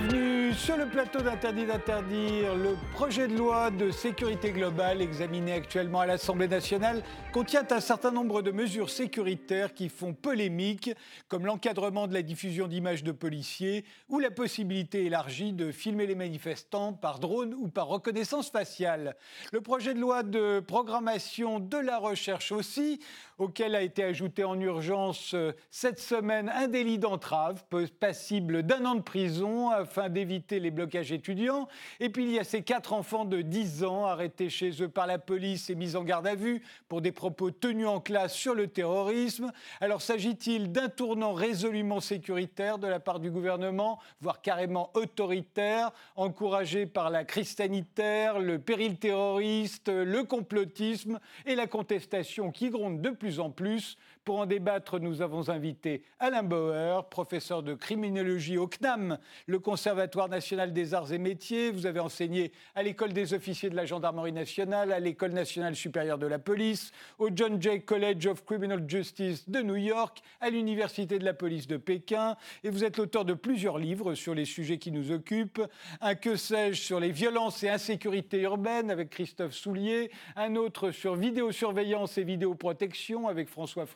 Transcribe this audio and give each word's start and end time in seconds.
Avenue. 0.00 0.29
Sur 0.70 0.76
le 0.76 0.86
plateau 0.86 1.20
d'Interdit 1.20 1.66
d'interdire. 1.66 2.54
Le 2.54 2.76
projet 2.92 3.26
de 3.26 3.36
loi 3.36 3.72
de 3.72 3.90
sécurité 3.90 4.52
globale 4.52 5.02
examiné 5.02 5.52
actuellement 5.52 5.98
à 5.98 6.06
l'Assemblée 6.06 6.46
nationale 6.46 7.02
contient 7.32 7.66
un 7.70 7.80
certain 7.80 8.12
nombre 8.12 8.40
de 8.40 8.52
mesures 8.52 8.88
sécuritaires 8.88 9.74
qui 9.74 9.88
font 9.88 10.14
polémique, 10.14 10.92
comme 11.26 11.44
l'encadrement 11.44 12.06
de 12.06 12.14
la 12.14 12.22
diffusion 12.22 12.68
d'images 12.68 13.02
de 13.02 13.10
policiers 13.10 13.84
ou 14.08 14.20
la 14.20 14.30
possibilité 14.30 15.06
élargie 15.06 15.52
de 15.52 15.72
filmer 15.72 16.06
les 16.06 16.14
manifestants 16.14 16.92
par 16.92 17.18
drone 17.18 17.52
ou 17.52 17.66
par 17.66 17.88
reconnaissance 17.88 18.48
faciale. 18.48 19.16
Le 19.50 19.60
projet 19.60 19.92
de 19.92 19.98
loi 19.98 20.22
de 20.22 20.60
programmation 20.60 21.58
de 21.58 21.78
la 21.78 21.98
recherche 21.98 22.52
aussi, 22.52 23.00
auquel 23.38 23.74
a 23.74 23.82
été 23.82 24.04
ajouté 24.04 24.44
en 24.44 24.60
urgence 24.60 25.32
euh, 25.34 25.52
cette 25.70 25.98
semaine 25.98 26.48
un 26.54 26.68
délit 26.68 26.98
d'entrave 26.98 27.64
passible 27.98 28.62
d'un 28.62 28.84
an 28.84 28.94
de 28.94 29.00
prison 29.00 29.70
afin 29.70 30.08
d'éviter 30.08 30.59
les 30.60 30.70
blocages 30.70 31.12
étudiants. 31.12 31.68
Et 31.98 32.08
puis 32.08 32.24
il 32.24 32.32
y 32.32 32.38
a 32.38 32.44
ces 32.44 32.62
quatre 32.62 32.92
enfants 32.92 33.24
de 33.24 33.42
10 33.42 33.84
ans 33.84 34.06
arrêtés 34.06 34.48
chez 34.48 34.82
eux 34.82 34.88
par 34.88 35.06
la 35.06 35.18
police 35.18 35.70
et 35.70 35.74
mis 35.74 35.96
en 35.96 36.04
garde 36.04 36.26
à 36.26 36.34
vue 36.34 36.62
pour 36.88 37.00
des 37.00 37.12
propos 37.12 37.50
tenus 37.50 37.86
en 37.86 38.00
classe 38.00 38.34
sur 38.34 38.54
le 38.54 38.68
terrorisme. 38.68 39.52
Alors 39.80 40.02
s'agit-il 40.02 40.72
d'un 40.72 40.88
tournant 40.88 41.32
résolument 41.32 42.00
sécuritaire 42.00 42.78
de 42.78 42.86
la 42.86 43.00
part 43.00 43.20
du 43.20 43.30
gouvernement, 43.30 43.98
voire 44.20 44.42
carrément 44.42 44.90
autoritaire, 44.94 45.90
encouragé 46.16 46.86
par 46.86 47.10
la 47.10 47.24
crise 47.24 47.56
sanitaire, 47.56 48.38
le 48.38 48.58
péril 48.58 48.96
terroriste, 48.98 49.88
le 49.88 50.24
complotisme 50.24 51.18
et 51.46 51.54
la 51.54 51.66
contestation 51.66 52.50
qui 52.50 52.70
gronde 52.70 53.00
de 53.00 53.10
plus 53.10 53.40
en 53.40 53.50
plus. 53.50 53.96
Pour 54.24 54.38
en 54.38 54.46
débattre, 54.46 55.00
nous 55.00 55.22
avons 55.22 55.48
invité 55.48 56.02
Alain 56.18 56.42
Bauer, 56.42 57.08
professeur 57.08 57.62
de 57.62 57.72
criminologie 57.72 58.58
au 58.58 58.66
CNAM, 58.66 59.16
le 59.46 59.58
Conservatoire 59.58 60.28
national 60.28 60.74
des 60.74 60.92
arts 60.92 61.10
et 61.12 61.18
métiers. 61.18 61.70
Vous 61.70 61.86
avez 61.86 62.00
enseigné 62.00 62.52
à 62.74 62.82
l'école 62.82 63.14
des 63.14 63.32
officiers 63.32 63.70
de 63.70 63.76
la 63.76 63.86
gendarmerie 63.86 64.32
nationale, 64.32 64.92
à 64.92 65.00
l'école 65.00 65.32
nationale 65.32 65.74
supérieure 65.74 66.18
de 66.18 66.26
la 66.26 66.38
police, 66.38 66.92
au 67.18 67.30
John 67.34 67.60
Jay 67.62 67.80
College 67.80 68.26
of 68.26 68.44
Criminal 68.44 68.84
Justice 68.86 69.48
de 69.48 69.62
New 69.62 69.76
York, 69.76 70.20
à 70.42 70.50
l'université 70.50 71.18
de 71.18 71.24
la 71.24 71.32
police 71.32 71.66
de 71.66 71.78
Pékin. 71.78 72.36
Et 72.62 72.68
vous 72.68 72.84
êtes 72.84 72.98
l'auteur 72.98 73.24
de 73.24 73.32
plusieurs 73.32 73.78
livres 73.78 74.14
sur 74.14 74.34
les 74.34 74.44
sujets 74.44 74.76
qui 74.76 74.92
nous 74.92 75.12
occupent. 75.12 75.62
Un 76.02 76.14
que 76.14 76.36
sais-je 76.36 76.82
sur 76.82 77.00
les 77.00 77.10
violences 77.10 77.62
et 77.62 77.70
insécurité 77.70 78.42
urbaines 78.42 78.90
avec 78.90 79.08
Christophe 79.08 79.54
Soulier, 79.54 80.10
un 80.36 80.56
autre 80.56 80.90
sur 80.90 81.14
vidéosurveillance 81.14 82.18
et 82.18 82.24
vidéoprotection 82.24 83.26
avec 83.26 83.48
François 83.48 83.86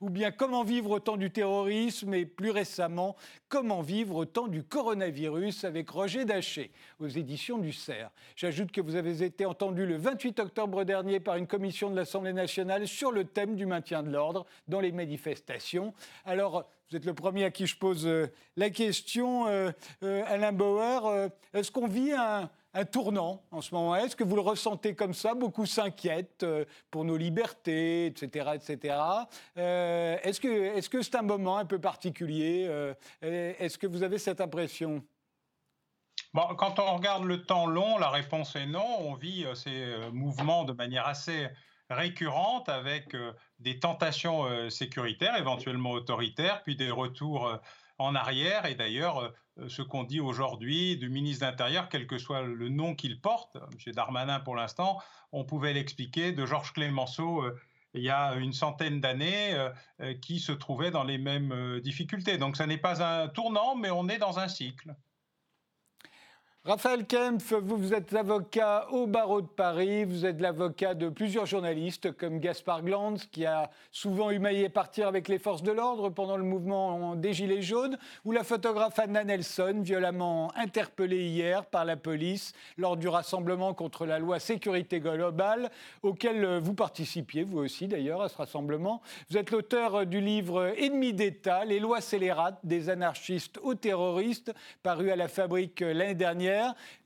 Ou 0.00 0.10
bien 0.10 0.30
Comment 0.30 0.64
vivre 0.64 0.90
au 0.90 1.00
temps 1.00 1.16
du 1.16 1.30
terrorisme 1.30 2.14
et 2.14 2.26
plus 2.26 2.50
récemment 2.50 3.16
Comment 3.48 3.80
vivre 3.80 4.16
au 4.16 4.24
temps 4.24 4.48
du 4.48 4.62
coronavirus 4.62 5.64
avec 5.64 5.88
Roger 5.90 6.24
Daché 6.24 6.70
aux 6.98 7.08
éditions 7.08 7.58
du 7.58 7.72
CERF. 7.72 8.12
J'ajoute 8.34 8.72
que 8.72 8.80
vous 8.80 8.96
avez 8.96 9.22
été 9.22 9.46
entendu 9.46 9.86
le 9.86 9.96
28 9.96 10.40
octobre 10.40 10.84
dernier 10.84 11.20
par 11.20 11.36
une 11.36 11.46
commission 11.46 11.90
de 11.90 11.96
l'Assemblée 11.96 12.32
nationale 12.32 12.88
sur 12.88 13.12
le 13.12 13.24
thème 13.24 13.56
du 13.56 13.66
maintien 13.66 14.02
de 14.02 14.10
l'ordre 14.10 14.46
dans 14.68 14.80
les 14.80 14.92
manifestations. 14.92 15.94
Alors, 16.24 16.68
vous 16.90 16.96
êtes 16.96 17.04
le 17.04 17.14
premier 17.14 17.44
à 17.44 17.50
qui 17.50 17.66
je 17.66 17.76
pose 17.76 18.06
euh, 18.06 18.28
la 18.56 18.70
question, 18.70 19.48
euh, 19.48 19.72
euh, 20.04 20.22
Alain 20.28 20.52
Bauer. 20.52 21.30
Est-ce 21.52 21.72
qu'on 21.72 21.88
vit 21.88 22.12
un, 22.12 22.48
un 22.76 22.84
tournant 22.84 23.42
en 23.50 23.62
ce 23.62 23.74
moment. 23.74 23.96
Est-ce 23.96 24.14
que 24.14 24.22
vous 24.22 24.36
le 24.36 24.42
ressentez 24.42 24.94
comme 24.94 25.14
ça? 25.14 25.34
Beaucoup 25.34 25.64
s'inquiètent 25.64 26.42
euh, 26.42 26.66
pour 26.90 27.04
nos 27.04 27.16
libertés, 27.16 28.06
etc. 28.06 28.50
etc. 28.54 28.96
Euh, 29.56 30.18
est-ce 30.22 30.88
que 30.90 31.02
c'est 31.02 31.14
un 31.14 31.22
moment 31.22 31.56
un 31.56 31.64
peu 31.64 31.80
particulier 31.80 32.66
euh, 32.68 32.92
Est-ce 33.22 33.78
que 33.78 33.86
vous 33.86 34.02
avez 34.02 34.18
cette 34.18 34.42
impression? 34.42 35.02
Bon, 36.34 36.54
quand 36.56 36.78
on 36.78 36.96
regarde 36.96 37.24
le 37.24 37.44
temps 37.44 37.66
long, 37.66 37.96
la 37.96 38.10
réponse 38.10 38.54
est 38.56 38.66
non. 38.66 38.86
On 39.00 39.14
vit 39.14 39.46
ces 39.54 39.96
mouvements 40.12 40.64
de 40.64 40.74
manière 40.74 41.06
assez 41.06 41.48
récurrente 41.88 42.68
avec 42.68 43.16
des 43.58 43.78
tentations 43.78 44.68
sécuritaires, 44.68 45.36
éventuellement 45.38 45.92
autoritaires, 45.92 46.62
puis 46.62 46.76
des 46.76 46.90
retours 46.90 47.58
en 47.96 48.14
arrière. 48.14 48.66
Et 48.66 48.74
d'ailleurs, 48.74 49.32
ce 49.68 49.82
qu'on 49.82 50.04
dit 50.04 50.20
aujourd'hui 50.20 50.96
du 50.96 51.08
ministre 51.08 51.44
de 51.46 51.50
l'Intérieur, 51.50 51.88
quel 51.88 52.06
que 52.06 52.18
soit 52.18 52.42
le 52.42 52.68
nom 52.68 52.94
qu'il 52.94 53.20
porte, 53.20 53.56
M. 53.56 53.92
Darmanin 53.94 54.40
pour 54.40 54.56
l'instant, 54.56 55.00
on 55.32 55.44
pouvait 55.44 55.72
l'expliquer 55.72 56.32
de 56.32 56.44
Georges 56.46 56.72
Clémenceau 56.72 57.42
euh, 57.42 57.58
il 57.94 58.02
y 58.02 58.10
a 58.10 58.34
une 58.34 58.52
centaine 58.52 59.00
d'années, 59.00 59.54
euh, 59.54 60.12
qui 60.20 60.38
se 60.38 60.52
trouvait 60.52 60.90
dans 60.90 61.04
les 61.04 61.16
mêmes 61.16 61.80
difficultés. 61.80 62.36
Donc 62.36 62.58
ce 62.58 62.62
n'est 62.62 62.76
pas 62.76 63.02
un 63.02 63.28
tournant, 63.28 63.74
mais 63.74 63.90
on 63.90 64.08
est 64.08 64.18
dans 64.18 64.38
un 64.38 64.48
cycle. 64.48 64.94
Raphaël 66.66 67.06
Kempf, 67.06 67.52
vous, 67.52 67.94
êtes 67.94 68.12
avocat 68.12 68.88
au 68.90 69.06
barreau 69.06 69.40
de 69.40 69.46
Paris, 69.46 70.04
vous 70.04 70.26
êtes 70.26 70.40
l'avocat 70.40 70.94
de 70.94 71.08
plusieurs 71.08 71.46
journalistes 71.46 72.10
comme 72.10 72.40
Gaspard 72.40 72.82
Glanz, 72.82 73.28
qui 73.30 73.46
a 73.46 73.70
souvent 73.92 74.30
humaillé 74.30 74.68
partir 74.68 75.06
avec 75.06 75.28
les 75.28 75.38
forces 75.38 75.62
de 75.62 75.70
l'ordre 75.70 76.08
pendant 76.10 76.36
le 76.36 76.42
mouvement 76.42 77.14
des 77.14 77.34
Gilets 77.34 77.62
jaunes, 77.62 77.96
ou 78.24 78.32
la 78.32 78.42
photographe 78.42 78.98
Anna 78.98 79.22
Nelson, 79.22 79.80
violemment 79.80 80.50
interpellée 80.56 81.28
hier 81.28 81.66
par 81.66 81.84
la 81.84 81.96
police 81.96 82.52
lors 82.78 82.96
du 82.96 83.06
rassemblement 83.06 83.72
contre 83.72 84.04
la 84.04 84.18
loi 84.18 84.40
sécurité 84.40 84.98
globale, 84.98 85.70
auquel 86.02 86.58
vous 86.58 86.74
participiez, 86.74 87.44
vous 87.44 87.58
aussi 87.58 87.86
d'ailleurs, 87.86 88.22
à 88.22 88.28
ce 88.28 88.38
rassemblement. 88.38 89.02
Vous 89.30 89.38
êtes 89.38 89.52
l'auteur 89.52 90.04
du 90.04 90.20
livre 90.20 90.74
Ennemis 90.76 91.12
d'État, 91.12 91.64
les 91.64 91.78
lois 91.78 92.00
scélérates 92.00 92.58
des 92.64 92.90
anarchistes 92.90 93.60
aux 93.62 93.76
terroristes, 93.76 94.52
paru 94.82 95.12
à 95.12 95.16
la 95.16 95.28
Fabrique 95.28 95.80
l'année 95.80 96.16
dernière. 96.16 96.55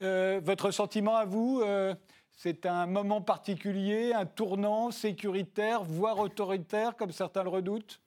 Euh, 0.02 0.40
votre 0.44 0.70
sentiment 0.70 1.16
à 1.16 1.24
vous 1.24 1.60
euh, 1.64 1.94
c'est 2.32 2.64
un 2.64 2.86
moment 2.86 3.20
particulier, 3.20 4.14
un 4.14 4.24
tournant 4.24 4.90
sécuritaire, 4.90 5.84
voire 5.84 6.18
autoritaire, 6.18 6.96
comme 6.96 7.12
certains 7.12 7.42
le 7.42 7.50
redoutent? 7.50 8.00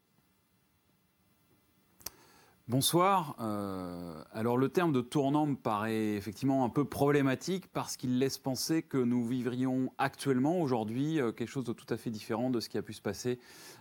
Bonsoir. 2.67 3.35
Euh, 3.41 4.23
alors 4.31 4.57
le 4.57 4.69
terme 4.69 4.91
de 4.91 5.01
tournant 5.01 5.45
me 5.45 5.55
paraît 5.55 6.15
effectivement 6.15 6.65
un 6.65 6.69
peu 6.69 6.85
problématique 6.85 7.67
parce 7.67 7.95
qu'il 7.95 8.17
laisse 8.17 8.39
penser 8.39 8.81
que 8.81 8.97
nous 8.97 9.23
vivrions 9.23 9.91
actuellement, 9.99 10.59
aujourd'hui, 10.61 11.19
quelque 11.37 11.49
chose 11.49 11.65
de 11.65 11.73
tout 11.73 11.85
à 11.89 11.97
fait 11.97 12.09
différent 12.09 12.49
de 12.49 12.59
ce 12.59 12.69
qui 12.69 12.79
a 12.79 12.81
pu 12.81 12.93
se 12.93 13.01
passer 13.01 13.37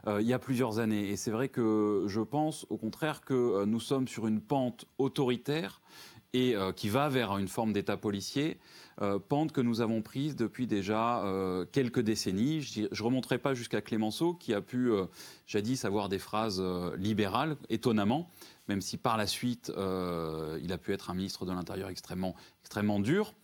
il 0.07 0.27
y 0.27 0.35
a 0.35 0.39
plusieurs 0.39 0.81
années. 0.81 1.09
Et 1.09 1.17
c'est 1.17 1.31
vrai 1.31 1.49
que 1.49 2.05
je 2.09 2.21
pense 2.21 2.67
au 2.69 2.77
contraire 2.77 3.23
que 3.23 3.65
nous 3.65 3.81
sommes 3.81 4.09
sur 4.09 4.27
une 4.27 4.43
pente 4.43 4.85
autoritaire 4.99 5.81
et 6.35 6.57
euh, 6.57 6.73
qui 6.73 6.89
va 6.89 7.09
vers 7.09 7.37
une 7.37 7.49
forme 7.49 7.73
d'État 7.73 7.97
policier, 7.97 8.59
euh, 9.01 9.19
pente 9.19 9.53
que 9.53 9.61
nous 9.61 9.81
avons 9.81 10.03
prise 10.03 10.37
depuis 10.37 10.67
déjà 10.67 11.23
euh, 11.25 11.67
quelques 11.71 12.01
décennies. 12.01 12.63
Je 12.63 12.83
ne 12.83 13.03
remonterai 13.03 13.39
pas 13.39 13.55
jusqu'à 13.55 13.81
Clémenceau, 13.81 14.35
qui 14.35 14.55
a 14.55 14.61
pu 14.61 14.91
jadis 15.47 15.85
avoir 15.85 16.09
des 16.09 16.19
phrases 16.19 16.63
libérales, 16.97 17.57
étonnamment, 17.69 18.31
même 18.69 18.81
si 18.81 18.97
par 18.97 19.17
la 19.17 19.27
suite, 19.27 19.73
il 19.77 20.73
a 20.73 20.79
pu 20.79 20.93
être 20.93 21.11
un 21.11 21.15
ministre 21.15 21.45
de 21.45 21.53
l'Intérieur 21.53 21.89
extrêmement, 21.89 22.35
extrêmement 22.63 23.01
dur. 23.01 23.35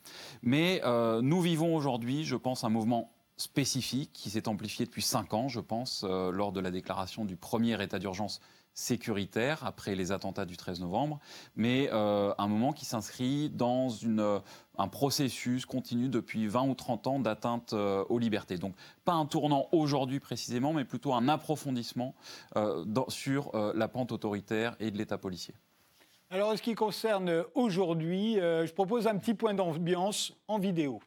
Mais 0.43 0.83
nous 1.23 1.41
vivons 1.41 1.75
aujourd'hui, 1.77 2.25
je 2.25 2.37
pense, 2.37 2.65
un 2.65 2.69
mouvement 2.69 3.13
spécifique 3.37 4.11
qui 4.13 4.31
s'est 4.31 4.49
amplifié 4.49 4.85
depuis 4.85 5.03
cinq 5.03 5.35
ans, 5.35 5.49
je 5.49 5.61
pense, 5.61 6.05
lors 6.05 6.53
de 6.53 6.61
la 6.61 6.71
déclaration 6.71 7.25
du 7.25 7.37
premier 7.37 7.83
état 7.83 7.99
d'urgence 7.99 8.41
sécuritaire 8.79 9.65
après 9.65 9.97
les 9.97 10.13
attentats 10.13 10.45
du 10.45 10.57
13 10.57 10.81
novembre, 10.81 11.19
mais 11.57 11.91
euh, 11.93 12.33
un 12.39 12.47
moment 12.47 12.73
qui 12.73 12.85
s'inscrit 12.85 13.51
dans 13.51 13.89
euh, 14.05 14.39
un 14.79 14.87
processus 14.87 15.67
continu 15.67 16.09
depuis 16.09 16.47
20 16.47 16.63
ou 16.69 16.75
30 16.75 17.07
ans 17.09 17.19
d'atteinte 17.19 17.73
euh, 17.73 18.05
aux 18.09 18.21
libertés. 18.21 18.57
Donc 18.57 18.77
pas 19.05 19.15
un 19.15 19.27
tournant 19.27 19.67
aujourd'hui 19.73 20.21
précisément, 20.21 20.73
mais 20.73 20.85
plutôt 20.85 21.13
un 21.13 21.29
approfondissement 21.29 22.15
sur 23.09 23.51
la 23.75 23.89
pente 23.89 24.13
autoritaire 24.13 24.77
et 24.81 24.91
de 24.91 24.99
l'État 24.99 25.19
policier. 25.19 25.55
Alors, 26.31 26.51
en 26.51 26.57
ce 26.57 26.63
qui 26.63 26.75
concerne 26.75 27.45
aujourd'hui, 27.55 28.35
je 28.35 28.73
propose 28.73 29.07
un 29.07 29.17
petit 29.17 29.35
point 29.35 29.55
d'ambiance 29.55 30.35
en 30.47 30.59
vidéo. 30.59 31.01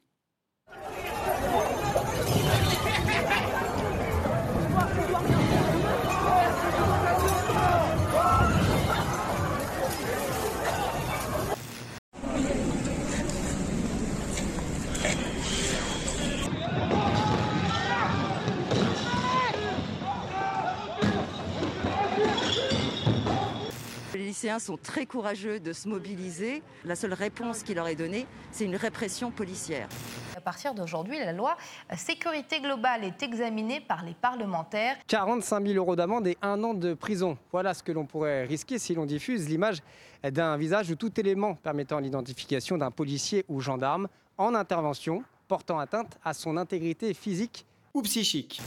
Lycéens 24.41 24.57
sont 24.57 24.77
très 24.77 25.05
courageux 25.05 25.59
de 25.59 25.71
se 25.71 25.87
mobiliser. 25.87 26.63
La 26.83 26.95
seule 26.95 27.13
réponse 27.13 27.61
qui 27.61 27.75
leur 27.75 27.87
est 27.87 27.95
donnée, 27.95 28.25
c'est 28.51 28.65
une 28.65 28.75
répression 28.75 29.29
policière. 29.29 29.87
À 30.35 30.41
partir 30.41 30.73
d'aujourd'hui, 30.73 31.19
la 31.19 31.31
loi 31.31 31.55
sécurité 31.95 32.59
globale 32.59 33.03
est 33.03 33.21
examinée 33.21 33.81
par 33.81 34.03
les 34.03 34.15
parlementaires. 34.15 34.95
45 35.05 35.67
000 35.67 35.77
euros 35.77 35.95
d'amende 35.95 36.25
et 36.25 36.39
un 36.41 36.63
an 36.63 36.73
de 36.73 36.95
prison. 36.95 37.37
Voilà 37.51 37.75
ce 37.75 37.83
que 37.83 37.91
l'on 37.91 38.07
pourrait 38.07 38.45
risquer 38.45 38.79
si 38.79 38.95
l'on 38.95 39.05
diffuse 39.05 39.47
l'image 39.47 39.83
d'un 40.23 40.57
visage 40.57 40.89
ou 40.89 40.95
tout 40.95 41.19
élément 41.19 41.53
permettant 41.53 41.99
l'identification 41.99 42.79
d'un 42.79 42.89
policier 42.89 43.45
ou 43.47 43.61
gendarme 43.61 44.07
en 44.39 44.55
intervention 44.55 45.23
portant 45.47 45.77
atteinte 45.77 46.17
à 46.23 46.33
son 46.33 46.57
intégrité 46.57 47.13
physique 47.13 47.67
ou 47.93 48.01
psychique. 48.01 48.61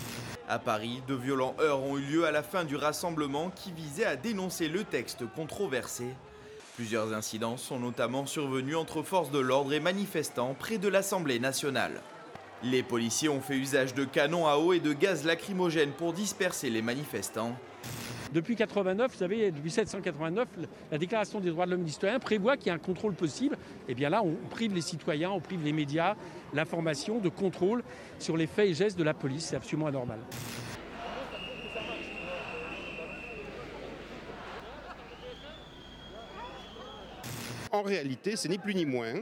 À 0.48 0.58
Paris, 0.58 1.02
de 1.08 1.14
violents 1.14 1.54
heurts 1.60 1.82
ont 1.82 1.96
eu 1.96 2.02
lieu 2.02 2.26
à 2.26 2.30
la 2.30 2.42
fin 2.42 2.64
du 2.64 2.76
rassemblement 2.76 3.50
qui 3.50 3.72
visait 3.72 4.04
à 4.04 4.16
dénoncer 4.16 4.68
le 4.68 4.84
texte 4.84 5.24
controversé. 5.34 6.06
Plusieurs 6.76 7.12
incidents 7.12 7.56
sont 7.56 7.78
notamment 7.78 8.26
survenus 8.26 8.76
entre 8.76 9.02
forces 9.02 9.30
de 9.30 9.38
l'ordre 9.38 9.72
et 9.72 9.80
manifestants 9.80 10.54
près 10.58 10.78
de 10.78 10.88
l'Assemblée 10.88 11.38
nationale. 11.38 12.02
Les 12.64 12.82
policiers 12.82 13.28
ont 13.28 13.42
fait 13.42 13.56
usage 13.56 13.92
de 13.92 14.06
canons 14.06 14.46
à 14.46 14.56
eau 14.56 14.72
et 14.72 14.80
de 14.80 14.94
gaz 14.94 15.26
lacrymogène 15.26 15.90
pour 15.90 16.14
disperser 16.14 16.70
les 16.70 16.80
manifestants. 16.80 17.54
Depuis 18.32 18.56
89, 18.56 19.12
vous 19.12 19.18
savez, 19.18 19.50
depuis 19.50 19.64
1789, 19.64 20.48
la 20.90 20.96
Déclaration 20.96 21.40
des 21.40 21.50
droits 21.50 21.66
de 21.66 21.72
l'homme 21.72 21.82
et 21.82 21.84
du 21.84 21.92
citoyen 21.92 22.18
prévoit 22.18 22.56
qu'il 22.56 22.68
y 22.68 22.70
a 22.70 22.74
un 22.74 22.78
contrôle 22.78 23.12
possible. 23.12 23.56
Et 23.86 23.92
eh 23.92 23.94
bien 23.94 24.08
là, 24.08 24.22
on 24.24 24.34
prive 24.48 24.74
les 24.74 24.80
citoyens, 24.80 25.30
on 25.30 25.40
prive 25.40 25.62
les 25.62 25.74
médias, 25.74 26.16
l'information 26.54 27.18
de 27.18 27.28
contrôle 27.28 27.82
sur 28.18 28.36
les 28.36 28.46
faits 28.46 28.70
et 28.70 28.74
gestes 28.74 28.98
de 28.98 29.04
la 29.04 29.12
police. 29.12 29.44
C'est 29.44 29.56
absolument 29.56 29.88
anormal. 29.88 30.18
En 37.70 37.82
réalité, 37.82 38.36
c'est 38.36 38.48
ni 38.48 38.56
plus 38.56 38.74
ni 38.74 38.86
moins 38.86 39.14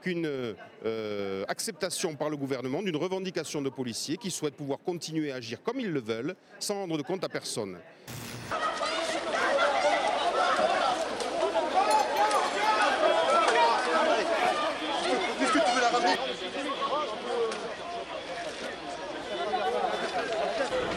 qu'une 0.00 0.54
euh, 0.86 1.44
acceptation 1.48 2.14
par 2.14 2.30
le 2.30 2.36
gouvernement 2.36 2.82
d'une 2.82 2.96
revendication 2.96 3.62
de 3.62 3.68
policiers 3.68 4.16
qui 4.16 4.30
souhaitent 4.30 4.56
pouvoir 4.56 4.78
continuer 4.84 5.32
à 5.32 5.36
agir 5.36 5.62
comme 5.62 5.80
ils 5.80 5.90
le 5.90 6.00
veulent 6.00 6.34
sans 6.58 6.74
rendre 6.74 6.96
de 6.96 7.02
compte 7.02 7.24
à 7.24 7.28
personne. 7.28 7.78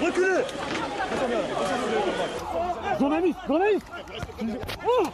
Reculez! 0.02 0.44
Journaliste 3.00 3.40
Journaliste! 3.48 3.86
Oh 4.86 5.08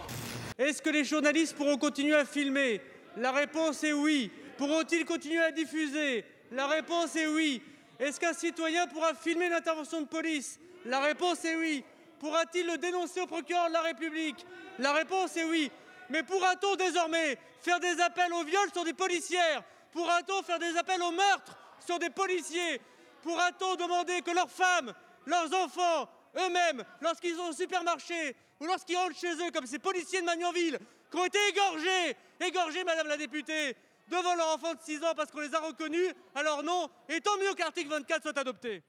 Est-ce 0.58 0.82
que 0.82 0.90
les 0.90 1.04
journalistes 1.04 1.56
pourront 1.56 1.78
continuer 1.78 2.16
à 2.16 2.26
filmer? 2.26 2.82
La 3.20 3.34
réponse 3.34 3.84
est 3.84 3.92
oui. 3.92 4.32
Pourront-ils 4.58 5.04
continuer 5.04 5.44
à 5.44 5.52
diffuser? 5.52 6.24
La 6.52 6.68
réponse 6.68 7.18
est 7.18 7.28
oui. 7.28 7.62
Est-ce 8.00 8.18
qu'un 8.18 8.34
citoyen 8.34 8.88
pourra 8.88 9.14
filmer 9.14 9.48
une 9.48 9.54
intervention 9.54 10.00
de 10.00 10.08
police? 10.08 10.58
La 10.86 11.02
réponse 11.02 11.44
est 11.44 11.56
oui. 11.58 11.84
Pourra-t-il 12.22 12.66
le 12.66 12.78
dénoncer 12.78 13.20
au 13.20 13.28
procureur 13.28 13.68
de 13.68 13.74
la 13.74 13.82
République? 13.82 14.46
La 14.80 14.94
réponse 14.94 15.36
est 15.36 15.44
oui. 15.44 15.70
Mais 16.10 16.24
pourra-t-on 16.24 16.78
désormais 16.78 17.38
faire 17.62 17.82
des 17.82 18.00
appels 18.00 18.32
au 18.32 18.44
viol 18.46 18.70
sur 18.72 18.86
des 18.86 18.94
policières? 18.94 19.64
Pourra-t-on 19.92 20.42
faire 20.42 20.60
des 20.60 20.78
appels 20.78 21.02
au 21.02 21.12
meurtre 21.12 21.58
sur 21.86 22.00
des 22.00 22.10
policiers? 22.10 22.80
Pourra-t-on 23.22 23.76
demander 23.76 24.22
que 24.22 24.32
leurs 24.32 24.50
femmes, 24.50 24.94
leurs 25.26 25.54
enfants, 25.56 26.10
eux-mêmes, 26.38 26.86
lorsqu'ils 27.02 27.36
sont 27.36 27.50
au 27.50 27.54
supermarché 27.54 28.38
ou 28.62 28.66
lorsqu'ils 28.66 28.96
rentrent 28.96 29.20
chez 29.20 29.34
eux, 29.34 29.52
comme 29.54 29.66
ces 29.66 29.80
policiers 29.80 30.22
de 30.22 30.26
Magnanville, 30.26 30.80
qui 31.10 31.18
ont 31.18 31.26
été 31.26 31.38
égorgés, 31.50 32.16
égorgés, 32.46 32.84
Madame 32.84 33.08
la 33.08 33.18
députée, 33.18 33.76
devant 34.10 34.36
leur 34.36 34.56
enfant 34.56 34.74
de 34.74 34.80
6 34.82 35.04
ans 35.04 35.14
parce 35.16 35.32
qu'on 35.32 35.42
les 35.42 35.54
a 35.54 35.60
reconnus, 35.60 36.14
alors 36.36 36.64
non, 36.64 36.90
et 37.08 37.22
tant 37.22 37.38
mieux 37.38 37.54
qu'article 37.56 37.90
24 37.90 38.22
soit 38.22 38.38
adopté. 38.38 38.84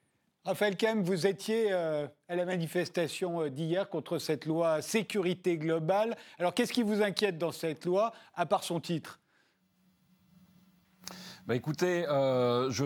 Raphaël 0.44 0.76
Kem, 0.76 1.02
vous 1.02 1.26
étiez 1.26 1.70
euh, 1.70 2.08
à 2.28 2.34
la 2.34 2.46
manifestation 2.46 3.42
euh, 3.42 3.50
d'hier 3.50 3.90
contre 3.90 4.18
cette 4.18 4.46
loi 4.46 4.80
sécurité 4.80 5.58
globale. 5.58 6.16
Alors 6.38 6.54
qu'est-ce 6.54 6.72
qui 6.72 6.82
vous 6.82 7.02
inquiète 7.02 7.36
dans 7.36 7.52
cette 7.52 7.84
loi, 7.84 8.12
à 8.34 8.46
part 8.46 8.64
son 8.64 8.80
titre? 8.80 9.20
Bah 11.46 11.54
Écoutez, 11.54 12.06
euh, 12.08 12.70
je... 12.70 12.84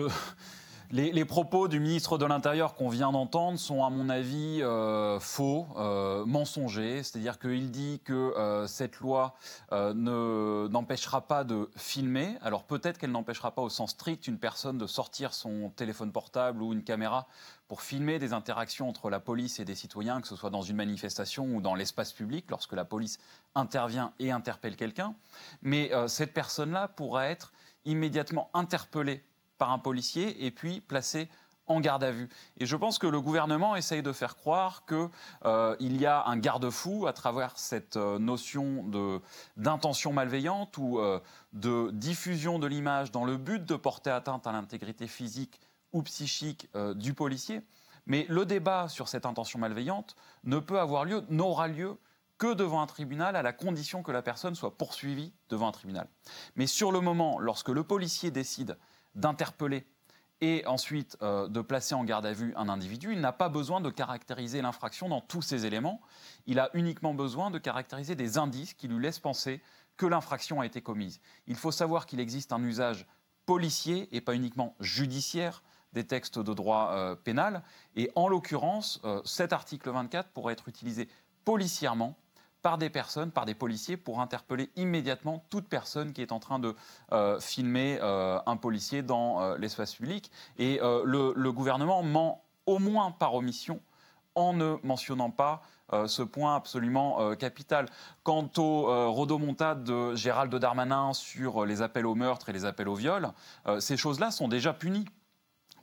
Les, 0.91 1.25
propos 1.25 1.67
du 1.67 1.79
ministre 1.79 2.17
de 2.17 2.25
l'Intérieur 2.25 2.75
qu'on 2.75 2.89
vient 2.89 3.11
d'entendre 3.11 3.57
sont, 3.57 3.83
à 3.83 3.89
mon 3.89 4.09
avis, 4.09 4.61
euh, 4.61 5.19
faux, 5.19 5.67
euh, 5.77 6.25
mensongers. 6.25 7.01
C'est-à-dire 7.01 7.39
qu'il 7.39 7.71
dit 7.71 8.01
que 8.03 8.13
euh, 8.13 8.67
cette 8.67 8.99
loi 8.99 9.35
n'empêchera 9.71 11.21
pas 11.21 11.43
de 11.43 11.69
filmer. 11.75 12.37
Alors 12.41 12.63
peut-être 12.63 12.97
qu'elle 12.97 13.11
n'empêchera 13.11 13.51
pas 13.51 13.61
au 13.61 13.69
sens 13.69 13.91
strict 13.91 14.27
une 14.27 14.37
personne 14.37 14.77
de 14.77 14.87
sortir 14.87 15.33
son 15.33 15.69
téléphone 15.75 16.11
portable 16.11 16.61
ou 16.61 16.73
une 16.73 16.83
caméra 16.83 17.27
pour 17.67 17.81
filmer 17.81 18.19
des 18.19 18.33
interactions 18.33 18.87
entre 18.87 19.09
la 19.09 19.19
police 19.19 19.59
et 19.59 19.65
des 19.65 19.75
citoyens, 19.75 20.21
que 20.21 20.27
ce 20.27 20.35
soit 20.35 20.51
dans 20.51 20.61
une 20.61 20.75
manifestation 20.75 21.45
ou 21.55 21.61
dans 21.61 21.73
l'espace 21.73 22.13
public, 22.13 22.45
lorsque 22.49 22.73
la 22.73 22.85
police 22.85 23.17
intervient 23.55 24.13
et 24.19 24.31
interpelle 24.31 24.75
quelqu'un. 24.75 25.15
Mais 25.63 25.91
cette 26.07 26.33
personne-là 26.33 26.89
pourra 26.89 27.27
être 27.27 27.53
immédiatement 27.85 28.49
interpellée 28.53 29.23
par 29.57 29.71
un 29.71 29.79
policier 29.79 30.45
et 30.45 30.51
puis 30.51 30.81
placé 30.81 31.29
en 31.67 31.79
garde 31.79 32.03
à 32.03 32.11
vue. 32.11 32.29
Et 32.57 32.65
je 32.65 32.75
pense 32.75 32.99
que 32.99 33.07
le 33.07 33.19
gouvernement 33.21 33.75
essaye 33.75 34.03
de 34.03 34.11
faire 34.11 34.35
croire 34.35 34.85
qu'il 34.85 35.09
euh, 35.45 35.75
y 35.79 36.05
a 36.05 36.25
un 36.25 36.37
garde-fou 36.37 37.07
à 37.07 37.13
travers 37.13 37.57
cette 37.57 37.97
euh, 37.97 38.19
notion 38.19 38.85
d'intention 39.57 40.13
malveillante 40.13 40.77
ou 40.77 40.99
euh, 40.99 41.19
de 41.53 41.89
diffusion 41.91 42.59
de 42.59 42.67
l'image 42.67 43.11
dans 43.11 43.25
le 43.25 43.37
but 43.37 43.65
de 43.65 43.75
porter 43.75 44.11
atteinte 44.11 44.45
à 44.47 44.51
l'intégrité 44.51 45.07
physique 45.07 45.59
ou 45.93 46.03
psychique 46.03 46.67
du 46.95 47.13
policier. 47.13 47.61
Mais 48.05 48.25
le 48.27 48.45
débat 48.45 48.89
sur 48.89 49.07
cette 49.07 49.25
intention 49.25 49.59
malveillante 49.59 50.17
ne 50.43 50.59
peut 50.59 50.79
avoir 50.79 51.05
lieu, 51.05 51.23
n'aura 51.29 51.69
lieu 51.69 51.97
que 52.37 52.53
devant 52.53 52.81
un 52.81 52.85
tribunal 52.85 53.37
à 53.37 53.41
la 53.41 53.53
condition 53.53 54.03
que 54.03 54.11
la 54.11 54.21
personne 54.21 54.55
soit 54.55 54.77
poursuivie 54.77 55.31
devant 55.47 55.69
un 55.69 55.71
tribunal. 55.71 56.09
Mais 56.57 56.67
sur 56.67 56.91
le 56.91 56.99
moment, 56.99 57.39
lorsque 57.39 57.69
le 57.69 57.83
policier 57.83 58.29
décide 58.29 58.77
d'interpeller 59.15 59.85
et 60.41 60.65
ensuite 60.65 61.17
euh, 61.21 61.47
de 61.47 61.61
placer 61.61 61.95
en 61.95 62.03
garde 62.03 62.25
à 62.25 62.33
vue 62.33 62.53
un 62.57 62.67
individu, 62.67 63.13
il 63.13 63.21
n'a 63.21 63.31
pas 63.31 63.49
besoin 63.49 63.81
de 63.81 63.89
caractériser 63.89 64.61
l'infraction 64.61 65.07
dans 65.07 65.21
tous 65.21 65.41
ses 65.41 65.65
éléments. 65.65 66.01
Il 66.45 66.59
a 66.59 66.69
uniquement 66.73 67.13
besoin 67.13 67.51
de 67.51 67.57
caractériser 67.57 68.15
des 68.15 68.37
indices 68.37 68.73
qui 68.73 68.87
lui 68.87 69.01
laissent 69.01 69.19
penser 69.19 69.61
que 69.97 70.05
l'infraction 70.05 70.59
a 70.59 70.65
été 70.65 70.81
commise. 70.81 71.21
Il 71.47 71.55
faut 71.55 71.71
savoir 71.71 72.05
qu'il 72.05 72.19
existe 72.19 72.51
un 72.51 72.61
usage 72.63 73.07
policier 73.45 74.13
et 74.15 74.21
pas 74.21 74.35
uniquement 74.35 74.75
judiciaire 74.79 75.63
des 75.93 76.05
textes 76.05 76.39
de 76.39 76.53
droit 76.53 76.91
euh, 76.91 77.15
pénal. 77.15 77.63
Et 77.95 78.11
en 78.15 78.27
l'occurrence, 78.27 78.99
euh, 79.05 79.21
cet 79.23 79.53
article 79.53 79.89
24 79.89 80.29
pourrait 80.29 80.53
être 80.53 80.67
utilisé 80.67 81.07
policièrement 81.45 82.17
par 82.65 82.79
des 82.79 82.89
personnes, 82.89 83.29
par 83.29 83.45
des 83.45 83.53
policiers, 83.53 83.95
pour 83.95 84.21
interpeller 84.21 84.71
immédiatement 84.75 85.45
toute 85.51 85.67
personne 85.67 86.13
qui 86.13 86.23
est 86.23 86.31
en 86.31 86.39
train 86.39 86.57
de 86.57 86.73
euh, 87.11 87.39
filmer 87.39 87.99
euh, 88.01 88.39
un 88.47 88.57
policier 88.57 89.03
dans 89.03 89.39
euh, 89.39 89.55
l'espace 89.59 89.93
public. 89.93 90.31
Et 90.57 90.79
le, 90.81 91.51
gouvernement 91.51 92.01
ment 92.01 92.41
au 92.65 92.79
moins 92.79 93.11
par 93.11 93.35
omission 93.35 93.79
en 94.33 94.53
ne 94.53 94.77
mentionnant 94.81 95.29
pas 95.29 95.61
ce 96.07 96.23
point 96.23 96.55
absolument 96.55 97.35
capital. 97.35 97.87
Quant 98.23 98.49
au 98.57 99.11
rodomontade 99.11 99.83
de 99.83 100.15
Gérald 100.15 100.53
Darmanin 100.55 101.13
sur 101.13 101.65
les 101.65 101.83
appels 101.83 102.07
au 102.07 102.15
meurtre 102.15 102.49
et 102.49 102.53
les 102.53 102.65
appels 102.65 102.89
au 102.89 102.95
viol, 102.95 103.29
ces 103.79 103.95
choses-là 103.95 104.31
sont 104.31 104.47
déjà 104.47 104.73
punies 104.73 105.05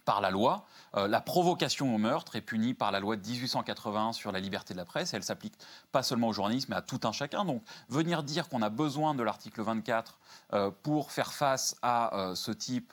par 0.04 0.20
la 0.20 0.30
loi. 0.30 0.66
Euh, 0.96 1.08
la 1.08 1.20
provocation 1.20 1.94
au 1.94 1.98
meurtre 1.98 2.36
est 2.36 2.40
punie 2.40 2.74
par 2.74 2.92
la 2.92 3.00
loi 3.00 3.16
de 3.16 3.26
1881 3.26 4.12
sur 4.12 4.32
la 4.32 4.40
liberté 4.40 4.74
de 4.74 4.78
la 4.78 4.84
presse. 4.84 5.14
elle 5.14 5.22
s'applique 5.22 5.54
pas 5.90 6.02
seulement 6.02 6.28
aux 6.28 6.32
journalistes, 6.32 6.68
mais 6.68 6.76
à 6.76 6.82
tout 6.82 7.00
un 7.04 7.12
chacun. 7.12 7.44
Donc, 7.44 7.62
venir 7.88 8.22
dire 8.22 8.48
qu'on 8.48 8.62
a 8.62 8.68
besoin 8.68 9.14
de 9.14 9.22
l'article 9.22 9.62
24 9.62 10.18
euh, 10.52 10.70
pour 10.82 11.12
faire 11.12 11.32
face 11.32 11.76
à 11.82 12.16
euh, 12.16 12.34
ce 12.34 12.52
type 12.52 12.92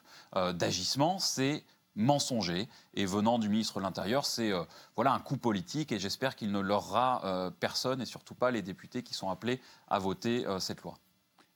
d'agissement, 0.54 1.18
c'est 1.18 1.64
mensonger. 1.96 2.70
Et 2.94 3.08
venant 3.08 3.40
du 3.40 3.50
ministre 3.50 3.80
de 3.80 3.84
l'Intérieur, 3.84 4.28
c'est 4.28 4.52
voilà 4.96 5.12
un 5.12 5.20
coup 5.20 5.38
politique. 5.38 5.92
Et 5.92 5.98
j'espère 5.98 6.36
qu'il 6.36 6.52
ne 6.52 6.60
leurra 6.60 7.52
personne, 7.60 8.00
et 8.00 8.06
surtout 8.06 8.36
pas 8.36 8.52
les 8.52 8.62
députés 8.62 9.02
qui 9.02 9.16
sont 9.16 9.32
appelés 9.32 9.60
à 9.88 9.98
voter 9.98 10.46
cette 10.60 10.84
loi. 10.84 10.94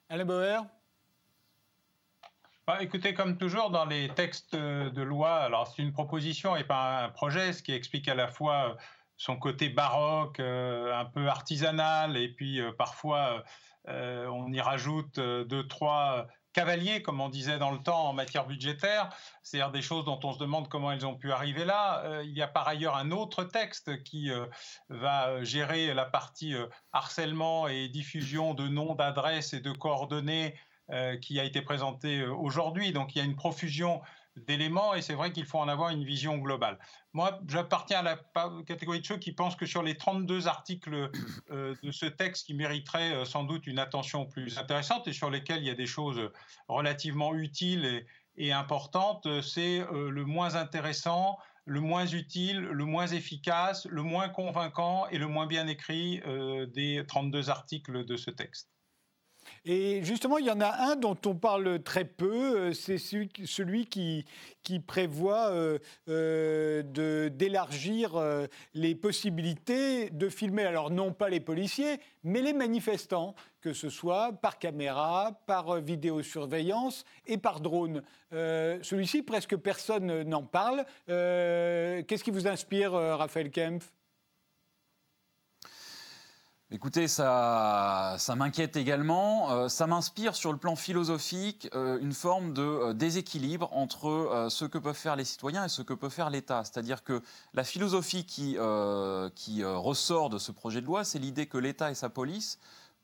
Alain 0.10 0.26
Bauer 0.26 0.64
bah, 2.66 2.78
écoutez, 2.82 3.14
comme 3.14 3.38
toujours 3.38 3.72
dans 3.72 3.84
les 3.84 4.08
textes 4.08 4.56
de 4.56 5.02
loi, 5.02 5.36
alors 5.36 5.68
c'est 5.68 5.82
une 5.82 5.92
proposition 5.92 6.56
et 6.56 6.64
pas 6.64 7.04
un 7.04 7.10
projet, 7.10 7.52
ce 7.52 7.62
qui 7.62 7.74
explique 7.74 8.08
à 8.08 8.16
la 8.16 8.30
fois 8.30 8.70
euh, 8.70 8.74
son 9.18 9.36
côté 9.36 9.68
baroque, 9.68 10.40
euh, 10.40 10.98
un 10.98 11.04
peu 11.04 11.28
artisanal, 11.28 12.16
et 12.16 12.30
puis 12.30 12.62
euh, 12.62 12.72
parfois 12.72 13.44
on 13.86 14.50
y 14.54 14.62
rajoute 14.62 15.20
deux, 15.20 15.68
trois 15.68 16.26
cavaliers, 16.54 17.02
comme 17.02 17.20
on 17.20 17.28
disait 17.28 17.58
dans 17.58 17.72
le 17.72 17.80
temps 17.80 18.08
en 18.08 18.14
matière 18.14 18.48
budgétaire, 18.48 19.10
c'est-à-dire 19.42 19.72
des 19.72 19.82
choses 19.82 20.06
dont 20.06 20.22
on 20.24 20.32
se 20.32 20.40
demande 20.40 20.70
comment 20.70 20.94
elles 20.94 21.06
ont 21.06 21.16
pu 21.16 21.34
arriver 21.34 21.66
là. 21.66 22.22
il 22.24 22.32
y 22.32 22.42
a 22.42 22.48
par 22.48 22.66
ailleurs 22.66 22.96
un 22.96 23.12
autre 23.12 23.44
texte 23.44 24.02
qui 24.04 24.32
va 24.88 25.44
gérer 25.44 25.94
la 25.94 26.06
partie 26.06 26.56
harcèlement 26.94 27.68
et 27.68 27.90
diffusion 27.90 28.54
de 28.54 28.70
noms, 28.70 28.96
d'adresses 28.96 29.52
et 29.52 29.60
de 29.60 29.74
coordonnées 29.74 30.56
qui 31.22 31.40
a 31.40 31.44
été 31.44 31.62
présenté 31.62 32.26
aujourd'hui. 32.26 32.92
Donc 32.92 33.16
il 33.16 33.20
y 33.20 33.22
a 33.22 33.26
une 33.26 33.36
profusion 33.36 34.02
d'éléments 34.36 34.96
et 34.96 35.02
c'est 35.02 35.14
vrai 35.14 35.32
qu'il 35.32 35.46
faut 35.46 35.60
en 35.60 35.68
avoir 35.68 35.90
une 35.90 36.04
vision 36.04 36.38
globale. 36.38 36.80
Moi, 37.14 37.40
j'appartiens 37.48 38.00
à 38.00 38.04
la 38.04 38.20
catégorie 38.66 39.02
de 39.02 39.06
ceux 39.06 39.18
qui 39.18 39.32
pensent 39.32 39.56
que 39.56 39.66
sur 39.66 39.84
les 39.84 39.96
32 39.96 40.48
articles 40.48 41.12
euh, 41.52 41.76
de 41.84 41.92
ce 41.92 42.06
texte 42.06 42.48
qui 42.48 42.54
mériteraient 42.54 43.14
euh, 43.14 43.26
sans 43.26 43.44
doute 43.44 43.68
une 43.68 43.80
attention 43.80 44.26
plus 44.26 44.58
intéressante 44.58 45.08
et 45.08 45.14
sur 45.14 45.30
lesquels 45.30 45.60
il 45.62 45.68
y 45.68 45.72
a 45.72 45.76
des 45.76 45.86
choses 45.86 46.32
relativement 46.68 47.36
utiles 47.36 48.06
et, 48.36 48.52
importantes, 48.52 49.28
c'est 49.42 49.82
euh, 49.82 50.10
le 50.10 50.26
moins 50.26 50.56
intéressant, 50.56 51.38
le 51.66 51.82
moins 51.82 52.08
utile, 52.08 52.62
le 52.62 52.86
moins 52.86 53.08
efficace, 53.08 53.86
le 53.86 54.02
moins 54.02 54.28
convaincant 54.28 55.08
et 55.10 55.20
le 55.20 55.28
moins 55.28 55.46
bien 55.46 55.68
écrit 55.68 56.22
des 56.74 57.06
32 57.08 57.50
articles 57.50 58.04
de 58.04 58.18
ce 58.18 58.32
texte. 58.32 58.73
Et 59.66 60.04
justement, 60.04 60.40
il 60.40 60.46
y 60.46 60.52
en 60.52 60.60
a 60.60 60.92
un 60.92 60.98
dont 60.98 61.18
on 61.26 61.36
parle 61.36 61.82
très 61.84 62.04
peu, 62.04 62.58
euh, 62.58 62.74
c'est 62.74 62.98
celui 62.98 63.86
qui, 63.86 64.26
prévoit 64.86 65.52
euh, 65.52 65.80
euh, 66.10 67.30
d'élargir 67.30 68.22
les 68.74 68.94
possibilités 68.94 70.10
de 70.10 70.28
filmer, 70.28 70.66
alors 70.66 70.92
non 70.92 71.14
pas 71.14 71.30
les 71.30 71.40
policiers, 71.40 72.02
mais 72.26 72.42
les 72.42 72.52
manifestants, 72.52 73.36
que 73.62 73.72
ce 73.72 73.90
soit 73.90 74.34
par 74.34 74.60
caméra, 74.60 75.40
par 75.46 75.80
vidéosurveillance 75.80 77.06
et 77.26 77.38
par 77.38 77.62
drone. 77.62 78.04
Celui-ci, 78.32 79.24
presque 79.24 79.56
personne 79.56 80.24
n'en 80.24 80.44
parle. 80.44 80.84
Qu'est-ce 81.08 82.24
qui 82.24 82.32
vous 82.32 82.48
inspire, 82.48 82.92
Raphaël 82.92 83.50
Kempf? 83.50 83.94
Écoutez, 86.76 87.08
ça, 87.08 88.16
ça 88.18 88.36
m'inquiète 88.36 88.78
également. 88.78 89.52
Euh, 89.52 89.68
ça 89.68 89.86
m'inspire 89.86 90.36
sur 90.36 90.52
le 90.52 90.58
plan 90.58 90.76
philosophique 90.76 91.70
euh, 91.76 92.00
une 92.02 92.14
forme 92.14 92.52
de 92.52 92.64
euh, 92.64 92.94
déséquilibre 92.94 93.70
entre 93.74 94.48
ce 94.50 94.66
que 94.66 94.80
peuvent 94.80 94.96
faire 94.96 95.16
les 95.16 95.24
citoyens 95.24 95.66
et 95.66 95.70
ce 95.70 95.84
que 95.84 95.94
peut 95.94 96.10
faire 96.10 96.32
l'État. 96.32 96.64
C'est-à-dire 96.64 97.04
que 97.04 97.22
la 97.54 97.64
philosophie 97.64 98.26
qui, 98.26 98.58
qui 99.36 99.64
ressort 99.64 100.32
de 100.32 100.40
ce 100.40 100.52
projet 100.52 100.82
de 100.82 100.88
loi, 100.88 101.04
c'est 101.04 101.20
l'idée 101.20 101.46
que 101.46 101.60
l'État 101.60 101.92
et 101.92 101.96
sa 101.96 102.10
police 102.10 102.58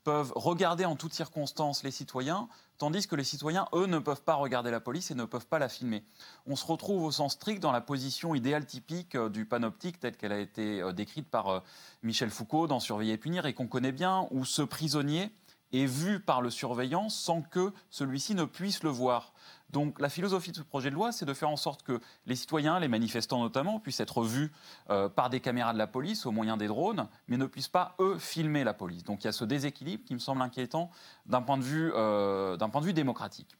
peuvent 0.04 0.32
regarder 0.34 0.84
en 0.84 0.96
toutes 0.96 1.12
circonstances 1.12 1.82
les 1.82 1.90
citoyens, 1.90 2.48
tandis 2.78 3.06
que 3.06 3.16
les 3.16 3.24
citoyens, 3.24 3.66
eux, 3.74 3.86
ne 3.86 3.98
peuvent 3.98 4.22
pas 4.22 4.34
regarder 4.34 4.70
la 4.70 4.80
police 4.80 5.10
et 5.10 5.14
ne 5.14 5.24
peuvent 5.24 5.46
pas 5.46 5.58
la 5.58 5.68
filmer. 5.68 6.02
On 6.46 6.56
se 6.56 6.64
retrouve 6.64 7.04
au 7.04 7.10
sens 7.10 7.34
strict 7.34 7.60
dans 7.60 7.72
la 7.72 7.80
position 7.80 8.34
idéale 8.34 8.64
typique 8.64 9.14
euh, 9.14 9.28
du 9.28 9.44
panoptique 9.44 10.00
telle 10.00 10.16
qu'elle 10.16 10.32
a 10.32 10.38
été 10.38 10.80
euh, 10.80 10.92
décrite 10.92 11.28
par 11.28 11.48
euh, 11.48 11.60
Michel 12.02 12.30
Foucault 12.30 12.66
dans 12.66 12.80
Surveiller 12.80 13.12
et 13.12 13.18
punir 13.18 13.46
et 13.46 13.52
qu'on 13.52 13.66
connaît 13.66 13.92
bien, 13.92 14.26
où 14.30 14.44
ce 14.44 14.62
prisonnier 14.62 15.30
est 15.72 15.86
vu 15.86 16.20
par 16.20 16.42
le 16.42 16.50
surveillant 16.50 17.08
sans 17.08 17.42
que 17.42 17.72
celui-ci 17.90 18.34
ne 18.34 18.44
puisse 18.44 18.82
le 18.82 18.90
voir. 18.90 19.32
Donc 19.70 20.00
la 20.00 20.08
philosophie 20.08 20.50
de 20.50 20.56
ce 20.56 20.62
projet 20.62 20.90
de 20.90 20.94
loi, 20.94 21.12
c'est 21.12 21.24
de 21.24 21.34
faire 21.34 21.48
en 21.48 21.56
sorte 21.56 21.82
que 21.82 22.00
les 22.26 22.34
citoyens, 22.34 22.80
les 22.80 22.88
manifestants 22.88 23.40
notamment, 23.40 23.78
puissent 23.78 24.00
être 24.00 24.22
vus 24.22 24.50
euh, 24.90 25.08
par 25.08 25.30
des 25.30 25.40
caméras 25.40 25.72
de 25.72 25.78
la 25.78 25.86
police 25.86 26.26
au 26.26 26.32
moyen 26.32 26.56
des 26.56 26.66
drones, 26.66 27.06
mais 27.28 27.36
ne 27.36 27.46
puissent 27.46 27.68
pas, 27.68 27.94
eux, 28.00 28.18
filmer 28.18 28.64
la 28.64 28.74
police. 28.74 29.04
Donc 29.04 29.22
il 29.22 29.26
y 29.26 29.28
a 29.28 29.32
ce 29.32 29.44
déséquilibre 29.44 30.04
qui 30.04 30.14
me 30.14 30.18
semble 30.18 30.42
inquiétant 30.42 30.90
d'un 31.26 31.42
point, 31.42 31.56
de 31.56 31.62
vue, 31.62 31.92
euh, 31.94 32.56
démocratique. 32.92 33.56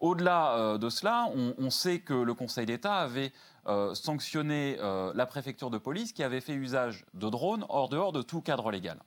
Au-delà 0.00 0.56
euh, 0.58 0.78
de 0.78 0.90
cela, 0.90 1.28
on, 1.34 1.70
sait 1.70 2.00
que 2.00 2.12
le 2.12 2.34
Conseil 2.34 2.66
d'État 2.66 2.96
avait 2.96 3.32
sanctionné 3.94 4.76
la 5.14 5.24
préfecture 5.24 5.70
de 5.70 5.78
police 5.78 6.12
qui 6.12 6.22
avait 6.22 6.42
fait 6.42 6.52
usage 6.52 7.06
de 7.14 7.30
drones 7.30 7.64
hors 7.70 7.88
dehors 7.88 8.12
de 8.12 8.20
tout 8.20 8.42
cadre 8.42 8.70
légal. 8.70 8.98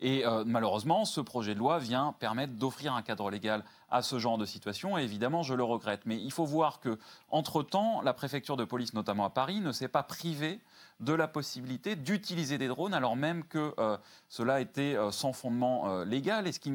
Et 0.00 0.26
euh, 0.26 0.44
malheureusement, 0.46 1.04
ce 1.04 1.20
projet 1.20 1.54
de 1.54 1.58
loi 1.58 1.78
vient 1.78 2.14
permettre 2.18 2.54
d'offrir 2.54 2.94
un 2.94 3.02
cadre 3.02 3.30
légal 3.30 3.64
à 3.90 4.02
ce 4.02 4.18
genre 4.18 4.38
de 4.38 4.44
situation. 4.44 4.98
Et 4.98 5.02
évidemment, 5.02 5.42
je 5.42 5.54
le 5.54 5.64
regrette. 5.64 6.02
Mais 6.06 6.16
il 6.16 6.32
faut 6.32 6.44
voir 6.44 6.80
que, 6.80 6.98
entre-temps, 7.30 8.02
la 8.02 8.12
préfecture 8.12 8.56
de 8.56 8.64
police, 8.64 8.94
notamment 8.94 9.24
à 9.24 9.30
Paris, 9.30 9.60
ne 9.60 9.72
s'est 9.72 9.88
pas 9.88 10.02
privée 10.02 10.60
de 11.00 11.12
la 11.12 11.28
possibilité 11.28 11.96
d'utiliser 11.96 12.58
des 12.58 12.68
drones, 12.68 12.94
alors 12.94 13.16
même 13.16 13.44
que 13.44 13.74
euh, 13.78 13.96
cela 14.28 14.60
était 14.60 14.96
euh, 14.96 15.10
sans 15.10 15.32
fondement 15.32 16.04
légal. 16.04 16.46
Et 16.46 16.52
ce 16.52 16.60
qui 16.60 16.72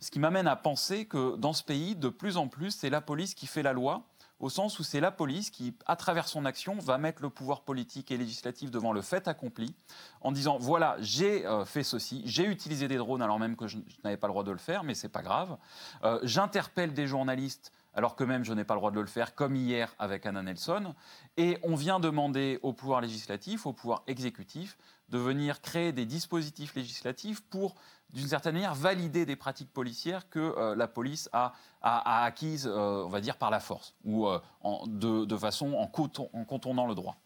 ce 0.00 0.10
qui 0.10 0.18
m'amène 0.18 0.48
à 0.48 0.56
penser 0.56 1.04
que 1.04 1.36
dans 1.36 1.52
ce 1.52 1.62
pays, 1.62 1.94
de 1.94 2.08
plus 2.08 2.36
en 2.36 2.48
plus, 2.48 2.72
c'est 2.72 2.90
la 2.90 3.00
police 3.00 3.34
qui 3.34 3.46
fait 3.46 3.62
la 3.62 3.72
loi 3.72 4.02
au 4.42 4.50
sens 4.50 4.78
où 4.80 4.82
c'est 4.82 5.00
la 5.00 5.12
police 5.12 5.50
qui, 5.50 5.74
à 5.86 5.96
travers 5.96 6.28
son 6.28 6.44
action, 6.44 6.76
va 6.78 6.98
mettre 6.98 7.22
le 7.22 7.30
pouvoir 7.30 7.62
politique 7.62 8.10
et 8.10 8.18
législatif 8.18 8.70
devant 8.70 8.92
le 8.92 9.00
fait 9.00 9.28
accompli, 9.28 9.74
en 10.20 10.32
disant 10.32 10.58
voilà, 10.58 10.96
j'ai 10.98 11.46
euh, 11.46 11.64
fait 11.64 11.84
ceci, 11.84 12.22
j'ai 12.26 12.44
utilisé 12.44 12.88
des 12.88 12.96
drones 12.96 13.22
alors 13.22 13.38
même 13.38 13.56
que 13.56 13.68
je, 13.68 13.78
n'avais 14.02 14.16
pas 14.16 14.26
le 14.26 14.32
droit 14.32 14.44
de 14.44 14.50
le 14.50 14.58
faire, 14.58 14.82
mais 14.82 14.94
c'est 14.94 15.08
pas 15.08 15.22
grave. 15.22 15.56
Euh, 16.02 16.18
j'interpelle 16.24 16.92
des 16.92 17.06
journalistes 17.06 17.72
alors 17.94 18.16
que 18.16 18.24
même 18.24 18.44
je 18.44 18.52
n'ai 18.52 18.64
pas 18.64 18.74
le 18.74 18.80
droit 18.80 18.90
de 18.90 19.00
le 19.00 19.06
faire, 19.06 19.34
comme 19.34 19.56
hier 19.56 19.94
avec 19.98 20.26
Anna 20.26 20.42
Nelson. 20.42 20.94
Et 21.36 21.58
on 21.62 21.74
vient 21.74 22.00
demander 22.00 22.58
au 22.62 22.72
pouvoir 22.72 23.00
législatif, 23.00 23.66
au 23.66 23.72
pouvoir 23.72 24.02
exécutif, 24.06 24.76
de 25.08 25.18
venir 25.18 25.60
créer 25.60 25.92
des 25.92 26.06
dispositifs 26.06 26.74
législatifs 26.74 27.42
pour, 27.42 27.74
d'une 28.10 28.26
certaine 28.26 28.54
manière, 28.54 28.74
valider 28.74 29.26
des 29.26 29.36
pratiques 29.36 29.72
policières 29.72 30.28
que 30.28 30.38
euh, 30.38 30.74
la 30.74 30.88
police 30.88 31.28
a, 31.32 31.52
acquises, 31.82 32.66
euh, 32.66 33.04
on 33.04 33.08
va 33.08 33.20
dire, 33.20 33.36
par 33.36 33.50
la 33.50 33.60
force, 33.60 33.94
ou 34.04 34.26
euh, 34.26 34.40
de, 34.86 35.36
façon 35.36 35.74
en, 35.74 35.86
contournant 35.86 36.86
le 36.86 36.94
droit. 36.94 37.16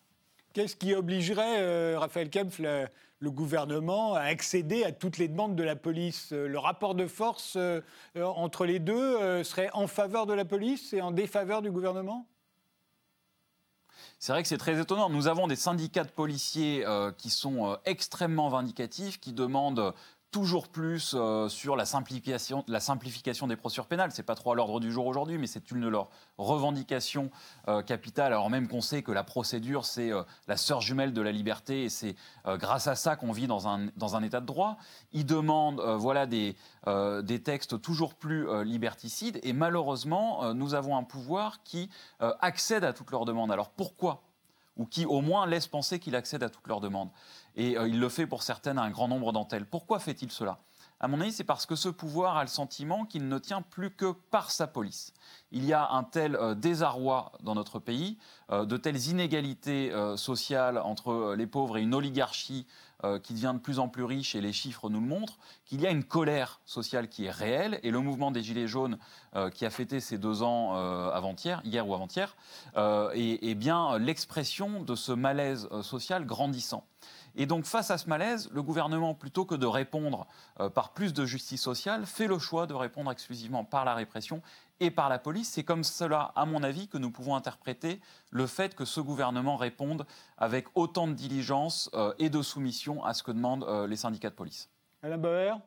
Qu'est-ce 0.53 0.75
qui 0.75 0.95
obligerait, 0.95 1.97
Raphaël 1.97 2.31
Kempf, 2.31 2.61
le, 3.19 3.31
gouvernement 3.31 4.15
à 4.15 4.21
accéder 4.21 4.85
à 4.85 4.93
toutes 4.93 5.19
les 5.19 5.29
demandes 5.29 5.57
de 5.57 5.63
la 5.63 5.77
police 5.77 6.33
Le 6.33 6.59
rapport 6.59 6.95
de 6.95 7.07
force 7.07 7.59
entre 8.17 8.67
les 8.67 8.79
deux 8.79 9.43
serait 9.45 9.71
en 9.73 9.87
faveur 9.87 10.27
de 10.27 10.35
la 10.35 10.45
police 10.45 10.93
et 10.93 11.01
en 11.01 11.11
défaveur 11.11 11.63
du 11.63 11.71
gouvernement? 11.71 12.27
C'est 14.19 14.33
vrai 14.33 14.43
que 14.43 14.49
c'est 14.49 14.59
très 14.59 14.81
étonnant. 14.81 15.11
Nous 15.11 15.27
avons 15.29 15.47
des 15.47 15.57
syndicats 15.57 16.05
de 16.05 16.11
policiers 16.11 16.87
euh, 16.87 17.13
qui 17.13 17.31
sont 17.31 17.71
euh, 17.71 17.77
extrêmement 17.85 18.49
vindicatifs, 18.49 19.21
qui 19.21 19.33
demandent 19.33 19.95
toujours 20.37 20.69
plus 20.69 21.15
euh, 21.17 21.49
sur 21.49 21.77
la 21.77 21.87
simplification, 21.87 22.63
des 22.69 23.57
procédures 23.57 23.87
pénales. 23.87 24.13
Ce 24.13 24.19
n'est 24.19 24.27
pas 24.27 24.35
trop 24.35 24.53
à 24.53 24.55
l'ordre 24.55 24.81
du 24.81 24.93
jour 24.93 25.07
aujourd'hui, 25.07 25.39
mais 25.39 25.47
c'est 25.47 25.71
une 25.71 25.81
de 25.81 25.89
leurs 25.89 26.11
revendications 26.37 27.31
capitales, 27.87 28.35
alors 28.35 28.51
même 28.51 28.69
qu'on 28.69 28.83
sait 28.83 29.03
que 29.03 29.13
la 29.13 29.25
procédure, 29.25 29.87
c'est 29.87 30.11
la 30.47 30.57
sœur 30.59 30.83
jumelle 30.83 31.15
de 31.15 31.23
la 31.23 31.33
liberté, 31.33 31.85
et 31.85 31.89
c'est 31.89 32.15
grâce 32.47 32.87
à 32.87 32.95
ça 32.95 33.17
qu'on 33.17 33.33
vit 33.33 33.47
dans 33.47 33.67
un, 33.67 34.23
état 34.23 34.41
de 34.41 34.47
droit. 34.47 34.77
Ils 35.13 35.25
demandent 35.25 35.81
voilà, 35.99 36.27
des 36.27 36.55
textes 37.43 37.81
toujours 37.81 38.15
plus 38.15 38.47
liberticides, 38.65 39.41
et 39.43 39.55
malheureusement, 39.55 40.53
nous 40.53 40.75
avons 40.75 40.97
un 40.97 41.05
pouvoir 41.05 41.63
qui 41.63 41.89
accède 42.21 42.85
à 42.85 42.93
toutes 42.93 43.11
leurs 43.11 43.25
demandes. 43.25 43.51
Alors 43.51 43.71
pourquoi 43.71 44.23
ou 44.77 44.87
qui 44.87 45.07
au 45.07 45.21
moins 45.21 45.47
laisse 45.47 45.67
penser 45.67 45.99
qu'il 45.99 46.15
accède 46.15 46.43
à 46.43 46.51
toutes 46.51 46.67
leurs 46.67 46.81
demandes. 46.81 47.11
Et 47.55 47.77
euh, 47.77 47.89
il 47.89 47.99
le 47.99 48.09
fait 48.09 48.27
pour 48.27 48.43
certaines 48.43 48.79
à 48.79 48.83
un 48.83 48.91
grand 48.91 49.09
nombre 49.09 49.33
d'entre 49.33 49.55
elles. 49.55 49.67
Pourquoi 49.67 49.99
fait-il 49.99 50.31
cela? 50.31 50.59
À 51.07 51.09
mon 51.09 51.21
avis, 51.21 51.31
c'est 51.31 51.45
parce 51.45 51.67
que 51.67 51.77
ce 51.77 51.89
pouvoir 51.89 52.37
a 52.37 52.43
le 52.43 52.49
sentiment 52.49 53.05
qu'il 53.05 53.29
ne 53.29 53.39
tient 53.39 53.63
plus 53.63 53.93
que 53.93 54.11
par 54.11 54.51
sa 54.51 54.67
police. 54.67 55.15
Il 55.53 55.65
y 55.65 55.73
a 55.73 55.89
un 55.93 56.03
tel 56.03 56.35
euh, 56.35 56.57
désarroi 56.57 57.31
dans 57.45 57.55
notre 57.55 57.79
pays, 57.79 58.19
euh, 58.51 58.65
de 58.65 58.77
telles 58.77 59.07
inégalités 59.07 59.93
sociales 60.17 60.79
entre 60.79 61.37
les 61.39 61.47
pauvres 61.47 61.79
et 61.79 61.83
une 61.83 61.95
oligarchie 61.95 62.67
qui 63.23 63.35
devient 63.35 63.53
de 63.55 63.61
plus 63.61 63.79
en 63.79 63.89
plus 63.89 64.03
riche, 64.03 64.35
et 64.35 64.41
les 64.41 64.55
chiffres 64.55 64.89
nous 64.89 65.01
le 65.01 65.07
montrent, 65.07 65.39
qu'il 65.67 65.81
y 65.81 65.87
a 65.87 65.91
une 65.91 66.03
colère 66.03 66.61
sociale 66.65 67.09
qui 67.09 67.27
est 67.27 67.31
réelle, 67.31 67.79
et 67.83 67.91
le 67.91 68.01
mouvement 68.01 68.31
des 68.31 68.43
Gilets 68.43 68.67
jaunes, 68.67 68.99
qui 69.53 69.67
a 69.67 69.71
fêté 69.71 70.01
ses 70.01 70.17
deux 70.17 70.43
ans 70.43 70.75
avant-hier, 71.11 71.61
hier 71.63 71.87
ou 71.87 71.95
avant-hier, 71.95 72.35
est, 72.75 73.55
bien 73.55 73.99
l'expression 73.99 74.83
de 74.83 74.95
ce 74.95 75.13
malaise 75.13 75.69
social 75.83 76.25
grandissant. 76.25 76.85
Et 77.37 77.45
donc, 77.45 77.67
face 77.67 77.91
à 77.91 77.99
ce 77.99 78.09
malaise, 78.09 78.49
le 78.53 78.63
gouvernement, 78.63 79.15
plutôt 79.15 79.45
que 79.45 79.55
de 79.55 79.67
répondre 79.67 80.27
euh, 80.59 80.71
par 80.71 80.95
plus 80.95 81.13
de 81.13 81.27
justice 81.27 81.61
sociale, 81.61 82.07
fait 82.07 82.27
le 82.27 82.39
choix 82.39 82.67
de 82.67 82.73
répondre 82.73 83.13
exclusivement 83.13 83.63
par 83.63 83.85
la 83.85 83.95
répression 83.95 84.43
et 84.81 84.91
par 84.91 85.11
la 85.11 85.19
police. 85.19 85.51
C'est 85.51 85.63
comme 85.63 85.85
cela, 85.85 86.33
à 86.35 86.47
mon 86.47 86.63
avis, 86.63 86.89
que 86.89 86.97
nous 86.97 87.11
pouvons 87.11 87.37
interpréter 87.37 88.01
le 88.31 88.47
fait 88.47 88.75
que 88.75 88.87
ce 88.87 89.01
gouvernement 89.01 89.57
réponde 89.57 90.07
avec 90.39 90.67
autant 90.75 91.07
de 91.09 91.13
diligence 91.13 91.91
euh, 91.95 92.15
et 92.19 92.31
de 92.31 92.41
soumission 92.41 93.05
à 93.05 93.13
ce 93.13 93.23
que 93.23 93.33
demandent 93.33 93.65
euh, 93.65 93.87
les 93.87 93.97
syndicats 93.97 94.31
de 94.31 94.35
police. 94.35 94.71
Alain 95.03 95.19
Bauer? 95.19 95.61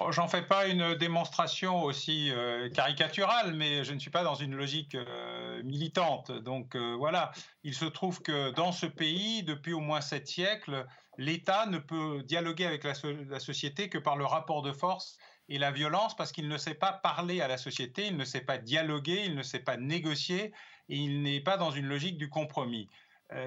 Oh, 0.00 0.12
j'en 0.12 0.28
fais 0.28 0.42
pas 0.42 0.68
une 0.68 0.94
démonstration 0.94 1.82
aussi 1.82 2.30
euh, 2.30 2.68
caricaturale, 2.70 3.54
mais 3.54 3.82
je 3.84 3.92
ne 3.92 3.98
suis 3.98 4.10
pas 4.10 4.22
dans 4.22 4.36
une 4.36 4.54
logique 4.54 4.94
euh, 4.94 5.60
militante. 5.64 6.30
Donc 6.30 6.76
euh, 6.76 6.94
voilà, 6.96 7.32
il 7.64 7.74
se 7.74 7.84
trouve 7.84 8.22
que 8.22 8.52
dans 8.52 8.70
ce 8.70 8.86
pays, 8.86 9.42
depuis 9.42 9.72
au 9.72 9.80
moins 9.80 10.00
sept 10.00 10.28
siècles, 10.28 10.86
l'État 11.16 11.66
ne 11.66 11.78
peut 11.78 12.22
dialoguer 12.22 12.66
avec 12.66 12.84
la, 12.84 12.92
la, 13.28 13.40
société 13.40 13.88
que 13.88 13.98
par 13.98 14.16
le 14.16 14.24
rapport 14.24 14.62
de 14.62 14.70
force 14.70 15.18
et 15.48 15.58
la 15.58 15.72
violence, 15.72 16.14
parce 16.14 16.30
qu'il 16.30 16.46
ne 16.46 16.58
sait 16.58 16.74
pas 16.74 16.92
parler 16.92 17.40
à 17.40 17.48
la 17.48 17.56
société, 17.56 18.06
il 18.06 18.16
ne 18.16 18.24
sait 18.24 18.42
pas 18.42 18.58
dialoguer, 18.58 19.22
il 19.24 19.34
ne 19.34 19.42
sait 19.42 19.58
pas 19.58 19.76
négocier, 19.76 20.52
et 20.88 20.96
il 20.96 21.22
n'est 21.22 21.40
pas 21.40 21.56
dans 21.56 21.72
une 21.72 21.86
logique 21.86 22.18
du 22.18 22.28
compromis. 22.28 22.88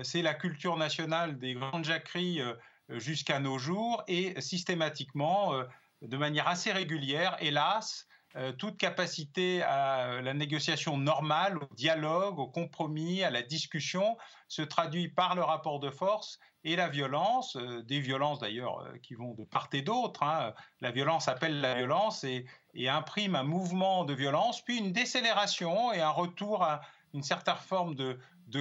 C'est 0.03 0.22
la 0.22 0.34
culture 0.34 0.77
nationale 0.77 1.39
des 1.39 1.53
grandes 1.53 1.86
jacqueries 1.86 2.41
jusqu'à 2.89 3.39
nos 3.39 3.58
jours, 3.58 4.03
et 4.08 4.39
systématiquement 4.41 5.53
de 6.01 6.17
manière 6.17 6.48
assez 6.48 6.72
régulière, 6.72 7.38
hélas, 7.39 8.08
euh, 8.38 8.53
toute 8.53 8.77
capacité 8.77 9.62
à 9.62 10.22
la 10.22 10.34
négociation 10.34 10.98
normale, 10.98 11.58
au 11.58 11.75
dialogue, 11.75 12.39
au 12.39 12.48
compromis, 12.48 13.24
à 13.24 13.29
la 13.29 13.41
discussion 13.41 14.17
se 14.48 14.62
traduit 14.62 15.10
par 15.10 15.36
le 15.36 15.43
rapport 15.43 15.81
de 15.81 15.89
force 15.89 16.39
et 16.63 16.77
la 16.77 16.88
violence, 16.88 17.58
euh, 17.58 17.81
des 17.84 18.00
violences 18.00 18.39
d'ailleurs 18.39 18.79
euh, 18.79 18.98
qui 19.03 19.15
vont 19.15 19.34
de 19.34 19.43
part 19.43 19.67
et 19.74 19.81
d'autre. 19.81 20.24
Hein. 20.24 20.53
La 20.79 20.91
violence 20.91 21.27
appelle 21.27 21.60
la 21.60 21.75
violence 21.75 22.24
et, 22.24 22.46
imprime 22.88 23.36
un 23.36 23.43
mouvement 23.43 24.05
de 24.05 24.13
violence, 24.13 24.63
puis 24.63 24.77
une 24.77 24.93
décélération 24.93 25.91
et 25.91 26.00
un 26.00 26.10
retour 26.10 26.63
à 26.63 26.81
une 27.13 27.24
certaine 27.24 27.55
forme 27.55 27.96
de, 27.96 28.17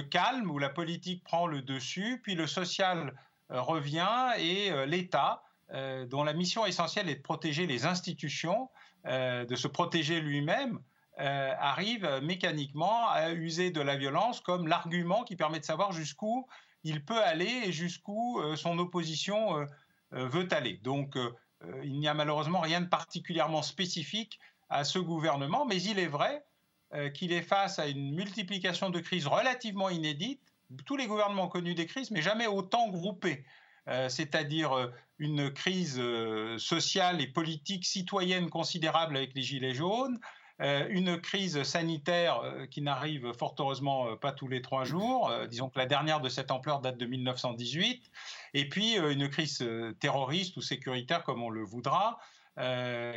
calme 0.09 0.51
où 0.51 0.59
la 0.59 0.69
politique 0.69 1.23
prend 1.23 1.47
le 1.47 1.61
dessus, 1.61 2.19
puis 2.21 2.35
le 2.35 2.47
social 2.47 3.13
revient 3.49 4.31
et 4.37 4.85
l'État, 4.85 5.43
dont 6.09 6.23
la 6.23 6.33
mission 6.33 6.65
essentielle 6.65 7.07
est 7.09 7.15
de 7.15 7.21
protéger 7.21 7.65
les 7.65 7.85
institutions, 7.85 8.69
euh, 9.07 9.45
de 9.45 9.55
se 9.55 9.67
protéger 9.67 10.21
lui-même, 10.21 10.79
euh, 11.19 11.53
arrive 11.57 12.07
mécaniquement 12.21 13.09
à 13.09 13.31
user 13.31 13.71
de 13.71 13.81
la 13.81 13.95
violence 13.95 14.41
comme 14.41 14.67
l'argument 14.67 15.23
qui 15.23 15.35
permet 15.35 15.59
de 15.59 15.65
savoir 15.65 15.91
jusqu'où 15.91 16.47
il 16.83 17.03
peut 17.03 17.21
aller 17.23 17.63
et 17.65 17.71
jusqu'où 17.71 18.39
euh, 18.39 18.55
son 18.55 18.77
opposition 18.77 19.65
veut 20.11 20.47
aller. 20.51 20.77
Donc 20.83 21.17
il 21.83 21.97
n'y 21.97 22.07
a 22.07 22.13
malheureusement 22.13 22.59
rien 22.59 22.81
de 22.81 22.87
particulièrement 22.87 23.61
spécifique 23.61 24.39
à 24.69 24.83
ce 24.83 24.99
gouvernement, 24.99 25.65
mais 25.65 25.81
il 25.81 25.99
est 25.99 26.07
vrai 26.07 26.43
qu'il 27.13 27.31
est 27.31 27.41
face 27.41 27.79
à 27.79 27.87
une 27.87 28.13
multiplication 28.13 28.89
de 28.89 28.99
crises 28.99 29.25
relativement 29.25 29.89
inédites. 29.89 30.41
Tous 30.85 30.97
les 30.97 31.07
gouvernements 31.07 31.45
ont 31.45 31.49
connu 31.49 31.73
des 31.75 31.85
crises, 31.85 32.11
mais 32.11 32.21
jamais 32.21 32.45
autant 32.45 32.89
groupées. 32.89 33.45
Euh, 33.87 34.09
c'est-à-dire 34.09 34.73
euh, 34.73 34.87
une 35.17 35.51
crise 35.51 35.97
euh, 35.99 36.57
sociale 36.59 37.19
et 37.19 37.27
politique 37.27 37.85
citoyenne 37.85 38.49
considérable 38.49 39.17
avec 39.17 39.33
les 39.33 39.41
Gilets 39.41 39.73
jaunes, 39.73 40.19
une 40.91 41.19
crise 41.19 41.63
sanitaire 41.63 42.39
qui 42.69 42.83
n'arrive 42.83 43.33
fort 43.33 43.55
heureusement 43.57 44.15
pas 44.17 44.31
tous 44.31 44.47
les 44.47 44.61
trois 44.61 44.83
jours, 44.83 45.33
disons 45.49 45.69
que 45.69 45.79
la 45.79 45.87
dernière 45.87 46.21
de 46.21 46.29
cette 46.29 46.51
ampleur 46.51 46.81
date 46.81 46.99
de 46.99 47.07
1918, 47.07 48.11
et 48.53 48.69
puis 48.69 48.93
une 48.93 49.27
crise 49.27 49.67
terroriste 49.99 50.57
ou 50.57 50.61
sécuritaire 50.61 51.23
comme 51.23 51.41
on 51.41 51.49
le 51.49 51.63
voudra, 51.63 52.19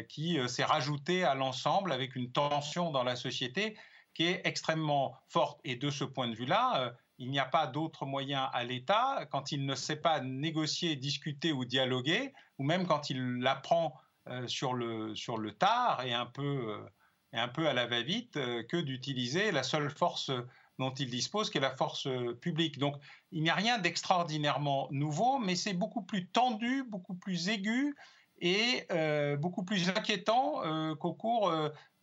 qui 0.09 0.39
s'est 0.49 0.65
rajoutée 0.65 1.23
à 1.25 1.35
l'ensemble 1.35 1.93
avec 1.93 2.17
une 2.17 2.33
tension 2.33 2.91
dans 2.91 3.05
la 3.05 3.15
société 3.15 3.77
qui 4.15 4.25
est 4.25 4.41
extrêmement 4.45 5.15
forte. 5.29 5.61
Et 5.65 5.77
de 5.77 5.91
ce 5.91 6.05
point 6.05 6.29
de 6.29 6.35
vue-là, 6.35 6.95
il 7.19 7.31
n'y 7.31 7.39
a 7.39 7.45
pas 7.45 7.67
d'autre 7.67 8.07
moyen 8.07 8.45
à 8.53 8.65
l'État, 8.65 9.27
quand 9.31 9.53
il 9.53 9.67
ne 9.67 9.75
sait 9.75 9.97
pas 9.97 10.21
négocier, 10.21 10.97
discuter 10.97 11.53
ou 11.53 11.65
dialoguer, 11.65 12.33
ou 12.59 12.65
même 12.65 12.87
quand 12.87 13.11
il 13.11 13.39
l'apprend 13.39 13.95
euh, 14.29 14.49
sur, 14.49 14.73
le, 14.73 15.15
sur 15.15 15.37
le 15.37 15.53
tard 15.53 16.03
et 16.03 16.15
un 16.15 16.27
peu, 16.27 16.43
euh, 16.43 16.91
et 17.35 17.39
un 17.39 17.49
peu 17.49 17.69
à 17.69 17.75
la 17.75 17.87
va-vite, 17.87 18.39
euh, 18.39 18.63
que 18.63 18.79
d'utiliser 18.79 19.53
la 19.53 19.63
seule 19.63 19.91
force 19.91 20.31
dont 20.79 20.93
il 20.95 21.11
dispose, 21.11 21.51
qui 21.51 21.59
est 21.59 21.61
la 21.61 21.77
force 21.77 22.09
publique. 22.41 22.79
Donc 22.79 22.97
il 23.31 23.43
n'y 23.43 23.51
a 23.51 23.55
rien 23.55 23.79
d'extraordinairement 23.79 24.89
nouveau, 24.91 25.39
mais 25.39 25.55
c'est 25.57 25.75
beaucoup 25.75 26.03
plus 26.03 26.27
tendu, 26.29 26.85
beaucoup 26.85 27.15
plus 27.15 27.49
aigu 27.49 27.95
et 28.39 28.89
beaucoup 29.39 29.65
plus 29.65 29.89
inquiétant 29.91 30.63
qu'au 30.97 31.15
cours 31.15 31.55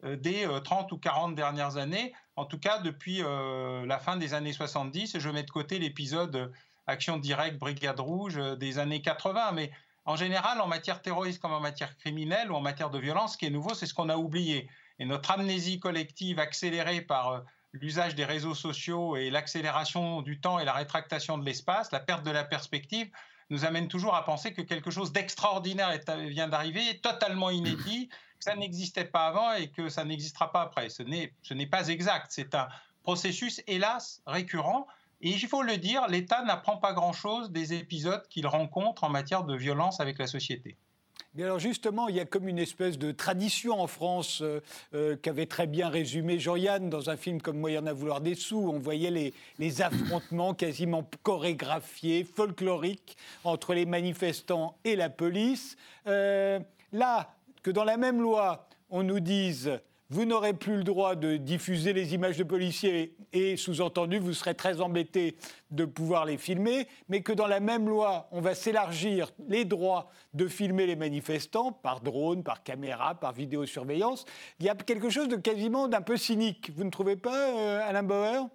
des 0.02 0.48
30 0.64 0.94
ou 0.94 0.98
40 0.98 1.36
dernières 1.36 1.76
années, 1.76 2.14
en 2.36 2.46
tout 2.46 2.60
cas 2.60 2.80
depuis 2.80 3.22
euh, 3.22 3.86
la 3.86 4.00
fin 4.00 4.18
des 4.18 4.34
années 4.34 4.54
70. 4.54 5.20
Je 5.20 5.30
mets 5.30 5.44
de 5.44 5.52
côté 5.52 5.80
l'épisode 5.80 6.36
euh, 6.36 6.48
Action 6.88 7.18
directe, 7.18 7.58
Brigade 7.60 8.00
Rouge 8.00 8.38
euh, 8.38 8.56
des 8.56 8.80
années 8.80 9.02
80. 9.02 9.52
Mais 9.54 9.72
en 10.06 10.16
général, 10.16 10.62
en 10.62 10.68
matière 10.68 11.02
terroriste 11.02 11.42
comme 11.42 11.54
en 11.54 11.60
matière 11.60 11.98
criminelle 11.98 12.52
ou 12.52 12.56
en 12.56 12.62
matière 12.62 12.90
de 12.90 13.00
violence, 13.00 13.34
ce 13.34 13.38
qui 13.38 13.46
est 13.46 13.52
nouveau, 13.52 13.74
c'est 13.74 13.86
ce 13.86 13.94
qu'on 13.94 14.10
a 14.10 14.18
oublié. 14.18 14.70
Et 15.00 15.06
notre 15.06 15.32
amnésie 15.32 15.80
collective 15.80 16.40
accélérée 16.40 17.02
par 17.02 17.44
l'usage 17.74 18.16
des 18.16 18.26
réseaux 18.26 18.56
sociaux 18.56 19.16
et 19.16 19.30
l'accélération 19.30 20.22
du 20.22 20.40
temps 20.40 20.60
et 20.60 20.66
la 20.66 20.74
rétractation 20.74 21.38
de 21.38 21.46
l'espace, 21.46 21.92
la 21.92 22.00
perte 22.00 22.24
de 22.24 22.32
la 22.32 22.44
perspective, 22.44 23.10
nous 23.50 23.66
amène 23.66 23.88
toujours 23.88 24.16
à 24.16 24.24
penser 24.24 24.54
que 24.54 24.62
quelque 24.62 24.92
chose 24.92 25.12
d'extraordinaire 25.12 25.98
vient 26.28 26.48
d'arriver, 26.48 27.00
totalement 27.02 27.50
inédit, 27.50 28.10
ça 28.42 28.56
n'existait 28.56 29.06
pas 29.06 29.28
avant 29.28 29.54
et 29.54 29.70
que 29.70 29.88
ça 29.88 30.04
n'existera 30.04 30.52
pas 30.52 30.62
après. 30.62 30.90
Ce 30.90 31.04
n'est 31.54 31.68
pas 31.68 31.88
exact. 31.88 32.28
C'est 32.30 32.54
un 32.56 32.68
processus, 33.04 33.62
hélas, 33.68 34.22
récurrent. 34.26 34.88
Et 35.22 35.30
il 35.30 35.48
faut 35.48 35.62
le 35.62 35.78
dire, 35.78 36.08
l'État 36.08 36.44
n'apprend 36.44 36.78
pas 36.78 36.94
grand-chose 36.94 37.52
des 37.52 37.74
épisodes 37.74 38.28
qu'il 38.28 38.48
rencontre 38.48 39.04
en 39.04 39.10
matière 39.10 39.44
de 39.44 39.56
violence 39.56 40.00
avec 40.00 40.18
la 40.18 40.28
société. 40.28 40.76
Mais 41.36 41.44
alors 41.44 41.60
justement, 41.60 42.10
il 42.10 42.16
y 42.16 42.20
a 42.20 42.26
comme 42.26 42.50
une 42.50 42.60
espèce 42.60 42.98
de 42.98 43.12
tradition 43.12 43.80
en 43.80 43.88
France 43.88 44.42
euh, 44.42 44.60
euh, 44.94 45.16
qu'avait 45.16 45.46
très 45.46 45.66
bien 45.66 45.88
résumé 45.88 46.40
Jean-Yann 46.40 46.90
dans 46.90 47.10
un 47.10 47.16
film 47.16 47.42
comme 47.42 47.58
Moyen 47.58 47.88
à 47.88 47.94
vouloir 47.94 48.20
des 48.20 48.36
sous. 48.36 48.58
On 48.58 48.80
voyait 48.80 49.12
les, 49.12 49.34
les 49.58 49.82
affrontements 49.82 50.54
quasiment 50.54 51.10
chorégraphiés, 51.24 52.26
folkloriques 52.26 53.16
entre 53.46 53.74
les 53.74 53.86
manifestants 53.86 54.76
et 54.84 54.98
la 54.98 55.10
police. 55.10 55.78
Euh, 56.08 56.60
là, 56.92 57.34
que 57.64 57.72
dans 57.72 57.84
la 57.84 57.98
même 57.98 58.22
loi, 58.22 58.68
on 58.90 59.04
nous 59.04 59.20
dise 59.20 59.80
vous 60.12 60.26
n'aurez 60.26 60.54
plus 60.54 60.76
le 60.76 60.84
droit 60.84 61.16
de 61.16 61.38
diffuser 61.38 61.94
les 61.94 62.14
images 62.14 62.36
de 62.36 62.44
policiers 62.44 63.16
et, 63.32 63.56
sous-entendu, 63.56 64.20
vous 64.20 64.34
serez 64.34 64.54
très 64.54 64.82
embêté 64.82 65.38
de 65.70 65.86
pouvoir 65.86 66.26
les 66.26 66.38
filmer, 66.38 66.86
mais 67.08 67.22
que 67.22 67.32
dans 67.32 67.48
la 67.48 67.62
même 67.62 67.88
loi, 67.88 68.28
on 68.34 68.42
va 68.42 68.54
s'élargir 68.54 69.32
les 69.48 69.64
droits 69.64 70.12
de 70.34 70.50
filmer 70.50 70.86
les 70.86 70.98
manifestants 70.98 71.72
par 71.72 72.02
drone, 72.02 72.44
par 72.44 72.62
caméra, 72.62 73.16
par 73.16 73.32
vidéosurveillance. 73.32 74.26
Il 74.60 74.66
y 74.66 74.70
a 74.70 74.76
quelque 74.76 75.10
chose 75.10 75.30
de 75.30 75.38
quasiment 75.38 75.88
d'un 75.88 76.02
peu 76.02 76.18
cynique. 76.18 76.74
Vous 76.76 76.84
ne 76.84 76.90
trouvez 76.90 77.16
pas, 77.16 77.48
euh, 77.58 77.88
Alain 77.88 78.04
Bauer? 78.04 78.50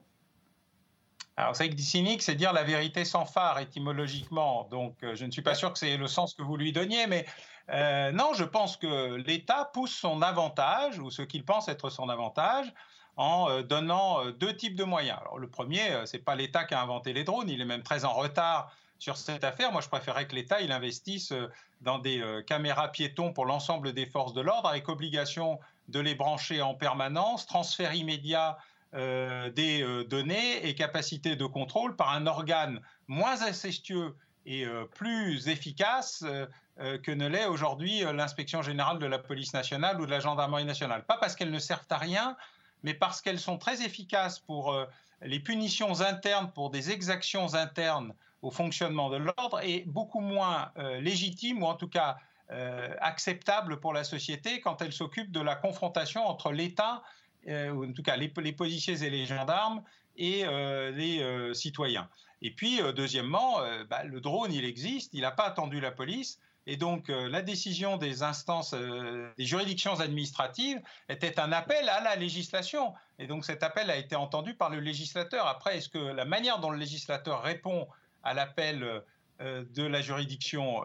Alors, 1.37 1.55
c'est 1.55 1.69
que 1.69 1.79
cynique, 1.79 2.23
c'est 2.23 2.35
dire 2.35 2.55
la 2.55 2.63
vérité 2.63 3.05
sans 3.05 3.27
phare 3.27 3.59
étymologiquement. 3.59 4.67
Donc, 4.71 4.95
euh, 5.03 5.15
je 5.15 5.27
ne 5.27 5.31
suis 5.31 5.43
pas 5.43 5.55
sûr 5.55 5.71
que 5.71 5.79
c'est 5.79 5.99
le 5.99 6.07
sens 6.07 6.33
que 6.33 6.43
vous 6.43 6.57
lui 6.57 6.73
donniez, 6.73 7.07
mais 7.07 7.27
euh, 7.71 8.11
non, 8.11 8.33
je 8.33 8.45
pense 8.45 8.79
que 8.79 9.17
l'État 9.17 9.71
pousse 9.75 9.95
son 9.95 10.23
avantage, 10.23 10.99
ou 10.99 11.11
ce 11.11 11.21
qu'il 11.21 11.45
pense 11.45 11.69
être 11.69 11.91
son 11.91 12.09
avantage, 12.09 12.73
en 13.17 13.51
euh, 13.51 13.63
donnant 13.63 14.25
deux 14.31 14.57
types 14.57 14.77
de 14.77 14.85
moyens. 14.85 15.19
Alors, 15.21 15.39
le 15.39 15.47
premier, 15.47 16.07
c'est 16.07 16.25
pas 16.25 16.37
l'État 16.37 16.65
qui 16.65 16.73
a 16.73 16.81
inventé 16.81 17.13
les 17.13 17.25
drones, 17.25 17.51
il 17.51 17.61
est 17.61 17.67
même 17.67 17.83
très 17.83 18.07
en 18.07 18.15
retard 18.15 18.73
sur 18.99 19.19
cette 19.19 19.45
affaire. 19.45 19.73
Moi, 19.73 19.83
je 19.83 19.89
préférerais 19.91 20.27
que 20.27 20.35
l'État 20.35 20.63
il 20.63 20.73
investisse 20.73 21.35
dans 21.83 21.99
des 21.99 22.25
caméras 22.47 22.89
piétons 22.89 23.35
pour 23.35 23.45
l'ensemble 23.45 23.93
des 23.93 24.07
forces 24.07 24.33
de 24.33 24.41
l'ordre, 24.41 24.71
avec 24.71 24.89
obligation 24.89 25.61
de 25.89 26.01
les 26.01 26.15
brancher 26.15 26.63
en 26.63 26.75
permanence, 26.75 27.47
transfert 27.47 27.93
immédiat 27.93 28.57
euh, 28.95 29.51
des 29.51 29.83
euh, 29.83 30.05
données 30.05 30.65
et 30.65 30.75
capacité 30.77 31.35
de 31.35 31.45
contrôle 31.45 31.97
par 31.97 32.13
un 32.13 32.27
organe 32.29 32.81
moins 33.09 33.43
incestueux 33.43 34.15
et 34.47 34.65
euh, 34.65 34.85
plus 34.85 35.49
efficace 35.49 36.25
que 37.03 37.11
ne 37.11 37.27
l'est 37.27 37.47
aujourd'hui 37.47 38.01
l'inspection 38.13 38.61
générale 38.61 38.99
de 38.99 39.07
la 39.07 39.19
police 39.19 39.55
nationale 39.55 39.99
ou 39.99 40.05
de 40.05 40.11
la 40.11 40.21
gendarmerie 40.21 40.67
nationale. 40.67 41.05
Pas 41.07 41.17
parce 41.17 41.35
qu'elles 41.35 41.51
ne 41.51 41.59
servent 41.59 41.87
à 41.89 41.97
rien, 41.97 42.37
mais 42.83 42.93
parce 42.93 43.23
qu'elles 43.23 43.41
sont 43.41 43.57
très 43.57 43.83
efficaces 43.83 44.39
pour 44.39 44.79
les 45.23 45.41
punitions 45.41 46.03
internes, 46.03 46.53
pour 46.53 46.69
des 46.69 46.91
exactions 46.91 47.55
internes 47.55 48.13
au 48.43 48.51
fonctionnement 48.51 49.09
de 49.09 49.17
l'ordre, 49.17 49.61
et 49.63 49.85
beaucoup 49.87 50.21
moins 50.21 50.71
légitimes, 51.01 51.63
ou 51.63 51.67
en 51.67 51.77
tout 51.77 51.89
cas 51.89 52.19
acceptables 53.01 53.81
pour 53.81 53.95
la 53.95 54.05
société 54.05 54.61
quand 54.61 54.83
elles 54.83 54.93
s'occupent 54.93 55.33
de 55.33 55.41
la 55.41 55.57
confrontation 55.57 56.27
entre 56.27 56.53
l'État 56.53 57.03
ou 57.47 57.85
en 57.85 57.93
tout 57.93 58.03
cas 58.03 58.17
les, 58.17 58.29
policiers 58.29 59.03
et 59.03 59.11
les 59.11 59.27
gendarmes 59.27 59.83
et 60.17 60.45
euh, 60.45 60.91
les 60.91 61.21
euh, 61.21 61.55
citoyens. 61.55 62.09
Et 62.43 62.51
puis, 62.51 62.81
deuxièmement, 62.95 63.61
bah, 63.89 64.05
le 64.05 64.21
drone, 64.21 64.53
il 64.53 64.67
existe, 64.67 65.15
il 65.15 65.23
n'a 65.23 65.31
pas 65.31 65.45
attendu 65.45 65.81
la 65.81 65.91
police. 65.91 66.39
Et 66.67 66.77
donc, 66.77 67.09
la 67.09 67.41
décision 67.41 67.97
des 67.97 68.23
instances, 68.23 68.75
des 68.75 69.45
juridictions 69.45 70.01
administratives 70.01 70.79
était 71.09 71.41
un 71.41 71.51
appel 71.51 71.89
à 71.89 72.03
la 72.03 72.15
législation. 72.15 72.93
Et 73.19 73.27
donc, 73.27 73.47
cet 73.47 73.63
appel 73.63 73.91
a 73.91 73.97
été 73.97 74.17
entendu 74.17 74.53
par 74.53 74.69
le 74.69 74.81
législateur. 74.81 75.47
Après, 75.47 75.79
est-ce 75.79 75.89
que 75.89 75.99
la 75.99 76.27
manière 76.27 76.59
dont 76.59 76.71
le 76.71 76.77
législateur 76.77 77.43
répond 77.43 77.89
à 78.23 78.35
l'appel 78.35 79.03
de 79.41 79.83
la 79.83 80.03
juridiction 80.03 80.85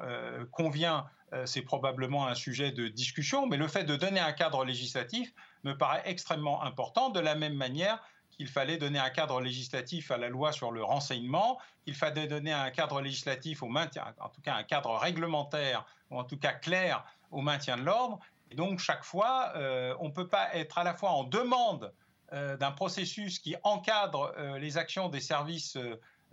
convient 0.51 1.05
C'est 1.43 1.63
probablement 1.63 2.27
un 2.27 2.35
sujet 2.35 2.71
de 2.71 2.87
discussion. 2.87 3.45
Mais 3.45 3.57
le 3.57 3.67
fait 3.67 3.83
de 3.83 3.97
donner 3.97 4.21
un 4.21 4.31
cadre 4.31 4.63
législatif, 4.63 5.33
me 5.63 5.77
paraît 5.77 6.03
extrêmement 6.05 6.63
important, 6.63 7.09
de 7.09 7.19
la 7.19 7.35
même 7.35 7.55
manière 7.55 8.01
qu'il 8.31 8.47
fallait 8.47 8.77
donner 8.77 8.99
un 8.99 9.09
cadre 9.09 9.41
législatif 9.41 10.09
à 10.09 10.17
la 10.17 10.29
loi 10.29 10.51
sur 10.51 10.71
le 10.71 10.83
renseignement, 10.83 11.59
qu'il 11.83 11.95
fallait 11.95 12.27
donner 12.27 12.53
un 12.53 12.71
cadre 12.71 13.01
législatif 13.01 13.61
au 13.61 13.67
maintien, 13.67 14.13
en 14.19 14.29
tout 14.29 14.41
cas 14.41 14.55
un 14.55 14.63
cadre 14.63 14.95
réglementaire, 14.95 15.85
ou 16.09 16.17
en 16.17 16.23
tout 16.23 16.37
cas 16.37 16.53
clair 16.53 17.03
au 17.29 17.41
maintien 17.41 17.77
de 17.77 17.83
l'ordre. 17.83 18.19
Et 18.49 18.55
donc 18.55 18.79
chaque 18.79 19.03
fois, 19.03 19.53
euh, 19.55 19.95
on 19.99 20.07
ne 20.07 20.13
peut 20.13 20.27
pas 20.27 20.53
être 20.55 20.77
à 20.77 20.83
la 20.83 20.93
fois 20.93 21.11
en 21.11 21.23
demande 21.23 21.93
euh, 22.33 22.57
d'un 22.57 22.71
processus 22.71 23.39
qui 23.39 23.55
encadre 23.63 24.33
euh, 24.37 24.57
les 24.57 24.77
actions 24.77 25.09
des 25.09 25.21
services 25.21 25.77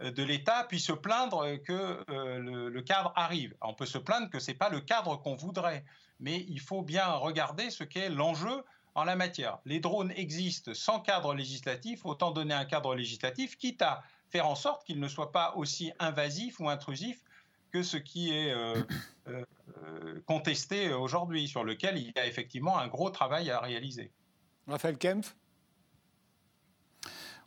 de 0.01 0.23
l'État 0.23 0.65
puisse 0.65 0.87
se 0.87 0.93
plaindre 0.93 1.57
que 1.65 2.05
le, 2.09 2.81
cadre 2.83 3.13
arrive. 3.17 3.57
On 3.61 3.75
peut 3.75 3.85
se 3.85 3.99
plaindre 3.99 4.31
que 4.31 4.39
ce 4.39 4.53
n'est 4.53 4.57
pas 4.57 4.69
le 4.69 4.81
cadre 4.81 5.17
qu'on 5.17 5.35
voudrait, 5.35 5.85
mais 6.21 6.47
il 6.49 6.61
faut 6.61 6.83
bien 6.83 7.07
regarder 7.15 7.71
ce 7.71 7.83
qu'est 7.83 8.09
l'enjeu 8.09 8.65
en 8.99 9.05
la 9.05 9.17
matière. 9.17 9.59
Les 9.65 9.81
drones 9.81 10.13
existent 10.17 10.75
sans 10.75 11.01
cadre 11.01 11.35
législatif, 11.35 12.05
autant 12.05 12.33
donner 12.33 12.55
un 12.55 12.65
cadre 12.65 12.95
législatif, 12.95 13.57
quitte 13.57 13.83
à 13.83 14.03
faire 14.29 14.47
en 14.47 14.55
sorte 14.55 14.85
qu'ils 14.85 15.01
ne 15.01 15.09
soient 15.09 15.33
pas 15.33 15.55
aussi 15.57 15.93
invasifs 15.99 16.61
ou 16.61 16.69
intrusifs 16.69 17.23
que 17.71 17.83
ce 17.83 17.97
qui 17.97 18.35
est 18.35 18.53
euh, 18.53 18.83
euh, 19.29 20.21
contesté 20.27 20.93
aujourd'hui, 20.93 21.49
sur 21.49 21.65
lequel 21.65 21.99
il 21.99 22.13
y 22.15 22.19
a 22.19 22.27
effectivement 22.27 22.79
un 22.79 22.89
gros 22.89 23.11
travail 23.11 23.51
à 23.51 23.61
réaliser. 23.61 24.11
Raphaël 24.67 24.99
Kempf? 24.99 25.37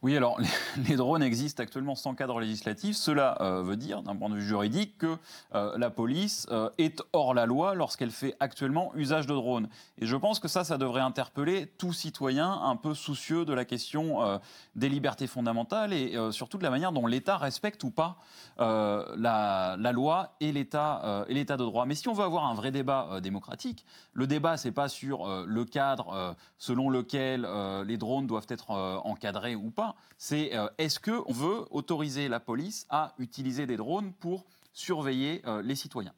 Oui, 0.03 0.17
alors 0.17 0.39
les, 0.89 0.95
drones 0.95 1.21
existent 1.21 1.61
actuellement 1.61 1.93
sans 1.93 2.15
cadre 2.15 2.39
législatif. 2.39 2.95
Cela 2.95 3.37
euh, 3.41 3.61
veut 3.61 3.77
dire, 3.77 4.01
d'un 4.01 4.15
point 4.15 4.29
de 4.29 4.35
vue 4.35 4.41
juridique, 4.41 4.97
que 4.97 5.15
euh, 5.53 5.77
la 5.77 5.91
police 5.91 6.47
euh, 6.49 6.69
est 6.79 7.03
hors 7.13 7.35
la 7.35 7.45
loi 7.45 7.75
lorsqu'elle 7.75 8.09
fait 8.09 8.35
actuellement 8.39 8.91
usage 8.95 9.27
de 9.27 9.33
drones. 9.33 9.69
Et 9.99 10.07
je 10.07 10.15
pense 10.15 10.39
que 10.39 10.47
ça, 10.47 10.63
ça 10.63 10.79
devrait 10.79 11.01
interpeller 11.01 11.67
tout 11.77 11.93
citoyen 11.93 12.51
un 12.51 12.75
peu 12.75 12.95
soucieux 12.95 13.45
de 13.45 13.53
la 13.53 13.63
question 13.65 14.39
des 14.75 14.89
libertés 14.89 15.27
fondamentales 15.27 15.93
et 15.93 16.17
surtout 16.31 16.57
de 16.57 16.63
la 16.63 16.69
manière 16.69 16.91
dont 16.91 17.05
l'État 17.05 17.37
respecte 17.37 17.83
ou 17.83 17.91
pas 17.91 18.17
la, 18.57 19.75
la, 19.77 19.91
loi 19.91 20.35
et 20.39 20.51
l'État 20.51 21.25
et 21.27 21.33
l'État 21.33 21.57
de 21.57 21.63
droit. 21.63 21.85
Mais 21.85 21.95
si 21.95 22.07
on 22.07 22.13
veut 22.13 22.23
avoir 22.23 22.45
un 22.45 22.53
vrai 22.53 22.71
débat 22.71 23.19
démocratique, 23.21 23.85
le 24.13 24.27
débat 24.27 24.57
c'est 24.57 24.71
pas 24.71 24.89
sur 24.89 25.45
le 25.45 25.65
cadre 25.65 26.35
selon 26.57 26.89
lequel 26.89 27.47
les 27.85 27.97
drones 27.97 28.27
doivent 28.27 28.47
être 28.49 28.71
encadrés 29.03 29.55
ou 29.55 29.69
pas 29.69 29.90
c'est 30.17 30.55
euh, 30.55 30.67
est-ce 30.77 30.99
qu'on 30.99 31.31
veut 31.31 31.65
autoriser 31.71 32.27
la 32.27 32.39
police 32.39 32.85
à 32.89 33.13
utiliser 33.17 33.65
des 33.65 33.77
drones 33.77 34.13
pour 34.13 34.45
surveiller 34.73 35.41
euh, 35.45 35.61
les 35.61 35.75
citoyens? 35.75 36.13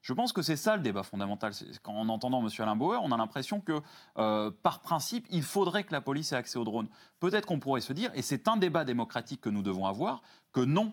Je 0.00 0.12
pense 0.12 0.32
que 0.32 0.42
c'est 0.42 0.56
ça 0.56 0.76
le 0.76 0.82
débat 0.82 1.02
fondamental. 1.02 1.52
En 1.84 2.08
entendant 2.08 2.40
M. 2.40 2.48
Alain 2.60 2.76
Bauer, 2.76 3.00
on 3.02 3.12
a 3.12 3.16
l'impression 3.16 3.60
que, 3.60 3.80
euh, 4.16 4.50
par 4.62 4.80
principe, 4.80 5.26
il 5.30 5.42
faudrait 5.42 5.84
que 5.84 5.92
la 5.92 6.00
police 6.00 6.32
ait 6.32 6.36
accès 6.36 6.58
aux 6.58 6.64
drones. 6.64 6.88
Peut-être 7.20 7.46
qu'on 7.46 7.58
pourrait 7.58 7.80
se 7.80 7.92
dire, 7.92 8.10
et 8.14 8.22
c'est 8.22 8.48
un 8.48 8.56
débat 8.56 8.84
démocratique 8.84 9.40
que 9.40 9.50
nous 9.50 9.62
devons 9.62 9.86
avoir, 9.86 10.22
que 10.52 10.60
non, 10.60 10.92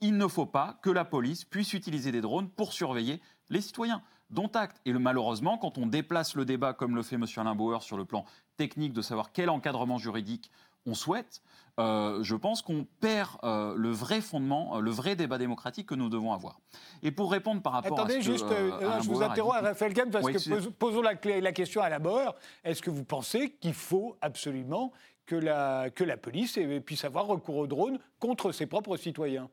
il 0.00 0.16
ne 0.16 0.26
faut 0.26 0.46
pas 0.46 0.78
que 0.82 0.90
la 0.90 1.04
police 1.04 1.44
puisse 1.44 1.72
utiliser 1.74 2.10
des 2.12 2.20
drones 2.20 2.48
pour 2.50 2.72
surveiller 2.72 3.20
les 3.50 3.60
citoyens. 3.60 4.02
Dont 4.30 4.50
acte. 4.54 4.80
Et 4.84 4.92
malheureusement, 4.92 5.58
quand 5.58 5.76
on 5.76 5.86
déplace 5.86 6.36
le 6.36 6.44
débat, 6.44 6.72
comme 6.72 6.94
le 6.94 7.02
fait 7.02 7.16
M. 7.16 7.24
Alain 7.36 7.56
Bauer, 7.56 7.82
sur 7.82 7.96
le 7.96 8.04
plan 8.04 8.24
technique, 8.56 8.92
de 8.92 9.02
savoir 9.02 9.32
quel 9.32 9.50
encadrement 9.50 9.98
juridique 9.98 10.52
on 10.86 10.94
souhaite, 10.94 11.42
euh, 11.78 12.22
je 12.22 12.34
pense 12.34 12.62
qu'on 12.62 12.86
perd 13.00 13.30
euh, 13.42 13.74
le 13.74 13.90
vrai 13.90 14.20
fondement, 14.20 14.76
euh, 14.76 14.80
le 14.80 14.90
vrai 14.90 15.16
débat 15.16 15.38
démocratique 15.38 15.86
que 15.86 15.94
nous 15.94 16.08
devons 16.08 16.32
avoir. 16.32 16.60
Et 17.02 17.10
pour 17.10 17.30
répondre 17.30 17.62
par 17.62 17.72
rapport 17.72 18.00
à 18.00 18.08
ce 18.08 18.14
que, 18.16 18.20
juste, 18.20 18.46
je 18.48 19.08
vous 19.08 19.22
interromps, 19.22 19.62
Raphaël 19.62 19.94
Kemp, 19.94 20.10
parce 20.10 20.26
que 20.26 20.68
posons 20.68 21.02
la, 21.02 21.14
la, 21.40 21.52
question 21.52 21.80
à 21.80 21.88
la 21.88 21.98
Bauer. 21.98 22.34
Est-ce 22.64 22.82
que 22.82 22.90
vous 22.90 23.04
pensez 23.04 23.52
qu'il 23.52 23.74
faut 23.74 24.16
absolument 24.20 24.92
que 25.26 25.36
la, 25.36 25.90
que 25.90 26.04
la 26.04 26.16
police 26.16 26.58
puisse 26.84 27.04
avoir 27.04 27.26
recours 27.26 27.56
aux 27.56 27.66
drones 27.66 27.98
contre 28.18 28.52
ses 28.52 28.66
propres 28.66 28.96
citoyens? 28.96 29.48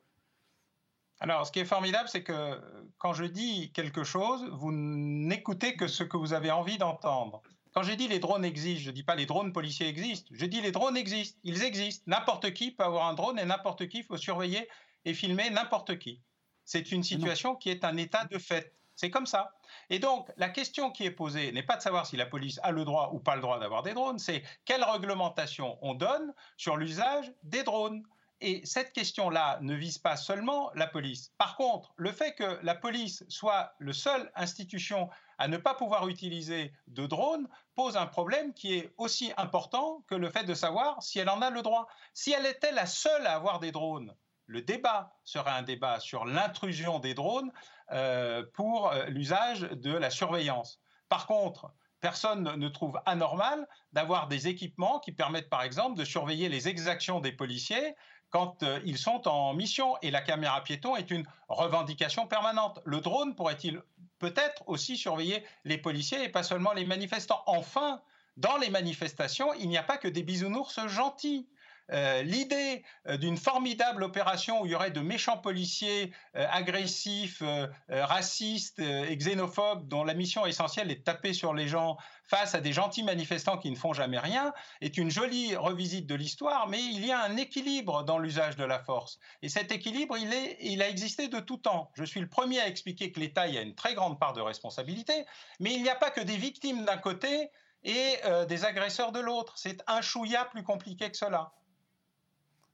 Alors, 1.19 1.47
ce 1.47 1.51
qui 1.51 1.59
est 1.59 1.65
formidable, 1.65 2.09
c'est 2.09 2.23
que 2.23 2.59
quand 2.97 3.13
je 3.13 3.23
dis 3.23 3.71
quelque 3.71 4.03
chose, 4.03 4.43
vous 4.51 4.71
n'écoutez 4.71 5.75
que 5.75 5.87
ce 5.87 6.03
que 6.03 6.17
vous 6.17 6.33
avez 6.33 6.51
envie 6.51 6.77
d'entendre. 6.77 7.41
Quand 7.77 7.83
j'ai 7.83 7.95
dit 7.95 8.07
les 8.07 8.17
drones 8.17 8.43
existent, 8.43 8.81
je 8.81 8.89
ne 8.89 8.95
dis 8.95 9.03
pas 9.03 9.13
les 9.13 9.27
drones 9.27 9.53
policiers 9.53 9.87
existent, 9.87 10.31
je 10.31 10.47
dis 10.47 10.61
les 10.61 10.71
drones 10.71 10.97
existent, 10.97 11.37
ils 11.43 11.61
existent. 11.61 12.03
N'importe 12.07 12.51
qui 12.51 12.71
peut 12.71 12.83
avoir 12.83 13.05
un 13.05 13.13
drone 13.13 13.37
et 13.37 13.45
n'importe 13.45 13.87
qui 13.87 14.01
faut 14.01 14.17
surveiller 14.17 14.67
et 15.05 15.13
filmer 15.13 15.51
n'importe 15.51 15.99
qui. 15.99 16.19
C'est 16.65 16.91
une 16.91 17.03
situation 17.03 17.55
qui 17.55 17.69
est 17.69 17.85
un 17.85 17.95
état 17.97 18.25
de 18.25 18.39
fait. 18.39 18.73
C'est 18.95 19.11
comme 19.11 19.27
ça. 19.27 19.53
Et 19.91 19.99
donc, 19.99 20.27
la 20.37 20.49
question 20.49 20.89
qui 20.89 21.05
est 21.05 21.11
posée 21.11 21.51
n'est 21.51 21.61
pas 21.61 21.77
de 21.77 21.83
savoir 21.83 22.07
si 22.07 22.17
la 22.17 22.25
police 22.25 22.59
a 22.63 22.71
le 22.71 22.83
droit 22.83 23.11
ou 23.13 23.19
pas 23.19 23.35
le 23.35 23.43
droit 23.43 23.59
d'avoir 23.59 23.83
des 23.83 23.93
drones, 23.93 24.17
c'est 24.17 24.41
quelle 24.65 24.83
réglementation 24.83 25.77
on 25.83 25.93
donne 25.93 26.33
sur 26.57 26.77
l'usage 26.77 27.31
des 27.43 27.61
drones. 27.61 28.01
Et 28.39 28.61
cette 28.65 28.93
question-là 28.93 29.57
ne 29.61 29.73
vise 29.73 29.97
pas 29.97 30.15
seulement 30.15 30.71
la 30.75 30.85
police. 30.85 31.33
Par 31.39 31.57
contre, 31.57 31.93
le 31.95 32.11
fait 32.11 32.35
que 32.35 32.59
la 32.61 32.75
police 32.75 33.23
soit 33.29 33.73
la 33.79 33.93
seule 33.93 34.31
institution 34.35 35.09
à 35.39 35.47
ne 35.47 35.57
pas 35.57 35.73
pouvoir 35.73 36.07
utiliser 36.07 36.71
de 36.87 37.07
drones 37.07 37.47
pose 37.75 37.97
un 37.97 38.05
problème 38.05 38.53
qui 38.53 38.75
est 38.75 38.93
aussi 38.97 39.33
important 39.37 40.03
que 40.07 40.13
le 40.13 40.29
fait 40.29 40.43
de 40.43 40.53
savoir 40.53 41.01
si 41.01 41.17
elle 41.17 41.29
en 41.29 41.41
a 41.41 41.49
le 41.49 41.63
droit. 41.63 41.87
Si 42.13 42.31
elle 42.31 42.45
était 42.45 42.71
la 42.71 42.85
seule 42.85 43.25
à 43.25 43.33
avoir 43.33 43.59
des 43.59 43.71
drones, 43.71 44.13
le 44.45 44.61
débat 44.61 45.11
serait 45.23 45.51
un 45.51 45.63
débat 45.63 45.99
sur 45.99 46.25
l'intrusion 46.25 46.99
des 46.99 47.15
drones 47.15 47.51
euh, 47.91 48.43
pour 48.53 48.91
euh, 48.91 49.05
l'usage 49.07 49.61
de 49.61 49.93
la 49.93 50.11
surveillance. 50.11 50.79
Par 51.09 51.25
contre, 51.25 51.73
personne 52.01 52.43
ne 52.43 52.69
trouve 52.69 52.99
anormal 53.05 53.67
d'avoir 53.93 54.27
des 54.27 54.47
équipements 54.47 54.99
qui 54.99 55.11
permettent 55.11 55.49
par 55.49 55.63
exemple 55.63 55.97
de 55.97 56.05
surveiller 56.05 56.49
les 56.49 56.67
exactions 56.67 57.19
des 57.19 57.31
policiers 57.31 57.95
quand 58.29 58.63
euh, 58.63 58.79
ils 58.85 58.97
sont 58.97 59.27
en 59.27 59.53
mission. 59.53 59.95
Et 60.01 60.11
la 60.11 60.21
caméra 60.21 60.63
piéton 60.63 60.95
est 60.95 61.11
une 61.11 61.25
revendication 61.47 62.27
permanente. 62.27 62.79
Le 62.85 62.99
drone 63.01 63.35
pourrait-il 63.35 63.81
peut-être 64.19 64.63
aussi 64.67 64.97
surveiller 64.97 65.43
les 65.63 65.77
policiers 65.77 66.23
et 66.23 66.29
pas 66.29 66.43
seulement 66.43 66.73
les 66.73 66.85
manifestants? 66.85 67.43
Enfin, 67.45 68.01
dans 68.35 68.57
les 68.57 68.69
manifestations, 68.69 69.53
il 69.53 69.69
n'y 69.69 69.77
a 69.77 69.83
pas 69.83 69.97
que 69.97 70.07
des 70.07 70.23
bisounours 70.23 70.79
gentils. 70.87 71.47
Euh, 71.91 72.21
l'idée 72.21 72.83
euh, 73.07 73.15
d'une 73.15 73.37
formidable 73.37 74.03
opération 74.03 74.61
où 74.61 74.65
il 74.65 74.73
y 74.73 74.75
aurait 74.75 74.91
de 74.91 74.99
méchants 74.99 75.37
policiers 75.37 76.11
euh, 76.35 76.45
agressifs, 76.51 77.41
racistes 77.89 78.79
et 78.79 79.15
xénophobes, 79.15 79.87
dont 79.87 80.03
la 80.03 80.13
mission 80.13 80.45
essentielle 80.45 80.91
est 80.91 80.95
de 80.95 81.03
taper 81.03 81.33
sur 81.33 81.53
les 81.53 81.67
gens 81.67 81.97
face 82.23 82.55
à 82.55 82.59
des 82.59 82.73
gentils 82.73 83.03
manifestants 83.03 83.57
qui 83.57 83.71
ne 83.71 83.75
font 83.75 83.93
jamais 83.93 84.19
rien, 84.19 84.53
est 84.81 84.97
une 84.97 85.09
jolie 85.09 85.55
revisite 85.55 86.07
de 86.07 86.15
l'histoire, 86.15 86.67
mais 86.67 86.83
il 86.83 87.05
y 87.05 87.11
a 87.11 87.21
un 87.21 87.37
équilibre 87.37 88.03
dans 88.03 88.19
l'usage 88.19 88.57
de 88.57 88.65
la 88.65 88.79
force. 88.79 89.17
Et 89.41 89.49
cet 89.49 89.71
équilibre, 89.71 90.17
il, 90.17 90.81
a 90.81 90.89
existé 90.89 91.29
de 91.29 91.39
tout 91.39 91.57
temps. 91.57 91.89
Je 91.93 92.03
suis 92.03 92.19
le 92.19 92.27
premier 92.27 92.59
à 92.59 92.67
expliquer 92.67 93.11
que 93.11 93.19
l'État 93.19 93.47
y 93.47 93.57
a 93.57 93.61
une 93.61 93.75
très 93.75 93.93
grande 93.93 94.19
part 94.19 94.33
de 94.33 94.41
responsabilité, 94.41 95.25
mais 95.61 95.73
il 95.73 95.83
n'y 95.83 95.89
a 95.89 95.95
pas 95.95 96.11
que 96.11 96.21
des 96.21 96.37
victimes 96.37 96.83
d'un 96.83 96.97
côté 96.97 97.49
et 97.83 98.15
des 98.49 98.65
agresseurs 98.65 99.13
de 99.13 99.19
l'autre. 99.19 99.53
C'est 99.55 99.81
un 99.87 100.01
chouïa 100.01 100.45
plus 100.45 100.63
compliqué 100.63 101.09
que 101.09 101.17
cela. 101.17 101.53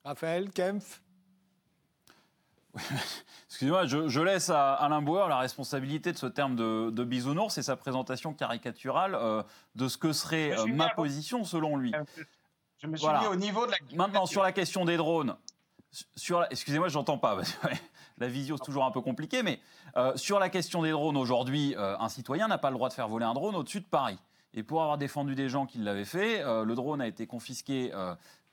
Raphaël 0.03 0.51
Kempf 0.51 1.01
Excusez-moi, 3.47 3.85
je, 3.85 4.19
laisse 4.19 4.49
à 4.49 4.73
Alain 4.73 5.01
Bauer 5.01 5.29
la 5.29 5.37
responsabilité 5.37 6.11
de 6.11 6.17
ce 6.17 6.25
terme 6.25 6.55
de, 6.55 7.03
bisounours 7.03 7.57
et 7.57 7.61
sa 7.61 7.75
présentation 7.75 8.33
caricaturale 8.33 9.15
euh, 9.15 9.43
de 9.75 9.87
ce 9.87 9.97
que 9.97 10.11
serait 10.11 10.57
euh, 10.57 10.65
ma 10.65 10.89
position 10.89 11.43
selon 11.43 11.77
lui. 11.77 11.93
Je 12.79 12.87
me 12.87 12.97
suis 12.97 13.07
mis 13.07 13.27
au 13.27 13.35
niveau 13.35 13.67
de 13.67 13.71
la. 13.71 13.77
Maintenant, 13.95 14.25
sur 14.25 14.41
la 14.41 14.51
question 14.51 14.85
des 14.85 14.97
drones, 14.97 15.35
sur 16.15 16.43
excusez-moi, 16.49 16.89
je 16.89 16.97
n'entends 16.97 17.19
pas. 17.19 17.37
la 18.17 18.27
visio, 18.27 18.57
c'est 18.57 18.65
toujours 18.65 18.85
un 18.85 18.91
peu 18.91 19.01
compliqué, 19.01 19.43
mais 19.43 19.59
euh, 19.95 20.17
sur 20.17 20.39
la 20.39 20.49
question 20.49 20.81
des 20.81 20.91
drones, 20.91 21.15
aujourd'hui, 21.15 21.75
un 21.77 22.09
citoyen 22.09 22.47
n'a 22.47 22.57
pas 22.57 22.71
le 22.71 22.75
droit 22.75 22.89
de 22.89 22.93
faire 22.93 23.07
voler 23.07 23.25
un 23.25 23.35
drone 23.35 23.55
au-dessus 23.55 23.81
de 23.81 23.85
Paris. 23.85 24.17
Et 24.55 24.63
pour 24.63 24.81
avoir 24.81 24.97
défendu 24.97 25.35
des 25.35 25.47
gens 25.47 25.67
qui 25.67 25.77
l'avaient 25.77 26.05
fait, 26.05 26.43
le 26.43 26.73
drone 26.73 27.01
a 27.01 27.07
été 27.07 27.25
confisqué 27.27 27.91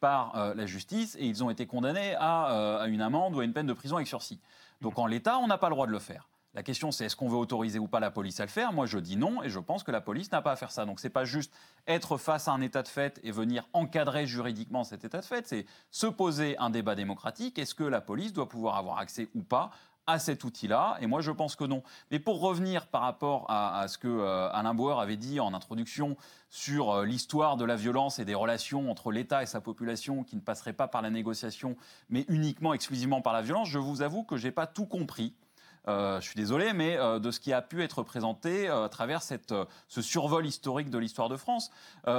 par 0.00 0.36
euh, 0.36 0.54
la 0.54 0.66
justice 0.66 1.16
et 1.18 1.26
ils 1.26 1.44
ont 1.44 1.50
été 1.50 1.66
condamnés 1.66 2.14
euh, 2.14 2.78
à, 2.78 2.86
une 2.88 3.02
amende 3.02 3.34
ou 3.36 3.40
à 3.40 3.44
une 3.44 3.52
peine 3.52 3.66
de 3.66 3.72
prison 3.72 3.96
avec 3.96 4.08
sursis. 4.08 4.40
Donc 4.80 4.98
en 4.98 5.06
l'état, 5.06 5.38
on 5.38 5.46
n'a 5.46 5.58
pas 5.58 5.68
le 5.68 5.74
droit 5.74 5.86
de 5.86 5.92
le 5.92 5.98
faire. 5.98 6.28
La 6.52 6.64
question, 6.64 6.90
c'est 6.90 7.04
est-ce 7.04 7.14
qu'on 7.14 7.28
veut 7.28 7.36
autoriser 7.36 7.78
ou 7.78 7.86
pas 7.86 8.00
la 8.00 8.10
police 8.10 8.40
à 8.40 8.44
le 8.44 8.50
faire? 8.50 8.72
Moi, 8.72 8.86
je 8.86 8.98
dis 8.98 9.16
non, 9.16 9.40
et 9.44 9.48
je 9.48 9.60
pense 9.60 9.84
que 9.84 9.92
la 9.92 10.00
police 10.00 10.32
n'a 10.32 10.42
pas 10.42 10.50
à 10.50 10.56
faire 10.56 10.72
ça. 10.72 10.84
Donc, 10.84 10.98
c'est 10.98 11.08
pas 11.08 11.24
juste 11.24 11.54
être 11.86 12.16
face 12.16 12.48
à 12.48 12.52
un 12.52 12.60
état 12.60 12.82
de 12.82 12.88
fait 12.88 13.20
et 13.22 13.30
venir 13.30 13.68
encadrer 13.72 14.26
juridiquement 14.26 14.82
cet 14.82 15.04
état 15.04 15.20
de 15.20 15.24
fait. 15.24 15.46
C'est 15.46 15.64
se 15.92 16.08
poser 16.08 16.58
un 16.58 16.70
débat 16.70 16.96
démocratique. 16.96 17.56
Est-ce 17.56 17.76
que 17.76 17.84
la 17.84 18.00
police 18.00 18.32
doit 18.32 18.48
pouvoir 18.48 18.76
avoir 18.78 18.98
accès 18.98 19.28
ou 19.36 19.42
pas 19.42 19.70
à 20.10 20.18
cet 20.18 20.44
outil-là 20.44 20.96
Et 21.00 21.06
moi, 21.06 21.20
je 21.20 21.30
pense 21.30 21.56
que 21.56 21.64
non. 21.64 21.82
Mais 22.10 22.18
pour 22.18 22.40
revenir 22.40 22.86
par 22.86 23.02
rapport 23.02 23.46
à, 23.48 23.86
ce 23.88 23.98
que 23.98 24.08
euh, 24.08 24.50
Alain 24.52 24.74
Bauer 24.74 25.00
avait 25.00 25.16
dit 25.16 25.40
en 25.40 25.54
introduction 25.54 26.16
sur 26.48 26.90
euh, 26.90 27.04
l'histoire 27.04 27.56
de 27.56 27.64
la 27.64 27.76
violence 27.76 28.18
et 28.18 28.24
des 28.24 28.34
relations 28.34 28.90
entre 28.90 29.12
l'État 29.12 29.42
et 29.42 29.46
sa 29.46 29.60
population 29.60 30.24
qui 30.24 30.36
ne 30.36 30.40
passerait 30.40 30.72
pas 30.72 30.88
par 30.88 31.02
la 31.02 31.10
négociation, 31.10 31.76
mais 32.08 32.24
uniquement, 32.28 32.74
exclusivement 32.74 33.20
par 33.20 33.32
la 33.32 33.42
violence, 33.42 33.68
je 33.68 33.78
vous 33.78 34.02
avoue 34.02 34.22
que 34.22 34.36
je 34.36 34.46
n'ai 34.46 34.52
pas 34.52 34.66
tout 34.66 34.86
compris. 34.86 35.34
Euh, 35.88 36.20
je 36.20 36.26
suis 36.26 36.36
désolé, 36.36 36.74
mais 36.74 36.98
de 36.98 37.30
ce 37.30 37.40
qui 37.40 37.54
a 37.54 37.62
pu 37.62 37.82
être 37.82 38.02
présenté 38.02 38.68
à 38.68 38.88
travers 38.90 39.22
ce 39.22 40.02
survol 40.02 40.44
historique 40.44 40.90
de 40.90 40.98
l'histoire 40.98 41.30
de 41.30 41.36
France. 41.36 41.70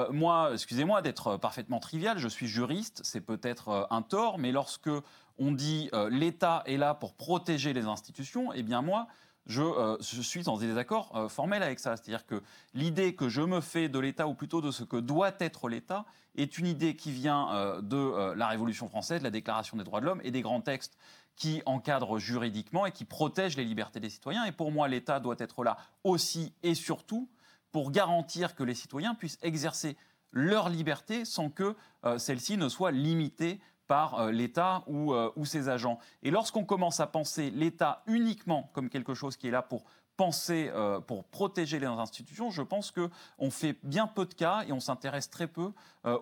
moi, 0.09 0.49
excusez-moi 0.53 1.03
d'être 1.03 1.37
parfaitement 1.37 1.79
trivial, 1.79 2.17
je 2.17 2.27
suis 2.27 2.47
juriste, 2.47 3.01
c'est 3.03 3.21
peut-être 3.21 3.87
un 3.91 4.01
tort, 4.01 4.39
mais 4.39 4.51
lorsque 4.51 4.89
on 5.37 5.51
dit 5.51 5.89
euh, 5.93 6.09
l'État 6.09 6.63
est 6.65 6.77
là 6.77 6.93
pour 6.93 7.13
protéger 7.13 7.73
les 7.73 7.85
institutions, 7.85 8.53
eh 8.53 8.63
bien 8.63 8.81
moi, 8.81 9.07
je, 9.47 9.61
euh, 9.61 9.97
je 9.99 10.21
suis 10.21 10.47
en 10.47 10.57
désaccord 10.57 11.11
euh, 11.15 11.27
formel 11.27 11.63
avec 11.63 11.79
ça. 11.79 11.97
C'est-à-dire 11.97 12.25
que 12.25 12.41
l'idée 12.73 13.15
que 13.15 13.29
je 13.29 13.41
me 13.41 13.61
fais 13.61 13.89
de 13.89 13.99
l'État, 13.99 14.27
ou 14.27 14.33
plutôt 14.33 14.61
de 14.61 14.71
ce 14.71 14.83
que 14.83 14.97
doit 14.97 15.33
être 15.39 15.67
l'État, 15.67 16.05
est 16.35 16.57
une 16.57 16.67
idée 16.67 16.95
qui 16.95 17.11
vient 17.11 17.53
euh, 17.53 17.81
de 17.81 18.33
la 18.35 18.47
Révolution 18.47 18.87
française, 18.87 19.21
la 19.21 19.31
Déclaration 19.31 19.77
des 19.77 19.83
droits 19.83 19.99
de 19.99 20.05
l'homme 20.05 20.21
et 20.23 20.31
des 20.31 20.41
grands 20.41 20.61
textes 20.61 20.97
qui 21.35 21.61
encadrent 21.65 22.19
juridiquement 22.19 22.85
et 22.85 22.91
qui 22.91 23.05
protègent 23.05 23.57
les 23.57 23.65
libertés 23.65 23.99
des 23.99 24.09
citoyens. 24.09 24.45
Et 24.45 24.51
pour 24.51 24.71
moi, 24.71 24.87
l'État 24.87 25.19
doit 25.19 25.35
être 25.39 25.63
là 25.63 25.77
aussi 26.03 26.53
et 26.61 26.75
surtout 26.75 27.29
pour 27.71 27.91
garantir 27.91 28.53
que 28.53 28.63
les 28.63 28.75
citoyens 28.75 29.15
puissent 29.15 29.39
exercer 29.41 29.97
leur 30.31 30.69
liberté 30.69 31.25
sans 31.25 31.49
que 31.49 31.75
celle-ci 32.17 32.57
ne 32.57 32.69
soit 32.69 32.91
limitée 32.91 33.59
euh, 33.91 34.31
l'État 34.31 34.83
ou, 34.87 35.13
euh, 35.13 35.31
ou, 35.35 35.45
ses 35.45 35.69
agents. 35.69 35.99
Et 36.23 36.31
lorsqu'on 36.31 36.63
commence 36.63 36.99
à 36.99 37.07
penser 37.07 37.49
l'État 37.51 38.03
uniquement 38.07 38.69
comme 38.73 38.89
quelque 38.89 39.13
chose 39.13 39.35
qui 39.35 39.47
est 39.47 39.51
là 39.51 39.61
pour 39.61 39.83
penser, 40.17 40.69
euh, 40.73 40.99
pour 40.99 41.25
protéger 41.25 41.79
les 41.79 41.87
institutions, 41.87 42.51
je 42.51 42.61
pense 42.61 42.91
qu'on 42.91 43.51
fait 43.51 43.77
bien 43.83 44.07
peu 44.07 44.25
de 44.25 44.33
cas 44.33 44.63
et 44.67 44.71
on 44.71 44.79
s'intéresse 44.79 45.29
très 45.29 45.47
peu 45.47 45.71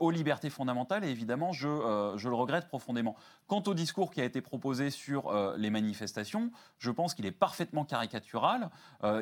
aux 0.02 0.12
libertés 0.12 0.50
fondamentales. 0.50 1.06
Et 1.06 1.10
évidemment, 1.10 1.54
je, 1.54 1.68
le 1.68 2.34
regrette 2.34 2.68
profondément. 2.68 3.16
Quant 3.48 3.64
au 3.66 3.74
discours 3.74 4.12
qui 4.12 4.20
a 4.20 4.26
été 4.26 4.42
proposé 4.42 4.90
sur 4.90 5.32
les 5.56 5.70
manifestations, 5.70 6.52
je 6.80 6.92
pense 6.92 7.14
qu'il 7.14 7.26
est 7.26 7.32
parfaitement 7.32 7.86
caricatural. 7.86 8.72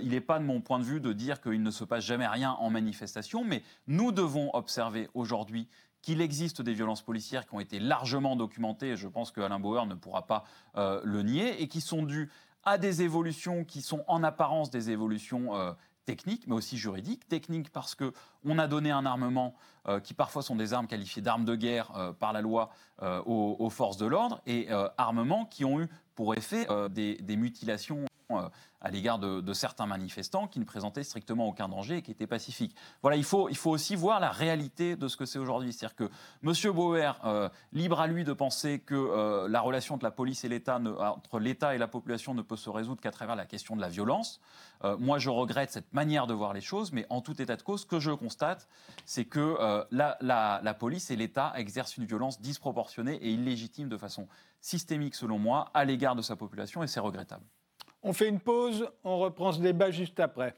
il 0.02 0.10
n'est 0.10 0.20
pas 0.20 0.40
de 0.40 0.44
mon 0.44 0.60
point 0.62 0.80
de 0.80 0.84
vue 0.84 1.00
de 1.00 1.14
dire 1.14 1.42
qu'il 1.42 1.62
ne 1.62 1.70
se 1.70 1.84
passe 1.84 2.06
jamais 2.06 2.26
rien 2.26 2.54
en 2.54 2.72
manifestation, 2.72 3.44
mais 3.44 3.62
nous 3.86 4.12
devons 4.12 4.50
observer 4.56 5.10
aujourd'hui 5.14 5.68
qu'il 6.02 6.22
existe 6.22 6.62
des 6.62 6.74
violences 6.74 7.02
policières 7.02 7.46
qui 7.46 7.56
ont 7.56 7.60
été 7.60 7.80
largement 7.80 8.36
documentées, 8.36 8.90
et 8.90 8.98
je 8.98 9.08
pense 9.08 9.32
que 9.32 9.42
Alain 9.42 9.60
Bauer 9.60 9.86
ne 9.86 9.96
pourra 9.96 10.28
pas 10.28 10.44
euh, 10.76 11.02
le 11.04 11.24
nier, 11.24 11.62
et 11.62 11.68
qui 11.68 11.82
sont 11.82 12.04
dues 12.04 12.32
à 12.64 12.78
des 12.78 13.02
évolutions 13.02 13.64
qui 13.64 13.82
sont 13.82 14.04
en 14.08 14.24
apparence 14.24 14.70
des 14.70 14.90
évolutions 14.90 15.56
euh, 15.56 15.74
techniques, 16.06 16.48
mais 16.48 16.56
aussi 16.56 16.78
juridiques. 16.78 17.28
Techniques 17.28 17.72
parce 17.72 17.96
qu'on 17.96 18.60
a 18.60 18.68
donné 18.68 18.92
un 18.92 19.06
armement 19.06 19.56
euh, 19.88 20.00
qui 20.00 20.14
parfois 20.14 20.42
sont 20.42 20.56
des 20.56 20.74
armes 20.74 20.88
qualifiées 20.88 21.22
d'armes 21.22 21.46
de 21.46 21.56
guerre 21.56 22.16
par 22.20 22.34
la 22.34 22.42
loi 22.42 22.70
aux, 23.26 23.70
forces 23.70 23.98
de 23.98 24.06
l'ordre, 24.06 24.42
et 24.46 24.70
armements 24.98 25.46
qui 25.46 25.66
ont 25.66 25.82
eu 25.82 25.90
pour 26.18 26.36
effet 26.36 26.68
des, 26.90 27.16
des 27.16 27.38
mutilations 27.38 28.06
euh, 28.32 28.50
à 28.80 28.92
l'égard 28.92 29.18
de, 29.18 29.54
certains 29.54 29.88
manifestants 29.88 30.48
qui 30.48 30.60
ne 30.60 30.64
présentaient 30.64 31.04
strictement 31.04 31.48
aucun 31.48 31.68
danger 31.68 31.98
et 31.98 32.02
qui 32.04 32.12
étaient 32.12 32.28
pacifiques. 32.28 32.76
Voilà, 33.02 33.18
il 33.18 33.24
faut, 33.24 33.50
il 33.50 33.58
faut 33.58 33.72
aussi 33.72 33.96
voir 33.96 34.20
la 34.20 34.30
réalité 34.30 34.96
de 34.96 35.08
ce 35.08 35.18
que 35.18 35.26
c'est 35.26 35.40
aujourd'hui. 35.40 35.74
C'est-à-dire 35.74 35.96
que 35.96 36.10
M. 36.44 36.74
Bauer, 36.74 37.20
euh, 37.26 37.50
libre 37.74 38.00
à 38.00 38.06
lui 38.06 38.24
de 38.24 38.34
penser 38.34 38.78
que 38.78 38.94
euh, 38.94 39.48
la 39.50 39.62
relation 39.62 39.96
entre 39.96 40.04
la 40.04 40.12
police 40.12 40.44
et 40.44 40.48
l'État, 40.50 40.80
entre 40.80 41.40
l'État 41.40 41.74
et 41.74 41.80
la 41.80 41.88
population 41.88 42.36
ne 42.36 42.44
peut 42.44 42.56
se 42.56 42.70
résoudre 42.70 43.02
qu'à 43.02 43.10
travers 43.10 43.36
la 43.36 43.48
question 43.48 43.76
de 43.76 43.82
la 43.82 43.90
violence. 43.90 44.40
moi, 45.00 45.18
je 45.18 45.32
regrette 45.32 45.72
cette 45.72 45.92
manière 45.92 46.28
de 46.28 46.36
voir 46.36 46.54
les 46.54 46.62
choses, 46.62 46.92
mais 46.92 47.08
en 47.10 47.22
tout 47.22 47.42
état 47.42 47.56
de 47.56 47.64
cause, 47.64 47.82
ce 47.82 47.86
que 47.88 48.00
je 48.00 48.12
constate, 48.12 48.68
c'est 49.06 49.26
que 49.26 49.58
la 49.92 50.74
police 50.76 51.10
et 51.10 51.16
l'État 51.16 51.52
exercent 51.56 51.98
une 51.98 52.06
violence 52.06 52.40
disproportionnée 52.42 53.16
et 53.16 53.32
illégitime 53.32 53.90
de 53.90 53.98
façon 53.98 54.28
systémique, 54.60 55.16
selon 55.16 55.40
moi, 55.40 55.70
à 55.74 55.86
l'égard 55.86 56.16
de 56.16 56.22
sa 56.22 56.36
population, 56.36 56.84
et 56.84 56.88
c'est 56.88 57.00
regrettable. 57.00 57.46
On 58.04 58.14
fait 58.14 58.30
une 58.30 58.40
pause, 58.40 58.90
on 59.04 59.18
reprend 59.20 59.52
ce 59.52 59.60
débat 59.60 59.92
juste 59.92 60.20
après. 60.20 60.56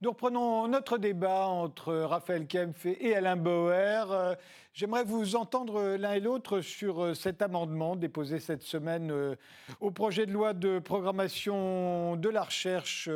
Nous 0.00 0.10
reprenons 0.10 0.68
notre 0.68 0.96
débat 0.96 1.48
entre 1.48 1.92
Raphaël 1.92 2.46
Kempf 2.46 2.86
et 2.86 3.14
Alain 3.14 3.36
Bauer. 3.36 4.36
Euh, 4.78 4.88
j'aimerais 4.88 5.04
vous 5.04 5.36
entendre 5.36 5.96
l'un 5.96 6.12
et 6.12 6.20
l'autre 6.20 6.60
sur 6.60 7.02
euh, 7.02 7.14
cet 7.14 7.42
amendement 7.42 7.96
déposé 7.96 8.40
cette 8.40 8.62
semaine 8.62 9.10
euh, 9.10 9.34
au 9.80 9.90
projet 9.90 10.26
de 10.26 10.32
loi 10.32 10.54
de 10.54 10.78
programmation 10.78 12.16
de 12.16 12.28
la 12.28 12.42
recherche. 12.42 13.08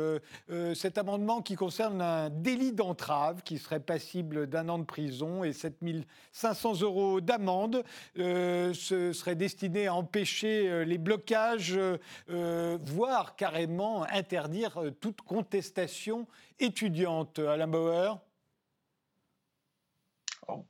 Cet 0.75 0.97
amendement 0.97 1.41
qui 1.41 1.55
concerne 1.55 2.01
un 2.01 2.29
délit 2.29 2.73
d'entrave 2.73 3.43
qui 3.43 3.57
serait 3.57 3.79
passible 3.79 4.47
d'un 4.47 4.69
an 4.69 4.79
de 4.79 4.83
prison 4.83 5.43
et 5.43 5.53
7500 5.53 6.81
euros 6.81 7.21
d'amende. 7.21 7.83
Ce 8.15 9.11
serait 9.13 9.35
destiné 9.35 9.87
à 9.87 9.95
empêcher 9.95 10.85
les 10.85 10.97
blocages, 10.97 11.79
voire 12.27 13.35
carrément 13.35 14.03
interdire 14.03 14.79
toute 14.99 15.21
contestation 15.21 16.27
étudiante. 16.59 17.39
Alain 17.39 17.67
Bauer 17.67 18.15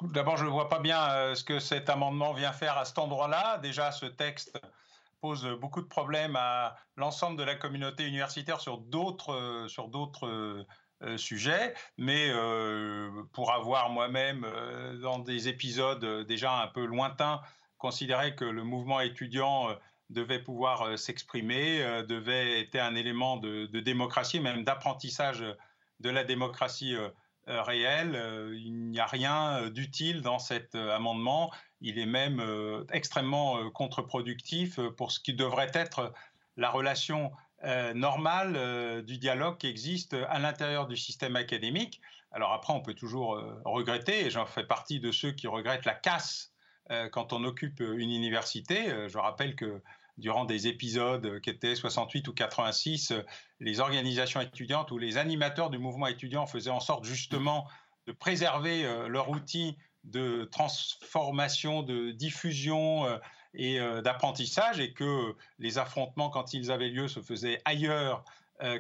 D'abord, 0.02 0.38
je 0.38 0.46
ne 0.46 0.50
vois 0.50 0.70
pas 0.70 0.80
bien 0.80 1.10
euh, 1.10 1.36
ce 1.36 1.44
que 1.44 1.60
cet 1.60 1.90
amendement 1.90 2.34
vient 2.34 2.54
faire 2.54 2.78
à 2.78 2.86
cet 2.86 3.00
endroit-là. 3.00 3.58
Déjà, 3.60 3.92
ce 3.92 4.06
texte 4.06 4.60
pose 5.22 5.46
beaucoup 5.60 5.82
de 5.82 5.88
problèmes 5.88 6.36
à 6.36 6.76
l'ensemble 6.98 7.38
de 7.38 7.44
la 7.44 7.56
communauté 7.56 8.06
universitaire 8.06 8.60
sur 8.60 8.78
d'autres 8.78 9.34
euh, 9.34 9.68
sur 9.68 9.88
d'autres 9.88 10.28
euh, 10.28 11.18
sujets, 11.18 11.74
mais 11.98 12.32
pour 13.34 13.52
avoir 13.52 13.90
moi-même, 13.90 14.48
dans 15.02 15.20
des 15.20 15.50
épisodes 15.50 16.26
déjà 16.26 16.62
un 16.62 16.68
peu 16.68 16.86
lointains, 16.86 17.42
considéré 17.78 18.36
que 18.36 18.46
le 18.46 18.64
mouvement 18.64 19.02
étudiant 19.02 19.68
devait 20.10 20.40
pouvoir 20.40 20.98
s'exprimer, 20.98 22.04
devait 22.08 22.62
être 22.62 22.78
un 22.78 22.96
élément 22.96 23.36
de 23.36 23.80
démocratie, 23.82 24.40
même 24.40 24.64
d'apprentissage 24.64 25.44
de 26.00 26.10
la 26.10 26.24
démocratie 26.24 26.96
euh, 27.48 27.54
euh, 27.54 27.62
réelle. 27.62 28.16
Euh, 28.16 28.56
il 28.58 28.90
n'y 28.90 29.00
a 29.00 29.06
rien 29.06 29.70
d'utile 29.70 30.22
dans 30.22 30.40
cet 30.40 30.76
amendement. 30.76 31.52
Il 31.82 32.00
est 32.00 32.06
même 32.06 32.42
extrêmement 32.92 33.70
contre-productif 33.72 34.80
pour 34.98 35.12
ce 35.12 35.20
qui 35.20 35.34
devrait 35.34 35.72
être 35.74 36.14
la 36.56 36.70
relation 36.70 37.32
normale 37.94 39.04
du 39.04 39.18
dialogue 39.18 39.58
qui 39.58 39.68
existe 39.68 40.14
à 40.14 40.40
l'intérieur 40.40 40.88
du 40.88 40.96
système 40.96 41.36
académique. 41.36 42.00
Alors 42.32 42.54
après, 42.54 42.74
on 42.74 42.82
peut 42.82 42.94
toujours 42.94 43.42
regretter, 43.66 44.26
et 44.26 44.30
j'en 44.30 44.46
fais 44.46 44.64
partie 44.64 45.02
de 45.02 45.12
ceux 45.12 45.32
qui 45.32 45.48
regrettent 45.48 45.86
la 45.86 45.94
casse 45.94 46.54
quand 47.12 47.34
on 47.34 47.44
occupe 47.44 47.82
une 47.82 48.12
université. 48.12 49.10
Je 49.10 49.18
rappelle 49.18 49.56
que 49.56 49.82
durant 50.18 50.46
des 50.46 50.68
épisodes 50.68 51.40
qui 51.42 51.50
étaient 51.50 51.76
68 51.76 52.28
ou 52.28 52.34
86, 52.34 53.14
les 53.60 53.80
organisations 53.80 54.42
étudiantes 54.42 54.92
ou 54.92 54.98
les 54.98 55.18
animateurs 55.18 55.70
du 55.70 55.80
mouvement 55.80 56.08
étudiant 56.08 56.46
faisaient 56.46 56.70
en 56.70 56.80
sorte 56.80 57.04
justement 57.06 57.68
de 58.08 58.12
préserver 58.12 58.86
euh, 58.86 59.08
leur 59.08 59.30
outil 59.30 59.78
de 60.04 60.46
transformation, 60.52 61.84
de 61.84 62.12
diffusion 62.12 63.06
euh, 63.06 63.18
et 63.54 63.80
euh, 63.80 64.02
d'apprentissage 64.02 64.80
et 64.80 64.94
que 64.94 65.36
les 65.60 65.78
affrontements, 65.78 66.30
quand 66.30 66.54
ils 66.54 66.72
avaient 66.72 66.90
lieu, 66.90 67.08
se 67.08 67.22
faisaient 67.22 67.62
ailleurs 67.66 68.24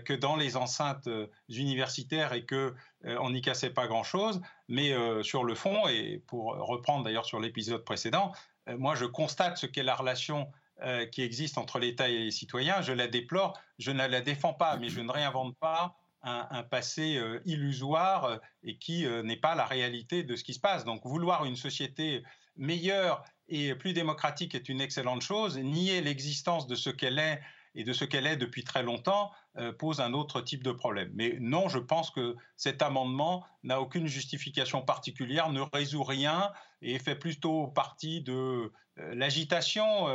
que 0.05 0.13
dans 0.13 0.37
les 0.37 0.55
enceintes 0.55 1.09
universitaires 1.49 2.31
et 2.31 2.45
que 2.45 2.73
on 3.03 3.31
n'y 3.31 3.41
cassait 3.41 3.71
pas 3.71 3.87
grand-chose. 3.87 4.39
Mais 4.69 4.93
sur 5.23 5.43
le 5.43 5.55
fond, 5.55 5.89
et 5.89 6.23
pour 6.27 6.55
reprendre 6.55 7.03
d'ailleurs 7.03 7.25
sur 7.25 7.41
l'épisode 7.41 7.83
précédent, 7.83 8.31
moi 8.67 8.95
je 8.95 9.03
constate 9.03 9.57
ce 9.57 9.65
qu'est 9.65 9.83
la 9.83 9.95
relation 9.95 10.49
euh, 10.81 11.05
qui 11.05 11.21
existe 11.21 11.59
entre 11.59 11.77
l'État 11.77 12.09
et 12.09 12.17
les 12.17 12.31
citoyens. 12.31 12.81
Je 12.81 12.93
la 12.93 13.07
déplore, 13.07 13.55
je 13.77 13.91
ne 13.91 14.07
la 14.07 14.21
défends 14.21 14.55
pas, 14.55 14.75
mais 14.77 14.89
je 14.89 15.01
ne 15.01 15.12
réinvente 15.12 15.55
pas 15.57 15.95
un, 16.23 16.63
passé 16.63 17.15
euh, 17.15 17.39
illusoire 17.45 18.25
euh, 18.25 18.38
et 18.63 18.77
qui 18.79 19.05
n'est 19.23 19.38
pas 19.38 19.53
la 19.53 19.65
réalité 19.65 20.23
de 20.23 20.36
ce 20.36 20.43
qui 20.43 20.55
se 20.55 20.59
passe. 20.59 20.83
Donc 20.83 21.05
vouloir 21.05 21.45
une 21.45 21.55
société 21.55 22.23
meilleure 22.57 23.23
et 23.47 23.75
plus 23.75 23.93
démocratique 23.93 24.55
est 24.55 24.67
une 24.67 24.81
excellente 24.81 25.21
chose. 25.21 25.59
Nier 25.59 26.01
l'existence 26.01 26.65
de 26.65 26.73
ce 26.73 26.89
qu'elle 26.89 27.19
est 27.19 27.39
et 27.75 27.83
de 27.83 27.93
ce 27.93 28.03
qu'elle 28.03 28.25
est 28.25 28.38
depuis 28.38 28.63
très 28.63 28.81
longtemps 28.81 29.31
pose 29.77 30.01
un 30.01 30.13
autre 30.13 30.41
type 30.41 30.63
de 30.63 30.71
problème. 30.71 31.12
Mais 31.13 31.38
non, 31.39 31.69
je 31.69 31.79
pense 31.79 32.09
que 32.09 32.36
cet 32.55 32.81
amendement 32.81 33.45
n'a 33.63 33.79
aucune 33.79 34.07
justification 34.07 34.81
particulière, 34.81 35.51
ne 35.51 35.62
résout 35.62 36.03
rien 36.03 36.51
et 36.81 36.99
fait 36.99 37.15
plutôt 37.15 37.67
partie 37.67 38.21
de 38.21 38.71
l'agitation 38.97 40.07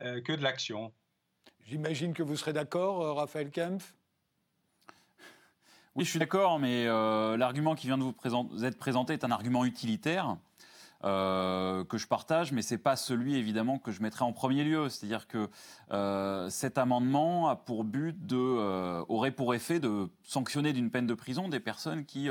que 0.00 0.32
de 0.32 0.42
l'action. 0.42 0.92
J'imagine 1.66 2.14
que 2.14 2.22
vous 2.22 2.36
serez 2.36 2.52
d'accord, 2.52 3.02
euh, 3.02 3.12
Raphaël 3.12 3.50
Kempf? 3.50 3.96
Oui, 5.96 6.04
je 6.04 6.10
suis 6.10 6.20
d'accord, 6.20 6.60
mais 6.60 6.86
euh, 6.86 7.36
l'argument 7.36 7.74
qui 7.74 7.88
vient 7.88 7.98
de 7.98 8.04
vous, 8.04 8.64
être 8.64 8.78
présenté 8.78 9.14
est 9.14 9.24
un 9.24 9.32
argument 9.32 9.64
utilitaire. 9.64 10.36
que 11.02 11.96
je 11.98 12.06
partage, 12.06 12.52
mais 12.52 12.62
ce 12.62 12.74
n'est 12.74 12.78
pas 12.78 12.94
celui 12.94 13.34
évidemment 13.34 13.78
que 13.80 13.90
je 13.90 14.00
mettrai 14.00 14.24
en 14.24 14.32
premier 14.32 14.62
lieu. 14.62 14.88
C'est-à-dire 14.88 15.26
que 15.26 15.50
cet 16.50 16.78
amendement 16.78 17.48
a 17.48 17.56
pour 17.56 17.82
but 17.82 18.26
de, 18.26 19.02
aurait 19.08 19.32
pour 19.32 19.54
effet 19.54 19.80
de 19.80 20.08
sanctionner 20.22 20.72
d'une 20.72 20.90
peine 20.90 21.06
de 21.06 21.14
prison 21.14 21.48
des 21.48 21.60
personnes 21.60 22.04
qui 22.04 22.28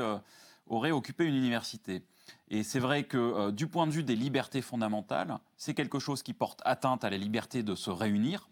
auraient 0.66 0.92
occupé 0.92 1.24
une 1.24 1.34
université. 1.34 2.02
Et 2.48 2.62
c'est 2.62 2.78
vrai 2.78 3.04
que 3.04 3.16
euh, 3.16 3.50
du 3.50 3.66
point 3.66 3.86
de 3.86 3.92
vue 3.92 4.04
des 4.04 4.16
libertés 4.16 4.62
fondamentales, 4.62 5.38
c'est 5.56 5.74
quelque 5.74 5.98
chose 5.98 6.22
qui 6.22 6.32
porte 6.32 6.60
atteinte 6.64 7.04
à 7.04 7.10
la 7.10 7.16
liberté 7.16 7.62
de 7.62 7.74
se 7.74 7.90
réunir 7.90 8.48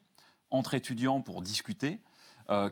entre 0.50 0.74
étudiants 0.74 1.20
pour 1.20 1.42
discuter. 1.42 2.00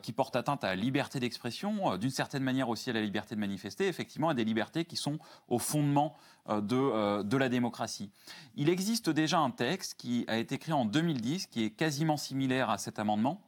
qui 0.03 0.13
portent 0.13 0.35
atteinte 0.35 0.63
à 0.63 0.67
la 0.67 0.75
liberté 0.75 1.19
d'expression, 1.19 1.97
d'une 1.97 2.11
certaine 2.11 2.43
manière 2.43 2.69
aussi 2.69 2.91
à 2.91 2.93
la 2.93 3.01
liberté 3.01 3.33
de 3.33 3.39
manifester, 3.39 3.87
effectivement 3.87 4.29
à 4.29 4.35
des 4.35 4.43
libertés 4.45 4.85
qui 4.85 4.95
sont 4.95 5.17
au 5.47 5.57
fondement 5.57 6.15
de, 6.47 7.23
de 7.23 7.37
la 7.37 7.49
démocratie. 7.49 8.11
Il 8.55 8.69
existe 8.69 9.09
déjà 9.09 9.39
un 9.39 9.49
texte 9.49 9.95
qui 9.95 10.25
a 10.27 10.37
été 10.37 10.59
créé 10.59 10.75
en 10.75 10.85
2010, 10.85 11.47
qui 11.47 11.63
est 11.63 11.71
quasiment 11.71 12.17
similaire 12.17 12.69
à 12.69 12.77
cet 12.77 12.99
amendement, 12.99 13.41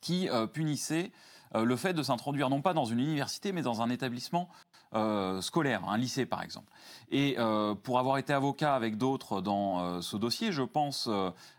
qui 0.00 0.30
punissait 0.54 1.12
le 1.54 1.76
fait 1.76 1.92
de 1.92 2.02
s'introduire 2.02 2.48
non 2.48 2.62
pas 2.62 2.72
dans 2.72 2.86
une 2.86 3.00
université, 3.00 3.52
mais 3.52 3.62
dans 3.62 3.82
un 3.82 3.90
établissement 3.90 4.48
euh, 4.94 5.40
scolaire, 5.40 5.88
un 5.88 5.96
lycée 5.96 6.26
par 6.26 6.42
exemple. 6.42 6.70
Et 7.10 7.36
euh, 7.38 7.74
pour 7.74 7.98
avoir 7.98 8.18
été 8.18 8.32
avocat 8.32 8.74
avec 8.74 8.98
d'autres 8.98 9.40
dans 9.40 9.80
euh, 9.80 10.00
ce 10.00 10.16
dossier, 10.16 10.52
je 10.52 10.62
pense 10.62 11.08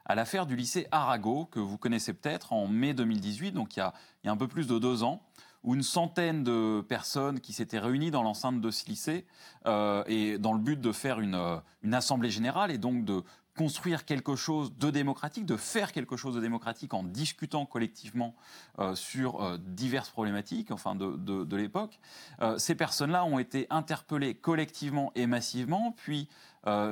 à 0.05 0.15
l'affaire 0.15 0.45
du 0.45 0.55
lycée 0.55 0.87
Arago, 0.91 1.45
que 1.51 1.59
vous 1.59 1.77
connaissez 1.77 2.13
peut-être, 2.13 2.53
en 2.53 2.67
mai 2.67 2.93
2018, 2.93 3.51
donc 3.51 3.75
il 3.75 3.79
y, 3.79 3.81
a, 3.81 3.93
il 4.23 4.27
y, 4.27 4.29
a, 4.29 4.33
un 4.33 4.37
peu 4.37 4.47
plus 4.47 4.67
de 4.67 4.77
deux 4.77 5.03
ans, 5.03 5.21
où 5.63 5.73
une 5.73 5.83
centaine 5.83 6.43
de 6.43 6.85
personnes 6.87 7.39
qui 7.39 7.53
s'étaient 7.53 7.79
réunies 7.79 8.11
dans 8.11 8.21
l'enceinte 8.21 8.61
de 8.61 8.69
ce 8.71 8.85
lycée, 8.87 9.25
et 10.07 10.37
dans 10.37 10.53
le 10.53 10.59
but 10.59 10.79
de 10.79 10.91
faire 10.91 11.19
une, 11.19 11.61
une 11.83 11.93
assemblée 11.93 12.29
générale 12.29 12.69
et 12.69 12.77
donc 12.77 13.05
de 13.05 13.23
construire 13.55 14.05
quelque 14.05 14.35
chose 14.35 14.75
de 14.77 14.89
démocratique, 14.89 15.45
de 15.45 15.57
faire 15.57 15.91
quelque 15.91 16.17
chose 16.17 16.35
de 16.35 16.41
démocratique 16.41 16.93
en 16.93 17.03
discutant 17.03 17.65
collectivement 17.65 18.33
euh, 18.79 18.95
sur 18.95 19.43
euh, 19.43 19.57
diverses 19.59 20.09
problématiques, 20.09 20.71
enfin 20.71 20.95
de, 20.95 21.15
de, 21.15 21.55
l'époque. 21.55 21.99
Euh, 22.41 22.57
ces 22.57 22.73
personnes-là 22.73 23.25
ont 23.25 23.37
été 23.37 23.67
interpellées 23.69 24.33
collectivement 24.33 25.11
et 25.15 25.27
massivement, 25.27 25.93
puis 25.95 26.27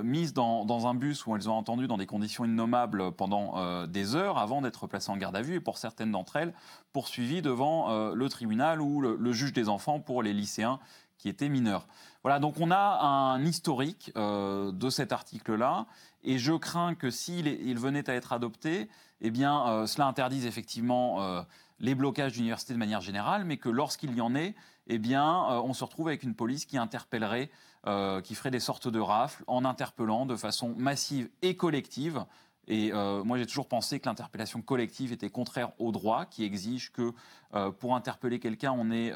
mises 0.04 0.34
dans, 0.34 0.66
dans, 0.66 0.86
un 0.88 0.94
bus 0.94 1.26
où 1.26 1.34
elles 1.34 1.50
ont 1.50 1.54
entendu 1.54 1.88
dans 1.88 1.98
des 1.98 2.06
conditions 2.06 2.44
innommables 2.44 3.14
pendant 3.14 3.88
des 3.88 4.18
heures 4.18 4.38
avant 4.38 4.62
d'être 4.62 4.86
placées 4.86 5.12
en 5.12 5.16
garde 5.16 5.34
à 5.38 5.42
vue, 5.42 5.56
et 5.56 5.60
pour 5.62 5.78
certaines 5.78 6.12
d'entre 6.12 6.36
elles, 6.36 6.54
poursuivies 6.92 7.42
devant 7.42 8.12
le 8.14 8.28
tribunal 8.28 8.82
ou 8.82 9.00
le, 9.00 9.16
le 9.16 9.32
juge 9.32 9.54
des 9.54 9.70
enfants 9.70 10.02
pour 10.02 10.24
les 10.24 10.34
lycéens 10.34 10.82
qui 11.18 11.30
étaient 11.30 11.48
mineurs. 11.48 11.88
Voilà, 12.24 12.40
donc 12.40 12.60
on 12.60 12.70
a 12.70 12.78
un 12.78 13.44
historique 13.44 14.12
de 14.16 14.90
cet 14.90 15.12
article-là 15.12 15.88
et 16.24 16.38
je 16.38 16.54
crains 16.54 16.96
que 16.96 17.10
s'il 17.10 17.48
il 17.48 17.80
venait 17.80 18.10
à 18.10 18.14
être 18.14 18.34
adopté, 18.34 18.90
eh 19.22 19.32
bien, 19.32 19.68
euh, 19.68 19.88
cela 19.88 20.08
interdise 20.08 20.46
effectivement 20.46 21.22
euh, 21.22 21.42
les 21.80 21.96
blocages 21.96 22.34
d'universités 22.34 22.74
de 22.74 22.80
manière 22.80 23.02
générale, 23.02 23.46
mais 23.46 23.58
que 23.58 23.70
lorsqu'il 23.70 24.16
y 24.16 24.22
en 24.22 24.36
ait, 24.36 24.56
eh 24.88 24.98
bien, 24.98 25.46
euh, 25.52 25.62
on 25.64 25.74
se 25.74 25.84
retrouve 25.84 26.08
avec 26.08 26.24
une 26.24 26.36
police 26.36 26.66
qui 26.66 26.78
interpellerait, 26.78 27.50
qui 28.24 28.36
ferait 28.36 28.52
des 28.52 28.60
sortes 28.60 28.88
de 28.88 29.00
rafles 29.00 29.44
en 29.48 29.66
interpellant 29.66 30.28
de 30.28 30.36
façon 30.36 30.76
massive 30.78 31.30
et 31.42 31.56
collective. 31.56 32.26
Et 32.68 32.92
moi, 32.94 33.38
j'ai 33.38 33.46
toujours 33.46 33.68
pensé 33.68 34.00
que 34.00 34.08
l'interpellation 34.08 34.62
collective 34.62 35.12
était 35.12 35.30
contraire 35.30 35.72
au 35.80 35.92
droit, 35.92 36.26
qui 36.26 36.44
exige 36.44 36.92
que 36.92 37.12
pour 37.80 37.96
interpeller 37.96 38.40
quelqu'un, 38.40 38.72
on 38.72 38.92
ait 38.92 39.12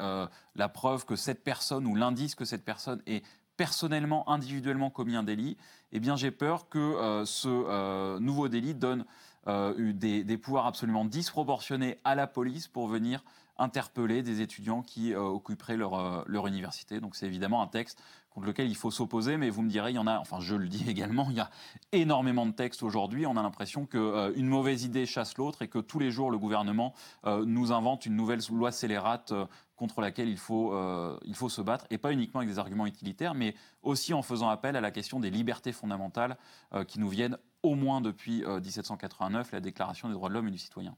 la 0.56 0.68
preuve 0.68 1.06
que 1.06 1.16
cette 1.16 1.42
personne 1.42 1.86
ou 1.86 1.94
l'indice 1.94 2.34
que 2.34 2.44
cette 2.44 2.64
personne 2.64 3.00
est 3.06 3.24
personnellement, 3.56 4.28
individuellement 4.28 4.90
commis 4.90 5.16
un 5.16 5.22
délit, 5.22 5.56
eh 5.92 6.00
bien 6.00 6.16
j'ai 6.16 6.30
peur 6.30 6.68
que 6.68 6.78
euh, 6.78 7.24
ce 7.24 7.48
euh, 7.48 8.18
nouveau 8.20 8.48
délit 8.48 8.74
donne 8.74 9.04
euh, 9.48 9.92
des, 9.92 10.38
pouvoirs 10.38 10.66
absolument 10.66 11.04
disproportionnés 11.04 11.98
à 12.04 12.14
la 12.14 12.26
police 12.26 12.68
pour 12.68 12.88
venir 12.88 13.24
interpeller 13.58 14.22
des 14.22 14.42
étudiants 14.42 14.82
qui 14.82 15.14
occuperaient 15.14 15.78
leur, 15.78 16.28
leur 16.28 16.46
université. 16.46 17.00
Donc 17.00 17.16
c'est 17.16 17.24
évidemment 17.24 17.62
un 17.62 17.66
texte 17.66 18.02
contre 18.36 18.46
lequel 18.46 18.68
il 18.68 18.76
faut 18.76 18.92
s'opposer, 18.92 19.36
mais 19.36 19.50
vous 19.50 19.62
me 19.62 19.68
direz, 19.68 19.90
il 19.90 19.96
y 19.96 19.98
en 19.98 20.06
a, 20.06 20.18
enfin 20.18 20.38
je 20.38 20.54
le 20.54 20.68
dis 20.68 20.84
également, 20.90 21.26
il 21.30 21.36
y 21.36 21.40
a 21.40 21.50
énormément 21.90 22.46
de 22.46 22.52
textes 22.52 22.84
aujourd'hui, 22.84 23.26
on 23.26 23.36
a 23.36 23.42
l'impression 23.42 23.86
qu'une 23.86 24.46
mauvaise 24.46 24.84
idée 24.84 25.06
chasse 25.06 25.36
l'autre 25.36 25.62
et 25.62 25.68
que 25.68 25.78
tous 25.78 25.98
les 25.98 26.12
jours 26.12 26.30
le 26.30 26.38
gouvernement 26.38 26.94
nous 27.24 27.72
invente 27.72 28.06
une 28.06 28.14
nouvelle 28.14 28.40
loi 28.52 28.70
scélérate 28.70 29.32
contre 29.76 30.00
laquelle 30.00 30.28
il 30.28 30.38
faut, 30.38 30.74
euh, 30.74 31.18
il 31.24 31.34
faut 31.34 31.48
se 31.48 31.60
battre, 31.60 31.86
et 31.90 31.98
pas 31.98 32.12
uniquement 32.12 32.40
avec 32.40 32.50
des 32.50 32.58
arguments 32.58 32.86
utilitaires, 32.86 33.34
mais 33.34 33.54
aussi 33.82 34.14
en 34.14 34.22
faisant 34.22 34.48
appel 34.48 34.74
à 34.74 34.80
la 34.80 34.90
question 34.90 35.20
des 35.20 35.30
libertés 35.30 35.72
fondamentales 35.72 36.36
euh, 36.74 36.84
qui 36.84 36.98
nous 36.98 37.08
viennent 37.08 37.38
au 37.62 37.74
moins 37.74 38.00
depuis 38.00 38.42
1789, 38.46 39.46
euh, 39.46 39.56
la 39.56 39.60
Déclaration 39.60 40.08
des 40.08 40.14
droits 40.14 40.28
de 40.28 40.34
l'homme 40.34 40.48
et 40.48 40.52
du 40.52 40.58
citoyen. 40.58 40.96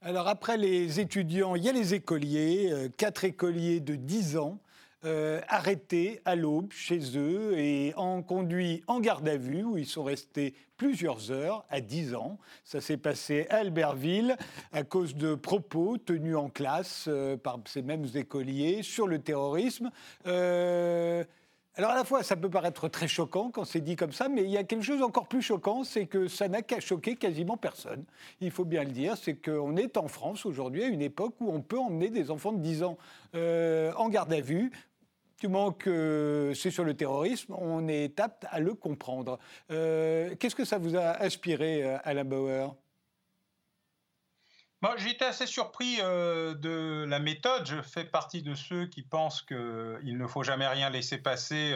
Alors 0.00 0.28
après 0.28 0.56
les 0.56 1.00
étudiants, 1.00 1.56
il 1.56 1.64
y 1.64 1.68
a 1.68 1.72
les 1.72 1.92
écoliers, 1.94 2.88
quatre 2.96 3.24
écoliers 3.24 3.80
de 3.80 3.96
10 3.96 4.36
ans 4.36 4.60
euh, 5.04 5.40
arrêtés 5.46 6.20
à 6.24 6.34
l'aube 6.34 6.72
chez 6.72 7.16
eux 7.16 7.56
et 7.56 7.94
en 7.96 8.20
conduit 8.20 8.82
en 8.88 8.98
garde 8.98 9.28
à 9.28 9.36
vue 9.36 9.62
où 9.62 9.78
ils 9.78 9.86
sont 9.86 10.02
restés 10.02 10.54
plusieurs 10.76 11.30
heures, 11.30 11.64
à 11.70 11.80
10 11.80 12.16
ans. 12.16 12.36
Ça 12.64 12.80
s'est 12.80 12.96
passé 12.96 13.46
à 13.48 13.58
Albertville 13.58 14.36
à 14.72 14.82
cause 14.82 15.14
de 15.14 15.36
propos 15.36 15.98
tenus 15.98 16.34
en 16.34 16.48
classe 16.48 17.04
euh, 17.06 17.36
par 17.36 17.60
ces 17.66 17.82
mêmes 17.82 18.06
écoliers 18.12 18.82
sur 18.82 19.06
le 19.06 19.20
terrorisme. 19.20 19.92
Euh, 20.26 21.22
alors 21.76 21.92
à 21.92 21.94
la 21.94 22.02
fois, 22.02 22.24
ça 22.24 22.34
peut 22.34 22.50
paraître 22.50 22.88
très 22.88 23.06
choquant 23.06 23.52
quand 23.52 23.64
c'est 23.64 23.80
dit 23.80 23.94
comme 23.94 24.10
ça, 24.10 24.28
mais 24.28 24.42
il 24.42 24.50
y 24.50 24.56
a 24.56 24.64
quelque 24.64 24.84
chose 24.84 25.00
encore 25.00 25.28
plus 25.28 25.42
choquant, 25.42 25.84
c'est 25.84 26.06
que 26.06 26.26
ça 26.26 26.48
n'a 26.48 26.62
qu'à 26.62 26.80
choquer 26.80 27.14
quasiment 27.14 27.56
personne. 27.56 28.02
Il 28.40 28.50
faut 28.50 28.64
bien 28.64 28.82
le 28.82 28.90
dire, 28.90 29.16
c'est 29.16 29.36
qu'on 29.36 29.76
est 29.76 29.96
en 29.96 30.08
France 30.08 30.44
aujourd'hui 30.44 30.82
à 30.82 30.88
une 30.88 31.02
époque 31.02 31.36
où 31.38 31.52
on 31.52 31.60
peut 31.60 31.78
emmener 31.78 32.10
des 32.10 32.32
enfants 32.32 32.50
de 32.50 32.58
10 32.58 32.82
ans 32.82 32.98
en 33.34 34.08
garde 34.08 34.32
à 34.32 34.40
vue 34.40 34.72
que 35.72 36.52
c'est 36.54 36.70
sur 36.70 36.84
le 36.84 36.94
terrorisme, 36.94 37.54
on 37.56 37.88
est 37.88 38.18
apte 38.20 38.46
à 38.50 38.60
le 38.60 38.74
comprendre. 38.74 39.38
Euh, 39.70 40.34
qu'est-ce 40.36 40.56
que 40.56 40.64
ça 40.64 40.78
vous 40.78 40.96
a 40.96 41.22
inspiré, 41.22 41.84
euh, 41.84 41.98
Alain 42.04 42.24
Bauer? 42.24 42.74
Moi, 44.80 44.94
été 45.08 45.24
assez 45.24 45.46
surpris 45.46 45.98
euh, 46.00 46.54
de 46.54 47.04
la 47.08 47.18
méthode. 47.18 47.66
Je 47.66 47.82
fais 47.82 48.04
partie 48.04 48.42
de 48.42 48.54
ceux 48.54 48.86
qui 48.86 49.02
pensent 49.02 49.42
qu'il 49.42 50.16
ne 50.16 50.26
faut 50.26 50.44
jamais 50.44 50.66
rien 50.68 50.90
laisser 50.90 51.18
passer. 51.18 51.74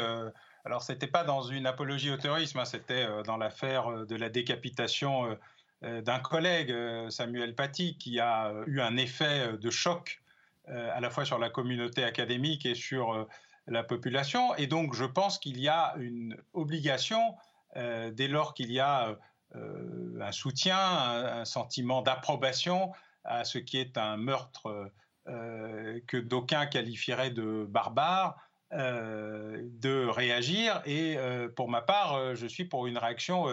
alors, 0.65 0.83
ce 0.83 0.93
n'était 0.93 1.09
pas 1.09 1.25
dans 1.25 1.43
une 1.43 1.67
apologie 1.67 2.11
au 2.11 2.17
terrorisme, 2.17 2.61
hein, 2.61 2.65
c'était 2.65 3.07
dans 3.25 3.37
l'affaire 3.37 4.07
de 4.07 4.17
la 4.17 4.29
décapitation 4.29 5.37
d'un 5.83 6.21
collègue, 6.21 6.73
Samuel 7.11 7.57
Paty, 7.57 7.99
qui 7.99 8.21
a 8.21 8.53
eu 8.67 8.81
un 8.81 8.97
effet 8.97 9.57
de 9.59 9.71
choc 9.71 10.23
à 10.69 11.01
la 11.01 11.11
fois 11.11 11.25
sur 11.25 11.41
la 11.41 11.51
communauté 11.51 12.05
académique 12.05 12.67
et 12.67 12.77
sur 12.77 13.27
la 13.67 13.83
population. 13.83 14.55
Et 14.57 14.67
donc, 14.67 14.95
je 14.95 15.05
pense 15.05 15.39
qu'il 15.39 15.61
y 15.61 15.69
a 15.69 15.95
une 15.99 16.37
obligation, 16.53 17.37
euh, 17.77 18.11
dès 18.11 18.29
lors 18.29 18.55
qu'il 18.55 18.73
y 18.73 18.81
a 18.81 19.17
euh, 19.55 20.21
un 20.21 20.33
soutien, 20.33 20.79
un, 20.79 21.45
sentiment 21.45 22.03
d'approbation 22.03 22.93
à 23.25 23.45
ce 23.45 23.59
qui 23.59 23.79
est 23.79 23.97
un 23.99 24.17
meurtre 24.17 24.91
euh, 25.29 26.01
que 26.07 26.17
d'aucuns 26.17 26.67
qualifieraient 26.67 27.31
de 27.31 27.67
barbare, 27.69 28.37
de 28.73 30.07
réagir. 30.09 30.81
Et 30.87 31.19
pour 31.57 31.69
ma 31.69 31.83
part, 31.83 32.35
je 32.35 32.47
suis 32.47 32.65
pour 32.65 32.87
une 32.87 32.97
réaction 32.97 33.47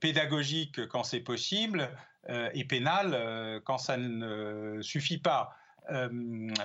pédagogique 0.00 0.86
quand 0.88 1.04
c'est 1.04 1.20
possible 1.20 1.90
et 2.30 2.64
pénale 2.64 3.60
quand 3.64 3.76
ça 3.76 3.98
ne 3.98 4.80
suffit 4.80 5.18
pas. 5.18 5.54
Euh, 5.90 6.08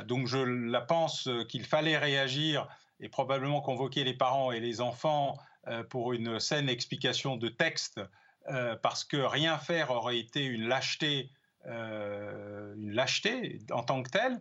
donc 0.05 0.27
je 0.27 0.37
la 0.37 0.81
pense 0.81 1.29
qu'il 1.49 1.65
fallait 1.65 1.97
réagir 1.97 2.67
et 2.99 3.09
probablement 3.09 3.61
convoquer 3.61 4.03
les 4.03 4.13
parents 4.13 4.51
et 4.51 4.59
les 4.59 4.81
enfants 4.81 5.37
euh, 5.67 5.83
pour 5.83 6.13
une 6.13 6.39
saine 6.39 6.69
explication 6.69 7.35
de 7.35 7.49
texte, 7.49 8.01
euh, 8.49 8.75
parce 8.75 9.03
que 9.03 9.17
rien 9.17 9.57
faire 9.57 9.91
aurait 9.91 10.19
été 10.19 10.45
une 10.45 10.67
lâcheté, 10.67 11.31
une 11.65 12.93
lâcheté 12.93 13.59
en 13.71 13.83
tant 13.83 14.01
que 14.01 14.09
telle. 14.09 14.39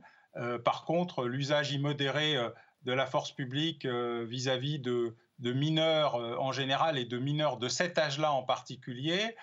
par 0.62 0.85
contre, 0.85 1.25
l'usage 1.25 1.73
immodéré 1.73 2.37
de 2.83 2.93
la 2.93 3.05
force 3.05 3.33
publique 3.33 3.85
vis-à-vis 3.85 4.79
de, 4.79 5.17
de, 5.41 5.53
mineurs 5.53 6.15
en 6.15 6.53
général 6.53 6.99
et 6.99 7.05
de 7.05 7.19
mineurs 7.19 7.57
de 7.57 7.69
cet 7.69 7.99
âge-là 7.99 8.31
en 8.31 8.45
particulier, 8.45 9.35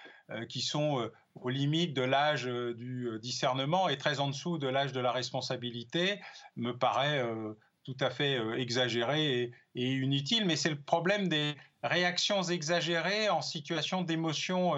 qui 0.48 0.62
sont 0.62 1.10
aux 1.36 1.50
limites 1.50 1.94
de 1.94 2.02
l'âge 2.02 2.48
euh, 2.48 2.74
du 2.74 3.08
euh, 3.08 3.20
discernement 3.20 3.90
et 3.90 3.98
très 3.98 4.20
en 4.20 4.28
dessous 4.28 4.58
de 4.58 4.68
l'âge 4.68 4.94
de 4.94 5.00
la 5.00 5.12
responsabilité 5.12 6.22
me 6.56 6.78
paraît 6.78 7.20
euh, 7.20 7.54
tout 7.84 7.98
à 8.00 8.10
fait 8.10 8.40
exagéré 8.58 9.52
et, 9.76 9.92
inutile. 9.94 10.46
Mais 10.46 10.56
c'est 10.56 10.70
le 10.70 10.80
problème 10.80 11.28
des 11.28 11.56
réactions 11.84 12.42
exagérées 12.44 13.30
en 13.30 13.42
situation 13.42 14.04
d'émotion 14.04 14.74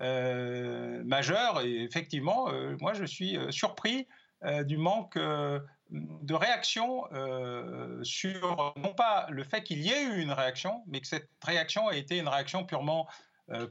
majeure. 0.00 1.60
Et 1.60 1.84
effectivement, 1.84 2.48
moi, 2.80 2.92
je 2.92 3.04
suis 3.04 3.38
surpris 3.50 4.08
du 4.64 4.78
manque 4.78 5.16
de 5.16 6.34
réaction 6.34 7.04
sur, 8.02 8.74
non 8.76 8.94
pas 8.94 9.28
le 9.30 9.44
fait 9.44 9.62
qu'il 9.62 9.78
y 9.78 9.90
ait 9.90 10.02
eu 10.02 10.20
une 10.20 10.32
réaction, 10.32 10.82
mais 10.88 11.00
que 11.00 11.06
cette 11.06 11.30
réaction 11.44 11.86
a 11.86 11.94
été 11.94 12.18
une 12.18 12.26
réaction 12.26 12.64
purement 12.64 13.06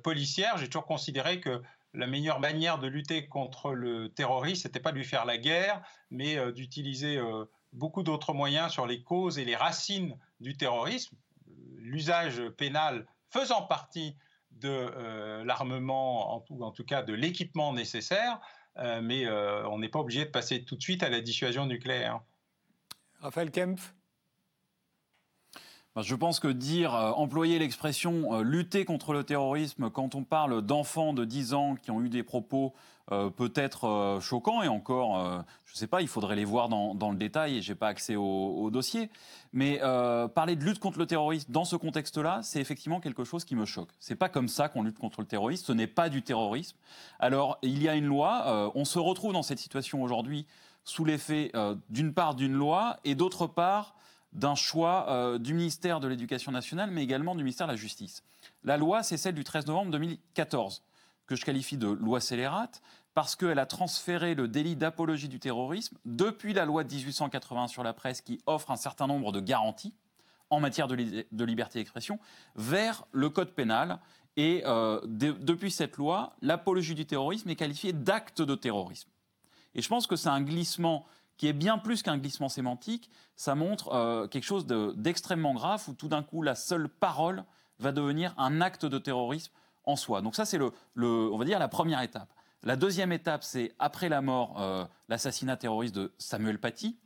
policière. 0.04 0.58
J'ai 0.58 0.68
toujours 0.68 0.86
considéré 0.86 1.42
que 1.42 1.62
la 1.94 2.08
meilleure 2.08 2.40
manière 2.40 2.80
de 2.80 2.88
lutter 2.88 3.28
contre 3.28 3.74
le 3.74 4.10
terrorisme, 4.10 4.68
n'était 4.68 4.80
pas 4.80 4.92
de 4.92 4.98
lui 4.98 5.06
faire 5.06 5.26
la 5.26 5.38
guerre, 5.38 5.82
mais 6.12 6.38
euh, 6.38 6.52
d'utiliser 6.52 7.18
euh, 7.18 7.46
beaucoup 7.74 8.04
d'autres 8.04 8.34
moyens 8.34 8.72
sur 8.72 8.86
les 8.86 9.04
causes 9.04 9.40
et 9.40 9.46
les 9.46 9.56
racines 9.56 10.18
du 10.40 10.56
terrorisme, 10.56 11.16
l'usage 11.78 12.42
pénal 12.58 13.06
faisant 13.30 13.64
partie 13.64 14.16
de 14.52 14.70
euh, 14.70 15.44
l'armement, 15.46 16.36
en 16.36 16.72
tout, 16.72 16.84
cas 16.84 17.02
de 17.02 17.14
l'équipement 17.14 17.74
nécessaire. 17.74 18.40
mais 18.76 19.28
on 19.30 19.80
n'est 19.80 19.90
pas 19.90 20.00
obligé 20.00 20.26
de 20.26 20.30
passer 20.30 20.64
tout 20.64 20.76
de 20.76 20.82
suite 20.82 21.04
à 21.04 21.10
la 21.10 21.22
dissuasion 21.22 21.66
nucléaire. 21.66 22.22
Raphaël 23.20 23.52
Kempf? 23.52 23.94
Je 26.02 26.16
pense 26.16 26.40
que 26.40 26.48
dire, 26.48 26.94
euh, 26.94 27.12
employer 27.12 27.60
l'expression 27.60 28.34
euh, 28.34 28.44
lutter 28.44 28.86
contre 28.86 29.14
le 29.14 29.24
terrorisme 29.24 29.90
quand 29.90 30.16
on 30.16 30.24
parle 30.24 30.62
d'enfants 30.62 31.14
de 31.14 31.26
10 31.26 31.54
ans 31.54 31.76
qui 31.76 31.92
ont 31.92 32.02
eu 32.02 32.10
des 32.10 32.24
propos 32.24 32.74
euh, 33.12 33.30
peut-être 33.30 34.20
choquants, 34.22 34.62
et 34.62 34.68
encore, 34.68 35.44
je 35.66 35.74
ne 35.74 35.78
sais 35.78 35.88
pas, 35.88 36.04
il 36.04 36.08
faudrait 36.08 36.36
les 36.36 36.46
voir 36.46 36.70
dans, 36.70 37.12
le 37.12 37.18
détail, 37.18 37.58
et 37.58 37.62
je 37.64 37.72
n'ai 37.72 37.76
pas 37.76 37.88
accès 37.88 38.16
au, 38.16 38.70
dossier. 38.72 39.10
Mais 39.52 39.80
parler 40.36 40.56
de 40.56 40.64
lutte 40.64 40.78
contre 40.78 41.00
le 41.00 41.08
terrorisme 41.08 41.52
dans 41.52 41.66
ce 41.66 41.76
contexte-là, 41.76 42.42
c'est 42.44 42.62
effectivement 42.62 43.00
quelque 43.00 43.24
chose 43.24 43.46
qui 43.46 43.56
me 43.56 43.66
choque. 43.66 43.90
C'est 44.00 44.16
pas 44.16 44.30
comme 44.30 44.48
ça 44.48 44.70
qu'on 44.70 44.84
lutte 44.84 45.00
contre 45.00 45.22
le 45.22 45.26
terrorisme, 45.28 45.66
ce 45.66 45.72
n'est 45.72 45.88
pas 45.88 46.10
du 46.10 46.22
terrorisme. 46.22 46.78
Alors, 47.20 47.58
il 47.64 47.82
y 47.82 47.90
a 47.90 47.96
une 47.96 48.06
loi, 48.06 48.72
on 48.76 48.86
se 48.86 49.00
retrouve 49.00 49.34
dans 49.34 49.42
cette 49.42 49.60
situation 49.60 50.04
aujourd'hui 50.04 50.46
sous 50.84 51.04
l'effet 51.04 51.52
d'une 51.90 52.14
part 52.14 52.36
d'une 52.36 52.54
loi, 52.54 52.98
et 53.06 53.16
d'autre 53.16 53.48
part 53.48 53.96
d'un 54.34 54.56
choix 54.56 55.10
euh, 55.10 55.38
du 55.38 55.54
ministère 55.54 56.00
de 56.00 56.08
l'Éducation 56.08 56.52
nationale, 56.52 56.92
mais 56.92 57.04
également 57.04 57.36
du 57.36 57.44
ministère 57.44 57.68
de 57.68 57.74
la 57.74 57.78
Justice. 57.78 58.24
La 58.64 58.78
loi, 58.78 59.04
c'est 59.04 59.18
celle 59.18 59.36
du 59.36 59.44
13 59.44 59.68
novembre 59.68 59.92
2014, 59.92 60.84
que 61.26 61.36
je 61.36 61.46
qualifie 61.46 61.78
de 61.78 61.88
loi 61.88 62.20
scélérate, 62.20 62.82
parce 63.14 63.36
qu'elle 63.36 63.60
a 63.60 63.66
transféré 63.66 64.36
le 64.36 64.48
délit 64.48 64.76
d'apologie 64.76 65.30
du 65.30 65.40
terrorisme 65.40 65.98
depuis 66.06 66.54
la 66.54 66.66
loi 66.66 66.84
de 66.84 66.94
1880 66.94 67.68
sur 67.68 67.84
la 67.84 67.94
presse, 67.94 68.22
qui 68.22 68.40
offre 68.46 68.72
un 68.72 68.76
certain 68.76 69.08
nombre 69.08 69.32
de 69.32 69.40
garanties 69.40 69.94
en 70.50 70.60
matière 70.60 70.88
de, 70.88 70.96
liberté 71.44 71.80
d'expression, 71.80 72.20
vers 72.56 73.06
le 73.12 73.30
code 73.30 73.52
pénal. 73.52 74.00
Et 74.36 74.64
euh, 74.66 75.00
depuis 75.06 75.70
cette 75.70 75.98
loi, 75.98 76.36
l'apologie 76.42 76.96
du 76.96 77.06
terrorisme 77.06 77.50
est 77.50 77.56
qualifiée 77.56 77.94
d'acte 77.94 78.42
de 78.42 78.56
terrorisme. 78.56 79.10
Et 79.76 79.82
je 79.82 79.90
pense 79.90 80.08
que 80.08 80.16
c'est 80.16 80.30
un 80.30 80.42
glissement 80.42 81.06
qui 81.40 81.48
est 81.48 81.54
bien 81.54 81.78
plus 81.78 82.04
qu'un 82.04 82.18
glissement 82.18 82.50
sémantique. 82.50 83.10
Ça 83.38 83.56
montre 83.56 83.94
euh, 83.94 84.28
quelque 84.28 84.44
chose 84.44 84.68
d'extrêmement 84.68 85.54
grave 85.54 85.82
où 85.88 85.94
tout 85.94 86.10
d'un 86.10 86.22
coup 86.22 86.44
la 86.44 86.54
seule 86.54 86.90
parole 86.90 87.46
va 87.80 87.94
devenir 87.94 88.36
un 88.38 88.60
acte 88.60 88.86
de 88.86 89.00
terrorisme 89.00 89.54
en 89.86 89.96
soi. 89.96 90.22
Donc 90.22 90.36
ça 90.36 90.46
c'est 90.46 90.58
le, 90.58 90.72
on 90.98 91.38
va 91.38 91.46
dire 91.46 91.58
la 91.58 91.70
première 91.70 92.02
étape. 92.02 92.30
La 92.62 92.76
deuxième 92.76 93.14
étape 93.14 93.46
c'est 93.46 93.74
après 93.80 94.10
la 94.10 94.22
mort, 94.22 94.62
euh, 94.62 94.86
l'assassinat 95.08 95.56
terroriste 95.56 95.96
de 95.96 96.12
Samuel 96.18 96.60
Paty. 96.60 97.00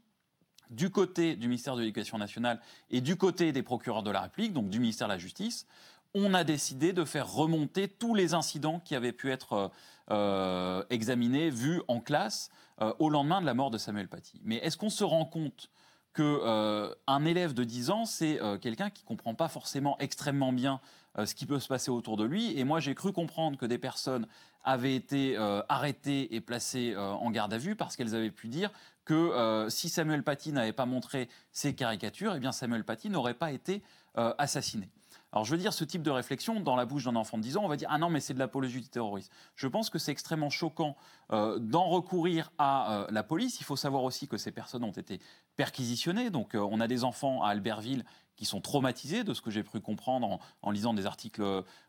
Du 0.71 0.89
côté 0.89 1.35
du 1.35 1.47
ministère 1.47 1.75
de 1.75 1.81
l'Éducation 1.81 2.17
nationale 2.17 2.59
et 2.89 3.01
du 3.01 3.15
côté 3.17 3.51
des 3.51 3.61
procureurs 3.61 4.01
de 4.01 4.09
la 4.09 4.21
République, 4.21 4.53
donc 4.53 4.69
du 4.69 4.79
ministère 4.79 5.07
de 5.07 5.13
la 5.13 5.19
Justice, 5.19 5.67
on 6.15 6.33
a 6.33 6.43
décidé 6.43 6.91
de 6.91 7.05
faire 7.05 7.31
remonter 7.31 7.87
tous 7.87 8.15
les 8.15 8.33
incidents 8.33 8.79
qui 8.79 8.95
avaient 8.95 9.11
pu 9.11 9.31
être 9.31 9.71
euh, 10.11 10.83
examinés, 10.89 11.49
vus 11.49 11.81
en 11.87 12.01
classe 12.01 12.49
euh, 12.81 12.93
au 12.99 13.09
lendemain 13.09 13.39
de 13.39 13.45
la 13.45 13.53
mort 13.53 13.71
de 13.71 13.77
Samuel 13.77 14.09
Paty. 14.09 14.41
Mais 14.43 14.57
est-ce 14.57 14.75
qu'on 14.75 14.89
se 14.89 15.05
rend 15.05 15.23
compte 15.23 15.69
qu'un 16.13 16.23
euh, 16.23 17.25
élève 17.25 17.53
de 17.53 17.63
10 17.63 17.89
ans, 17.89 18.05
c'est 18.05 18.37
quelqu'un 18.61 18.89
qui 18.89 19.05
comprend 19.05 19.33
pas 19.33 19.47
forcément 19.47 19.97
extrêmement 19.99 20.51
bien 20.51 20.81
ce 21.23 21.33
qui 21.33 21.45
peut 21.45 21.59
se 21.59 21.69
passer 21.69 21.89
autour 21.89 22.17
de 22.17 22.25
lui? 22.25 22.57
Et 22.59 22.65
moi, 22.65 22.81
j'ai 22.81 22.95
cru 22.95 23.13
comprendre 23.13 23.57
que 23.57 23.65
des 23.65 23.77
personnes 23.77 24.27
avaient 24.65 24.95
été 24.95 25.37
arrêtées 25.69 26.35
et 26.35 26.41
placées 26.41 26.95
en 26.97 27.31
garde 27.31 27.53
à 27.53 27.57
vue 27.57 27.75
parce 27.75 27.95
qu'elles 27.95 28.13
avaient 28.13 28.29
pu 28.29 28.47
dire 28.47 28.71
que 29.05 29.67
si 29.69 29.89
Samuel 29.89 30.23
Paty 30.23 30.51
n'avait 30.51 30.73
pas 30.73 30.85
montré 30.85 31.29
ses 31.51 31.73
caricatures, 31.73 32.35
eh 32.35 32.39
bien 32.39 32.51
Samuel 32.51 32.83
Paty 32.83 33.09
n'aurait 33.09 33.33
pas 33.33 33.51
été 33.51 33.81
assassiné. 34.13 34.89
Alors 35.33 35.45
je 35.45 35.51
veux 35.51 35.57
dire, 35.57 35.73
ce 35.73 35.83
type 35.83 36.03
de 36.03 36.11
réflexion, 36.11 36.59
dans 36.59 36.75
la 36.75 36.85
bouche 36.85 37.05
d'un 37.05 37.15
enfant 37.15 37.39
de 37.39 37.43
10 37.43 37.57
ans, 37.57 37.63
on 37.65 37.67
va 37.67 37.75
dire 37.75 37.89
Ah 37.91 37.97
non, 37.97 38.09
mais 38.11 38.19
c'est 38.19 38.35
de 38.35 38.39
l'apologie 38.39 38.79
du 38.79 38.87
terrorisme. 38.87 39.31
Je 39.55 39.67
pense 39.67 39.89
que 39.89 39.97
c'est 39.97 40.11
extrêmement 40.11 40.51
choquant 40.51 40.95
euh, 41.31 41.57
d'en 41.57 41.85
recourir 41.85 42.51
à 42.59 42.93
euh, 42.93 43.07
la 43.09 43.23
police. 43.23 43.59
Il 43.59 43.63
faut 43.63 43.75
savoir 43.75 44.03
aussi 44.03 44.27
que 44.27 44.37
ces 44.37 44.51
personnes 44.51 44.83
ont 44.83 44.91
été 44.91 45.19
perquisitionnées. 45.55 46.29
Donc 46.29 46.53
euh, 46.53 46.59
on 46.59 46.79
a 46.79 46.87
des 46.87 47.03
enfants 47.03 47.41
à 47.41 47.49
Albertville 47.49 48.05
qui 48.35 48.45
sont 48.45 48.61
traumatisés, 48.61 49.23
de 49.23 49.33
ce 49.33 49.41
que 49.41 49.49
j'ai 49.49 49.63
pu 49.63 49.79
comprendre 49.79 50.39
en, 50.61 50.71
lisant 50.71 50.93
des 50.93 51.07
articles 51.07 51.43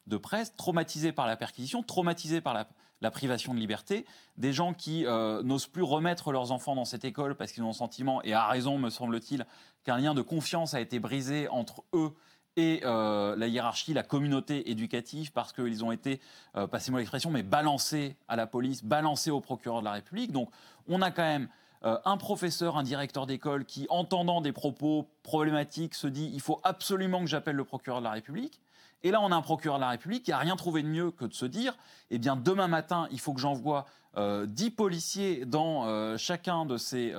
de 0.07 0.16
presse, 0.16 0.55
traumatisés 0.57 1.12
par 1.12 1.26
la 1.26 1.36
perquisition, 1.36 1.82
traumatisés 1.82 2.42
par 2.42 2.53
la, 2.53 2.68
la 3.01 3.11
privation 3.11 3.55
de 3.55 3.59
liberté, 3.59 4.05
des 4.36 4.53
gens 4.53 4.74
qui 4.74 5.05
n'osent 5.42 5.66
plus 5.66 5.82
remettre 5.82 6.32
leurs 6.32 6.53
enfants 6.53 6.74
dans 6.74 6.84
cette 6.84 7.07
école 7.07 7.34
parce 7.34 7.51
qu'ils 7.51 7.62
ont 7.62 7.68
le 7.68 7.72
sentiment, 7.72 8.22
et 8.24 8.34
à 8.34 8.47
raison 8.47 8.76
me 8.76 8.90
semble-t-il, 8.90 9.47
qu'un 9.84 9.97
lien 9.97 10.12
de 10.12 10.20
confiance 10.20 10.74
a 10.74 10.82
été 10.82 10.99
brisé 10.99 11.49
entre 11.49 11.82
eux 11.95 12.14
et 12.57 12.80
euh, 12.84 13.34
la 13.36 13.48
hiérarchie, 13.48 13.94
la 13.94 14.02
communauté 14.02 14.70
éducative, 14.70 15.32
parce 15.32 15.52
qu'ils 15.52 15.84
ont 15.84 15.92
été, 15.92 16.20
euh, 16.57 16.66
passez-moi 16.66 17.00
l'expression, 17.00 17.30
mais 17.30 17.42
balancés 17.42 18.16
à 18.28 18.36
la 18.36 18.46
police, 18.46 18.84
balancés 18.84 19.30
au 19.30 19.40
procureur 19.40 19.80
de 19.80 19.84
la 19.84 19.92
République. 19.92 20.32
Donc 20.32 20.50
on 20.88 21.02
a 21.02 21.11
quand 21.11 21.22
même 21.22 21.48
euh, 21.84 21.98
un 22.05 22.16
professeur, 22.16 22.76
un 22.76 22.82
directeur 22.82 23.26
d'école 23.26 23.64
qui, 23.64 23.86
entendant 23.90 24.40
des 24.40 24.52
propos 24.52 25.09
problématiques, 25.22 25.94
se 25.94 26.07
dit 26.07 26.30
il 26.32 26.40
faut 26.40 26.61
absolument 26.62 27.20
que 27.20 27.26
j'appelle 27.26 27.57
le 27.57 27.64
procureur 27.64 28.00
de 28.00 28.05
la 28.05 28.12
République. 28.12 28.61
Et 29.05 29.12
là, 29.12 29.20
on 29.20 29.30
a 29.30 29.36
un 29.36 29.42
procureur 29.42 29.78
de 29.78 29.82
la 29.82 29.90
République 29.90 30.24
qui 30.24 30.32
n'a 30.32 30.38
rien 30.38 30.57
trouvé 30.57 30.82
de 30.82 30.88
mieux 30.88 31.12
que 31.12 31.24
de 31.24 31.34
se 31.34 31.46
dire 31.46 31.76
eh 32.11 32.18
bien, 32.18 32.34
demain 32.34 32.66
matin, 32.66 33.07
il 33.12 33.20
faut 33.20 33.32
que 33.32 33.40
j'envoie 33.40 33.86
10 34.16 34.70
policiers 34.70 35.44
dans 35.44 36.16
chacun 36.16 36.64
de 36.66 36.76
ces, 36.76 37.12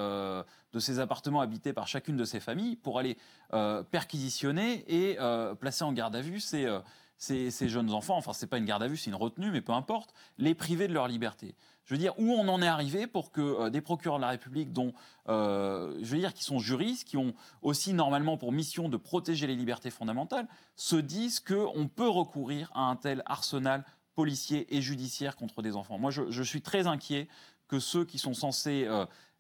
de 0.75 0.79
ces 0.79 0.99
appartements 0.99 1.39
habités 1.39 1.71
par 1.71 1.87
chacune 1.87 2.17
de 2.17 2.25
ces 2.25 2.41
familles 2.41 2.75
pour 2.75 2.99
aller 2.99 3.17
euh, 3.53 3.81
perquisitionner 3.83 4.83
et 4.87 5.17
euh, 5.19 5.55
placer 5.55 5.85
en 5.85 5.93
garde 5.93 6.15
à 6.17 6.21
vue 6.21 6.41
ces, 6.41 6.65
euh, 6.65 6.79
ces, 7.17 7.69
jeunes 7.69 7.91
enfants. 7.91 8.17
Enfin, 8.17 8.33
c'est 8.33 8.47
pas 8.47 8.57
une 8.57 8.65
garde 8.65 8.83
à 8.83 8.87
vue, 8.87 8.97
c'est 8.97 9.09
une 9.09 9.15
retenue, 9.15 9.51
mais 9.51 9.61
peu 9.61 9.73
importe, 9.73 10.13
les 10.37 10.55
priver 10.55 10.87
de 10.87 10.93
leur 10.93 11.07
liberté. 11.07 11.55
Je 11.85 11.93
veux 11.93 11.97
dire, 11.99 12.13
où 12.17 12.31
on 12.31 12.47
en 12.47 12.61
est 12.61 12.67
arrivé 12.67 13.07
pour 13.07 13.31
que 13.31 13.69
des 13.69 13.81
procureurs 13.81 14.17
de 14.17 14.23
la 14.23 14.29
République, 14.29 14.73
dont, 14.73 14.93
je 15.27 16.03
veux 16.03 16.17
dire, 16.17 16.33
qui 16.33 16.43
sont 16.43 16.59
juristes, 16.59 17.07
qui 17.07 17.17
ont 17.17 17.33
aussi 17.61 17.93
normalement 17.93 18.37
pour 18.37 18.51
mission 18.51 18.89
de 18.89 18.97
protéger 18.97 19.45
les 19.45 19.55
libertés 19.55 19.91
fondamentales, 19.91 20.47
se 20.75 20.95
disent 20.95 21.39
qu'on 21.39 21.87
peut 21.87 22.09
recourir 22.09 22.71
à 22.73 22.81
un 22.81 22.95
tel 22.95 23.21
arsenal 23.25 23.85
policier 24.15 24.75
et 24.75 24.81
judiciaire 24.81 25.35
contre 25.35 25.61
des 25.61 25.75
enfants. 25.75 25.99
Moi, 25.99 26.09
je, 26.09 26.31
je 26.31 26.43
suis 26.43 26.61
très 26.61 26.87
inquiet 26.87 27.27
que 27.67 27.79
ceux 27.79 28.05
qui 28.05 28.17
sont 28.17 28.33
censés 28.33 28.87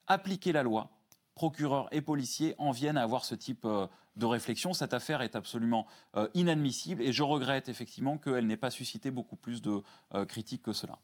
appliquer 0.07 0.51
la 0.51 0.63
loi, 0.63 0.89
procureurs 1.35 1.89
et 1.91 2.01
policiers 2.01 2.55
en 2.57 2.71
viennent 2.71 2.97
à 2.97 3.03
avoir 3.03 3.25
ce 3.25 3.35
type 3.35 3.65
euh, 3.65 3.87
de 4.15 4.25
réflexion. 4.25 4.73
Cette 4.73 4.93
affaire 4.93 5.21
est 5.21 5.35
absolument 5.35 5.85
euh, 6.15 6.27
inadmissible 6.33 7.01
et 7.03 7.11
je 7.11 7.23
regrette 7.23 7.69
effectivement 7.69 8.17
qu'elle 8.17 8.47
n'ait 8.47 8.57
pas 8.57 8.71
suscité 8.71 9.11
beaucoup 9.11 9.35
plus 9.35 9.61
de 9.61 9.81
euh, 10.15 10.25
critiques 10.25 10.63
que 10.63 10.73
cela. 10.73 10.97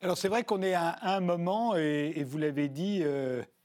Alors 0.00 0.18
c'est 0.18 0.28
vrai 0.28 0.44
qu'on 0.44 0.60
est 0.60 0.74
à 0.74 0.98
un 1.02 1.20
moment, 1.20 1.76
et, 1.76 2.22
vous 2.24 2.36
l'avez 2.36 2.68
dit, 2.68 3.02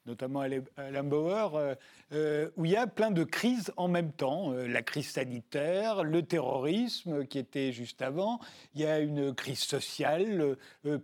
notamment 0.06 0.42
Alain 0.42 1.04
Bauer, 1.04 1.56
euh, 1.56 1.76
euh, 2.14 2.50
où 2.58 2.66
il 2.66 2.72
y 2.72 2.76
a 2.76 2.88
plein 2.88 3.12
de 3.12 3.24
crises 3.24 3.72
en 3.78 3.88
même 3.88 4.12
temps. 4.12 4.52
Euh, 4.52 4.68
la 4.68 4.82
crise 4.82 5.10
sanitaire, 5.10 6.04
le 6.04 6.24
terrorisme 6.24 7.26
qui 7.26 7.38
était 7.38 7.72
juste 7.72 8.02
avant, 8.02 8.40
il 8.74 8.82
y 8.82 8.86
a 8.86 9.00
une 9.00 9.34
crise 9.34 9.60
sociale, 9.60 10.56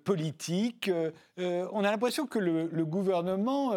politique. 0.04 0.90
on 1.38 1.84
a 1.84 1.92
l'impression 1.92 2.26
que 2.26 2.40
le, 2.40 2.70
le 2.72 2.86
gouvernement 2.86 3.72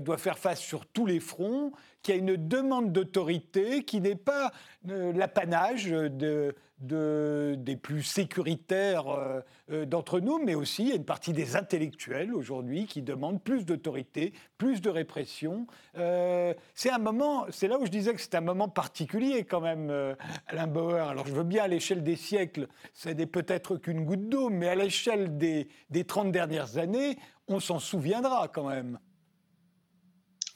doit 0.00 0.18
faire 0.18 0.38
face 0.38 0.60
sur 0.60 0.86
tous 0.86 1.06
les 1.06 1.20
fronts, 1.20 1.72
qu'il 2.02 2.14
y 2.14 2.18
a 2.18 2.20
une 2.20 2.36
demande 2.36 2.92
d'autorité 2.92 3.84
qui 3.84 4.00
n'est 4.00 4.14
pas 4.14 4.52
l'apanage 4.84 5.86
de 5.86 6.54
des 6.84 7.76
plus 7.76 8.02
sécuritaires 8.02 9.08
euh, 9.08 9.40
euh, 9.70 9.86
d'entre 9.86 10.20
nous, 10.20 10.38
mais 10.44 10.54
aussi 10.54 10.82
il 10.82 10.88
y 10.88 10.92
a 10.92 10.96
une 10.96 11.04
partie 11.04 11.32
des 11.32 11.56
intellectuels 11.56 12.34
aujourd'hui 12.34 12.86
qui 12.86 13.02
demandent 13.02 13.42
plus 13.42 13.64
d'autorité, 13.64 14.32
plus 14.58 14.80
de 14.80 14.90
répression. 14.90 15.66
Euh, 15.96 16.54
c'est 16.74 16.90
un 16.90 16.98
moment, 16.98 17.46
c'est 17.50 17.68
là 17.68 17.78
où 17.78 17.86
je 17.86 17.90
disais 17.90 18.14
que 18.14 18.20
c'est 18.20 18.34
un 18.34 18.40
moment 18.40 18.68
particulier 18.68 19.44
quand 19.44 19.60
même, 19.60 20.16
Alain 20.46 20.66
Bauer. 20.66 21.08
Alors 21.08 21.26
je 21.26 21.32
veux 21.32 21.44
bien 21.44 21.64
à 21.64 21.68
l'échelle 21.68 22.02
des 22.02 22.16
siècles, 22.16 22.68
ce 22.92 23.08
n'est 23.08 23.26
peut-être 23.26 23.76
qu'une 23.76 24.04
goutte 24.04 24.28
d'eau, 24.28 24.50
mais 24.50 24.68
à 24.68 24.74
l'échelle 24.74 25.38
des, 25.38 25.68
des 25.90 26.04
30 26.04 26.32
dernières 26.32 26.78
années, 26.78 27.18
on 27.48 27.60
s'en 27.60 27.78
souviendra 27.78 28.48
quand 28.48 28.68
même. 28.68 28.98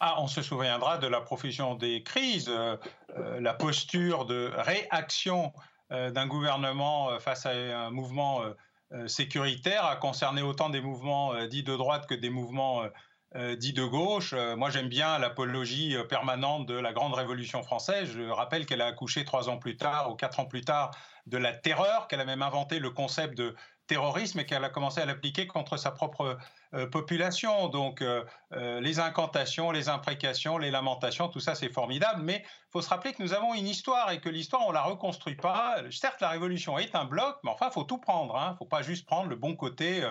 Ah, 0.01 0.23
on 0.23 0.29
se 0.29 0.43
souviendra 0.43 0.99
de 0.99 1.09
la 1.09 1.21
profusion 1.21 1.75
des 1.75 2.05
crises, 2.05 2.53
la 3.17 3.53
posture 3.53 4.27
de 4.27 4.53
réaction 4.55 5.53
d'un 5.91 6.27
gouvernement 6.27 7.11
euh, 7.11 7.19
face 7.19 7.47
à 7.47 7.51
un 7.51 7.91
mouvement 7.91 8.43
euh, 8.93 9.09
sécuritaire 9.09 9.85
a 9.85 9.97
concerné 9.97 10.43
autant 10.43 10.71
des 10.71 10.81
mouvements 10.81 11.47
dits 11.47 11.63
de 11.63 11.77
droite 11.77 12.07
que 12.07 12.15
des 12.15 12.31
mouvements 12.31 12.85
dits 13.59 13.75
de 13.75 13.85
gauche. 13.85 14.33
moi, 14.57 14.71
j'aime 14.71 14.89
bien 14.89 15.19
l'apologie 15.19 15.95
permanente 16.09 16.65
de 16.65 16.73
la 16.73 16.95
grande 16.95 17.13
révolution 17.13 17.63
française. 17.63 18.11
Je 18.11 18.23
rappelle 18.23 18.65
qu'elle 18.65 18.81
a 18.81 18.87
accouché 18.87 19.27
trois 19.27 19.51
ans 19.51 19.59
plus 19.59 19.77
tard 19.77 20.11
ou 20.11 20.15
quatre 20.15 20.41
ans 20.41 20.47
plus 20.47 20.63
tard 20.63 20.93
de 21.27 21.37
la 21.37 21.53
terreur, 21.53 22.09
qu'elle 22.09 22.23
a 22.23 22.25
même 22.25 22.41
inventé 22.41 22.79
le 22.79 22.89
concept 22.89 23.37
de 23.37 23.55
terrorisme 23.89 24.39
et 24.39 24.47
qu'elle 24.47 24.65
a 24.65 24.69
commencé 24.69 25.01
à 25.01 25.07
l'appliquer 25.07 25.49
contre 25.49 25.77
sa 25.77 25.91
propre 25.91 26.39
euh, 26.75 26.87
population. 26.87 27.69
Donc 27.69 28.03
euh, 28.03 28.23
euh, 28.53 28.81
les 28.81 29.01
incantations, 29.01 29.73
les 29.73 29.89
imprécations, 29.89 30.59
les 30.59 30.71
lamentations, 30.71 31.29
tout 31.29 31.41
ça 31.41 31.57
c'est 31.57 31.73
formidable, 31.73 32.23
mais 32.23 32.45
il 32.45 32.71
faut 32.71 32.83
se 32.83 32.91
rappeler 32.91 33.13
que 33.15 33.23
nous 33.23 33.33
avons 33.33 33.55
une 33.55 33.67
histoire 33.67 34.13
et 34.13 34.21
que 34.21 34.29
l'histoire 34.29 34.63
on 34.67 34.71
la 34.71 34.83
reconstruit 34.83 35.35
pas. 35.35 35.79
Certes 35.91 36.21
la 36.21 36.29
révolution 36.29 36.79
est 36.79 36.95
un 36.95 37.07
bloc, 37.07 37.39
mais 37.43 37.51
enfin 37.51 37.69
il 37.71 37.73
faut 37.73 37.85
tout 37.85 37.99
prendre. 37.99 38.37
Il 38.37 38.45
hein. 38.45 38.53
ne 38.53 38.57
faut 38.57 38.67
pas 38.67 38.83
juste 38.83 39.07
prendre 39.07 39.29
le 39.29 39.37
bon 39.37 39.57
côté 39.57 40.09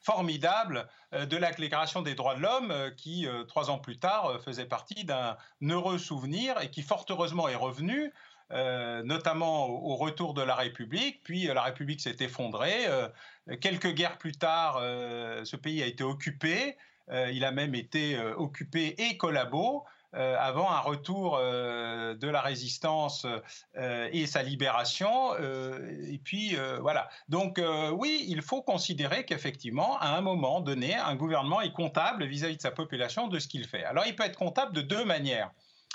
formidable 0.00 0.88
de 1.12 1.36
la 1.36 1.52
Déclaration 1.52 2.02
des 2.02 2.14
droits 2.14 2.34
de 2.34 2.40
l'homme 2.40 2.74
qui, 2.96 3.28
trois 3.48 3.68
ans 3.68 3.78
plus 3.78 3.98
tard, 3.98 4.40
faisait 4.42 4.64
partie 4.64 5.04
d'un 5.04 5.36
heureux 5.62 5.98
souvenir 5.98 6.58
et 6.60 6.70
qui, 6.70 6.82
fort 6.82 7.04
heureusement, 7.10 7.48
est 7.48 7.54
revenu. 7.54 8.12
Notamment 8.50 9.68
au, 9.68 9.96
retour 9.96 10.34
de 10.34 10.42
la 10.42 10.54
République, 10.54 11.22
puis 11.22 11.44
la 11.44 11.62
République 11.62 12.00
s'est 12.00 12.16
effondrée. 12.20 12.86
quelques 13.60 13.94
guerres 13.94 14.18
plus 14.18 14.32
tard, 14.32 14.80
ce 14.80 15.56
pays 15.56 15.82
a 15.82 15.86
été 15.86 16.02
occupé, 16.02 16.76
il 17.12 17.44
a 17.44 17.52
même 17.52 17.74
été 17.74 18.18
occupé 18.18 18.94
et 18.98 19.16
collabo. 19.16 19.84
Euh, 20.16 20.36
avant 20.40 20.68
un 20.68 20.80
retour 20.80 21.36
euh, 21.38 22.16
de 22.16 22.26
la 22.26 22.40
résistance 22.40 23.24
euh, 23.76 24.08
et 24.10 24.26
sa 24.26 24.42
libération. 24.42 25.36
et 25.38 26.20
puis 26.22 26.56
voilà. 26.80 27.08
Donc 27.28 27.60
oui, 27.92 28.24
il 28.28 28.42
faut 28.42 28.62
considérer 28.62 29.24
qu'effectivement, 29.24 29.98
à 29.98 30.16
un 30.16 30.20
moment 30.20 30.60
donné, 30.60 30.94
un 30.94 31.14
gouvernement 31.14 31.60
est 31.60 31.72
comptable 31.72 32.24
vis-à-vis 32.24 32.56
de 32.56 32.62
sa 32.62 32.70
population 32.70 33.28
de 33.28 33.38
ce 33.38 33.48
qu'il 33.48 33.66
fait. 33.66 33.84
Alors 33.84 34.04
il 34.06 34.16
peut 34.16 34.24
être 34.24 34.38
comptable 34.38 34.72
de 34.72 34.80
deux 34.80 35.04
manières. 35.04 35.50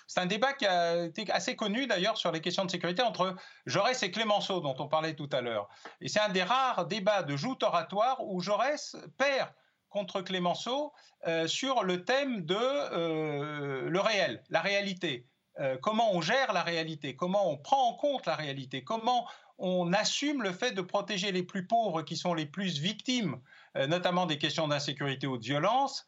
C'est 0.07 0.19
un 0.19 0.25
débat 0.25 0.53
qui 0.53 0.65
a 0.65 1.05
été 1.05 1.29
assez 1.31 1.55
connu 1.55 1.87
d'ailleurs 1.87 2.17
sur 2.17 2.31
les 2.31 2.41
questions 2.41 2.65
de 2.65 2.71
sécurité 2.71 3.01
entre 3.01 3.35
Jaurès 3.65 4.01
et 4.03 4.11
Clémenceau, 4.11 4.59
dont 4.59 4.75
on 4.79 4.87
parlait 4.87 5.15
tout 5.15 5.29
à 5.31 5.41
l'heure. 5.41 5.67
Et 6.01 6.07
c'est 6.07 6.19
un 6.19 6.29
des 6.29 6.43
rares 6.43 6.85
débats 6.85 7.23
de 7.23 7.35
joute 7.35 7.63
oratoire 7.63 8.23
où 8.25 8.39
Jaurès 8.39 8.95
perd 9.17 9.49
contre 9.89 10.21
Clémenceau 10.21 10.91
euh, 11.25 11.47
sur 11.47 11.83
le 11.83 12.03
thème 12.03 12.45
de 12.45 12.55
euh, 12.57 13.89
le 13.89 13.99
réel, 13.99 14.43
la 14.49 14.61
réalité. 14.61 15.25
Euh, 15.59 15.77
comment 15.81 16.13
on 16.13 16.19
gère 16.19 16.51
la 16.51 16.63
réalité, 16.63 17.15
comment 17.15 17.49
on 17.49 17.57
prend 17.57 17.87
en 17.89 17.93
compte 17.93 18.25
la 18.25 18.35
réalité, 18.35 18.83
comment 18.83 19.25
on 19.57 19.93
assume 19.93 20.43
le 20.43 20.51
fait 20.51 20.73
de 20.73 20.81
protéger 20.81 21.31
les 21.31 21.43
plus 21.43 21.65
pauvres 21.65 22.01
qui 22.01 22.17
sont 22.17 22.33
les 22.33 22.45
plus 22.45 22.79
victimes, 22.79 23.39
notamment 23.87 24.25
des 24.25 24.37
questions 24.37 24.67
d'insécurité 24.67 25.27
ou 25.27 25.37
de 25.37 25.43
violence, 25.43 26.05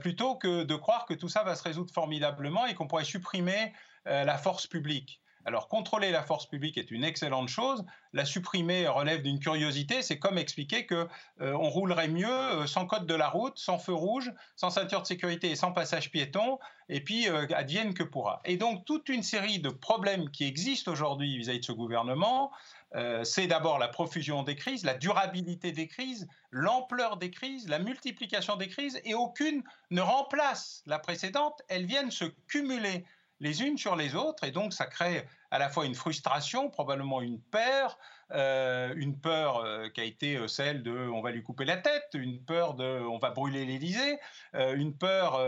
plutôt 0.00 0.36
que 0.36 0.64
de 0.64 0.74
croire 0.74 1.06
que 1.06 1.14
tout 1.14 1.28
ça 1.28 1.42
va 1.42 1.54
se 1.54 1.62
résoudre 1.62 1.92
formidablement 1.92 2.66
et 2.66 2.74
qu'on 2.74 2.86
pourrait 2.86 3.04
supprimer 3.04 3.72
la 4.06 4.38
force 4.38 4.66
publique. 4.66 5.22
Alors 5.44 5.68
contrôler 5.68 6.10
la 6.10 6.22
force 6.22 6.46
publique 6.46 6.78
est 6.78 6.90
une 6.90 7.02
excellente 7.02 7.48
chose. 7.48 7.84
La 8.12 8.24
supprimer 8.24 8.86
relève 8.86 9.22
d'une 9.22 9.40
curiosité. 9.40 10.02
C'est 10.02 10.18
comme 10.18 10.38
expliquer 10.38 10.86
que 10.86 11.08
euh, 11.40 11.52
on 11.54 11.68
roulerait 11.68 12.08
mieux 12.08 12.30
euh, 12.30 12.66
sans 12.66 12.86
code 12.86 13.06
de 13.06 13.14
la 13.14 13.28
route, 13.28 13.58
sans 13.58 13.78
feu 13.78 13.92
rouge, 13.92 14.32
sans 14.56 14.70
ceinture 14.70 15.02
de 15.02 15.06
sécurité 15.06 15.50
et 15.50 15.56
sans 15.56 15.72
passage 15.72 16.10
piéton, 16.10 16.58
et 16.88 17.00
puis 17.00 17.28
euh, 17.28 17.46
advienne 17.54 17.94
que 17.94 18.04
pourra. 18.04 18.40
Et 18.44 18.56
donc 18.56 18.84
toute 18.84 19.08
une 19.08 19.22
série 19.22 19.58
de 19.58 19.68
problèmes 19.70 20.30
qui 20.30 20.44
existent 20.44 20.92
aujourd'hui 20.92 21.36
vis-à-vis 21.38 21.60
de 21.60 21.64
ce 21.64 21.72
gouvernement. 21.72 22.52
C'est 23.24 23.46
d'abord 23.46 23.78
la 23.78 23.88
profusion 23.88 24.42
des 24.42 24.54
crises, 24.54 24.84
la 24.84 24.94
durabilité 24.94 25.72
des 25.72 25.88
crises, 25.88 26.28
l'ampleur 26.50 27.16
des 27.16 27.30
crises, 27.30 27.68
la 27.68 27.78
multiplication 27.78 28.56
des 28.56 28.68
crises, 28.68 29.00
et 29.04 29.14
aucune 29.14 29.62
ne 29.90 30.02
remplace 30.02 30.82
la 30.86 30.98
précédente. 30.98 31.62
Elles 31.68 31.86
viennent 31.86 32.10
se 32.10 32.26
cumuler 32.48 33.04
les 33.42 33.62
unes 33.62 33.76
sur 33.76 33.96
les 33.96 34.14
autres, 34.14 34.44
et 34.44 34.52
donc 34.52 34.72
ça 34.72 34.86
crée 34.86 35.26
à 35.50 35.58
la 35.58 35.68
fois 35.68 35.84
une 35.84 35.96
frustration, 35.96 36.70
probablement 36.70 37.20
une 37.20 37.40
peur, 37.40 37.98
euh, 38.30 38.94
une 38.96 39.20
peur 39.20 39.58
euh, 39.58 39.88
qui 39.88 40.00
a 40.00 40.04
été 40.04 40.36
euh, 40.36 40.46
celle 40.46 40.82
de 40.82 40.92
on 40.92 41.20
va 41.20 41.32
lui 41.32 41.42
couper 41.42 41.64
la 41.64 41.76
tête, 41.76 42.08
une 42.14 42.42
peur 42.42 42.74
de 42.74 42.84
on 42.84 43.18
va 43.18 43.30
brûler 43.30 43.66
l'Élysée, 43.66 44.18
une 44.54 44.96
peur 44.96 45.40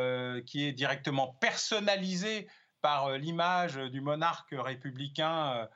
qui 0.44 0.64
est 0.64 0.72
directement 0.72 1.28
personnalisée 1.40 2.48
par 2.82 3.12
l'image 3.12 3.76
du 3.76 4.00
monarque 4.00 4.52
républicain 4.52 5.68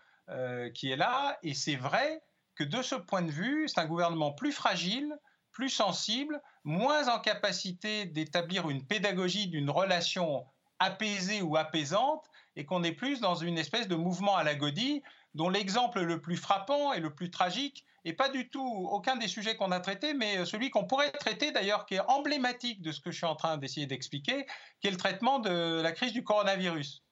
qui 0.74 0.90
est 0.90 0.96
là, 0.96 1.38
et 1.42 1.54
c'est 1.54 1.76
vrai 1.76 2.22
que 2.54 2.64
de 2.64 2.82
ce 2.82 2.94
point 2.94 3.22
de 3.22 3.30
vue, 3.30 3.68
c'est 3.68 3.80
un 3.80 3.86
gouvernement 3.86 4.32
plus 4.32 4.52
fragile, 4.52 5.16
plus 5.52 5.70
sensible, 5.70 6.40
moins 6.64 7.08
en 7.08 7.18
capacité 7.18 8.04
d'établir 8.04 8.68
une 8.68 8.84
pédagogie 8.84 9.48
d'une 9.48 9.70
relation 9.70 10.44
apaisée 10.78 11.42
ou 11.42 11.56
apaisante 11.56 12.26
et 12.56 12.64
qu'on 12.64 12.82
est 12.84 12.92
plus 12.92 13.20
dans 13.20 13.34
une 13.34 13.58
espèce 13.58 13.88
de 13.88 13.94
mouvement 13.94 14.36
à 14.36 14.44
la 14.44 14.54
godille 14.54 15.02
dont 15.34 15.48
l'exemple 15.48 16.00
le 16.00 16.20
plus 16.20 16.36
frappant 16.36 16.92
et 16.92 17.00
le 17.00 17.14
plus 17.14 17.30
tragique 17.30 17.84
est 18.04 18.12
pas 18.12 18.28
du 18.28 18.48
tout 18.48 18.88
aucun 18.90 19.16
des 19.16 19.28
sujets 19.28 19.56
qu'on 19.56 19.70
a 19.70 19.80
traités, 19.80 20.14
mais 20.14 20.44
celui 20.44 20.70
qu'on 20.70 20.84
pourrait 20.84 21.10
traiter 21.12 21.52
d'ailleurs, 21.52 21.86
qui 21.86 21.94
est 21.94 22.08
emblématique 22.08 22.80
de 22.80 22.92
ce 22.92 23.00
que 23.00 23.10
je 23.10 23.16
suis 23.18 23.26
en 23.26 23.36
train 23.36 23.58
d'essayer 23.58 23.86
d'expliquer, 23.86 24.46
qui 24.80 24.88
est 24.88 24.90
le 24.90 24.96
traitement 24.96 25.38
de 25.38 25.80
la 25.80 25.92
crise 25.92 26.12
du 26.12 26.24
coronavirus. 26.24 27.02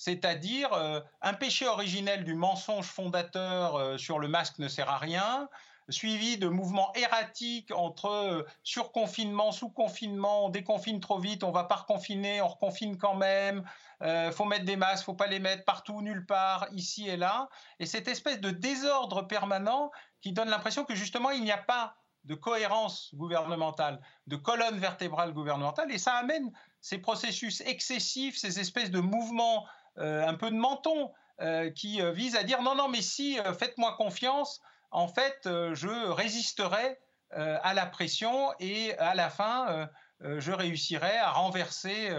C'est-à-dire 0.00 0.72
euh, 0.72 0.98
un 1.20 1.34
péché 1.34 1.66
originel 1.66 2.24
du 2.24 2.34
mensonge 2.34 2.86
fondateur 2.86 3.76
euh, 3.76 3.98
sur 3.98 4.18
le 4.18 4.28
masque 4.28 4.58
ne 4.58 4.66
sert 4.66 4.88
à 4.88 4.96
rien, 4.96 5.46
suivi 5.90 6.38
de 6.38 6.48
mouvements 6.48 6.90
erratiques 6.94 7.70
entre 7.74 8.06
euh, 8.06 8.46
surconfinement, 8.62 9.52
sous-confinement, 9.52 10.46
on 10.46 10.48
déconfine 10.48 11.00
trop 11.00 11.18
vite, 11.18 11.44
on 11.44 11.50
va 11.50 11.64
pas 11.64 11.76
reconfiner, 11.76 12.40
on 12.40 12.48
reconfine 12.48 12.96
quand 12.96 13.14
même, 13.14 13.62
euh, 14.00 14.32
faut 14.32 14.46
mettre 14.46 14.64
des 14.64 14.76
masques, 14.76 15.04
faut 15.04 15.12
pas 15.12 15.26
les 15.26 15.38
mettre 15.38 15.66
partout, 15.66 16.00
nulle 16.00 16.24
part, 16.24 16.68
ici 16.72 17.06
et 17.06 17.18
là. 17.18 17.50
Et 17.78 17.84
cette 17.84 18.08
espèce 18.08 18.40
de 18.40 18.50
désordre 18.50 19.20
permanent 19.26 19.90
qui 20.22 20.32
donne 20.32 20.48
l'impression 20.48 20.86
que 20.86 20.94
justement 20.94 21.30
il 21.30 21.42
n'y 21.42 21.52
a 21.52 21.58
pas 21.58 21.94
de 22.24 22.34
cohérence 22.34 23.14
gouvernementale, 23.14 24.00
de 24.26 24.36
colonne 24.36 24.78
vertébrale 24.78 25.34
gouvernementale, 25.34 25.92
et 25.92 25.98
ça 25.98 26.14
amène 26.14 26.50
ces 26.80 26.98
processus 26.98 27.60
excessifs, 27.62 28.38
ces 28.38 28.60
espèces 28.60 28.90
de 28.90 29.00
mouvements 29.00 29.66
un 29.96 30.34
peu 30.34 30.50
de 30.50 30.56
menton 30.56 31.12
euh, 31.40 31.70
qui 31.70 32.00
visent 32.12 32.36
à 32.36 32.42
dire 32.42 32.62
non, 32.62 32.74
non, 32.74 32.88
mais 32.88 33.02
si, 33.02 33.38
faites-moi 33.58 33.94
confiance, 33.96 34.60
en 34.90 35.08
fait, 35.08 35.46
euh, 35.46 35.74
je 35.74 35.88
résisterai 35.88 36.98
euh, 37.36 37.58
à 37.62 37.74
la 37.74 37.86
pression 37.86 38.52
et 38.58 38.96
à 38.98 39.14
la 39.14 39.30
fin, 39.30 39.88
euh, 40.22 40.40
je 40.40 40.52
réussirai 40.52 41.16
à 41.16 41.30
renverser 41.30 42.10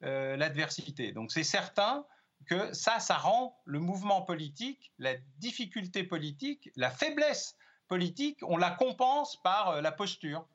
l'adversité. 0.00 1.12
Donc 1.12 1.30
c'est 1.30 1.44
certain 1.44 2.06
que 2.46 2.72
ça, 2.72 3.00
ça 3.00 3.16
rend 3.18 3.54
le 3.66 3.80
mouvement 3.80 4.22
politique, 4.22 4.92
la 4.98 5.12
difficulté 5.36 6.04
politique, 6.04 6.70
la 6.74 6.90
faiblesse 6.90 7.54
politique, 7.86 8.38
on 8.42 8.56
la 8.56 8.70
compense 8.70 9.36
par 9.42 9.82
la 9.82 9.92
posture. 9.92 10.46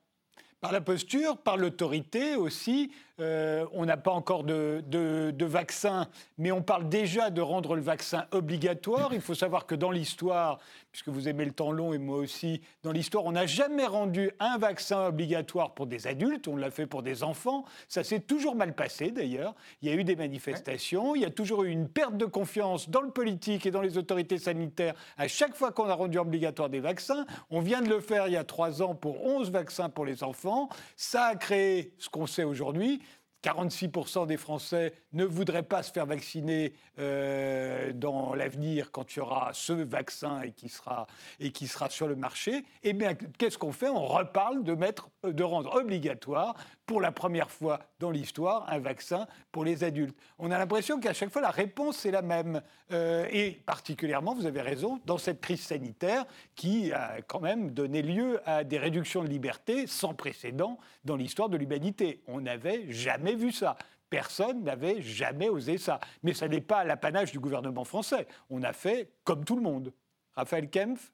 Par 0.60 0.72
la 0.72 0.80
posture, 0.80 1.40
par 1.40 1.58
l'autorité 1.58 2.34
aussi. 2.34 2.92
On 3.18 3.84
n'a 3.86 3.96
pas 3.96 4.10
encore 4.10 4.44
de, 4.44 4.82
de, 4.86 5.44
vaccin, 5.44 6.08
mais 6.38 6.52
on 6.52 6.62
parle 6.62 6.88
déjà 6.88 7.30
de 7.30 7.40
rendre 7.40 7.74
le 7.74 7.80
vaccin 7.80 8.26
obligatoire. 8.32 9.14
Il 9.14 9.20
faut 9.20 9.34
savoir 9.34 9.66
que 9.66 9.74
dans 9.74 9.90
l'histoire, 9.90 10.58
puisque 10.92 11.08
vous 11.08 11.28
aimez 11.28 11.44
le 11.44 11.52
temps 11.52 11.72
long 11.72 11.92
et 11.92 11.98
moi 11.98 12.18
aussi, 12.18 12.60
dans 12.82 12.92
l'histoire, 12.92 13.24
on 13.24 13.32
n'a 13.32 13.46
jamais 13.46 13.86
rendu 13.86 14.30
un 14.40 14.58
vaccin 14.58 15.06
obligatoire 15.06 15.74
pour 15.74 15.86
des 15.86 16.06
adultes, 16.06 16.48
on 16.48 16.56
l'a 16.56 16.70
fait 16.70 16.86
pour 16.86 17.02
des 17.02 17.22
enfants. 17.22 17.64
Ça 17.88 18.04
s'est 18.04 18.20
toujours 18.20 18.54
mal 18.54 18.74
passé 18.74 19.10
d'ailleurs. 19.10 19.54
Il 19.82 19.88
y 19.88 19.92
a 19.92 19.94
eu 19.94 20.04
des 20.04 20.16
manifestations, 20.16 21.14
il 21.14 21.22
y 21.22 21.26
a 21.26 21.30
toujours 21.30 21.64
eu 21.64 21.70
une 21.70 21.88
perte 21.88 22.16
de 22.16 22.26
confiance 22.26 22.90
dans 22.90 23.00
le 23.00 23.10
politique 23.10 23.66
et 23.66 23.70
dans 23.70 23.80
les 23.82 23.98
autorités 23.98 24.38
sanitaires 24.38 24.94
à 25.16 25.28
chaque 25.28 25.54
fois 25.54 25.72
qu'on 25.72 25.88
a 25.88 25.94
rendu 25.94 26.18
obligatoire 26.18 26.68
des 26.68 26.80
vaccins. 26.80 27.26
On 27.50 27.60
vient 27.60 27.82
de 27.82 27.88
le 27.88 28.00
faire 28.00 28.26
il 28.26 28.32
y 28.32 28.36
a 28.36 28.44
trois 28.44 28.82
ans 28.82 28.94
pour 28.94 29.24
11 29.24 29.50
vaccins 29.50 29.88
pour 29.88 30.04
les 30.04 30.22
enfants. 30.22 30.68
Ça 30.96 31.26
a 31.26 31.36
créé 31.36 31.92
ce 31.98 32.08
qu'on 32.08 32.26
sait 32.26 32.44
aujourd'hui, 32.44 33.00
46% 33.46 34.26
des 34.26 34.36
Français 34.36 34.92
ne 35.16 35.24
voudraient 35.24 35.62
pas 35.62 35.82
se 35.82 35.90
faire 35.90 36.06
vacciner 36.06 36.72
euh, 36.98 37.92
dans 37.92 38.34
l'avenir 38.34 38.92
quand 38.92 39.14
il 39.14 39.18
y 39.18 39.22
aura 39.22 39.50
ce 39.52 39.72
vaccin 39.72 40.42
et 40.42 40.52
qui 40.52 40.68
sera, 40.68 41.06
et 41.40 41.50
qui 41.50 41.66
sera 41.66 41.90
sur 41.90 42.06
le 42.06 42.16
marché. 42.16 42.64
Eh 42.82 42.92
bien, 42.92 43.14
qu'est-ce 43.14 43.58
qu'on 43.58 43.72
fait? 43.72 43.88
On 43.88 44.06
reparle 44.06 44.62
de, 44.62 44.74
mettre, 44.74 45.08
de 45.24 45.42
rendre 45.42 45.74
obligatoire, 45.74 46.54
pour 46.86 47.00
la 47.00 47.10
première 47.10 47.50
fois 47.50 47.80
dans 47.98 48.10
l'histoire, 48.10 48.64
un 48.72 48.78
vaccin 48.78 49.26
pour 49.50 49.64
les 49.64 49.82
adultes. 49.82 50.16
On 50.38 50.50
a 50.50 50.58
l'impression 50.58 51.00
qu'à 51.00 51.12
chaque 51.12 51.30
fois, 51.30 51.42
la 51.42 51.50
réponse 51.50 52.06
est 52.06 52.12
la 52.12 52.22
même. 52.22 52.62
Euh, 52.92 53.26
et 53.30 53.50
particulièrement, 53.66 54.34
vous 54.34 54.46
avez 54.46 54.60
raison, 54.60 55.00
dans 55.04 55.18
cette 55.18 55.40
crise 55.40 55.60
sanitaire 55.60 56.24
qui 56.54 56.92
a 56.92 57.22
quand 57.26 57.40
même 57.40 57.72
donné 57.72 58.02
lieu 58.02 58.40
à 58.46 58.62
des 58.62 58.78
réductions 58.78 59.24
de 59.24 59.28
liberté 59.28 59.86
sans 59.86 60.14
précédent 60.14 60.78
dans 61.04 61.16
l'histoire 61.16 61.48
de 61.48 61.56
l'humanité. 61.56 62.22
On 62.28 62.40
n'avait 62.40 62.90
jamais 62.92 63.34
vu 63.34 63.50
ça. 63.50 63.76
Personne 64.10 64.62
n'avait 64.62 65.02
jamais 65.02 65.48
osé 65.48 65.78
ça. 65.78 66.00
Mais 66.22 66.34
ça 66.34 66.48
n'est 66.48 66.60
pas 66.60 66.84
l'apanage 66.84 67.32
du 67.32 67.40
gouvernement 67.40 67.84
français. 67.84 68.26
On 68.50 68.62
a 68.62 68.72
fait 68.72 69.10
comme 69.24 69.44
tout 69.44 69.56
le 69.56 69.62
monde. 69.62 69.92
Raphaël 70.34 70.70
Kempf 70.70 71.12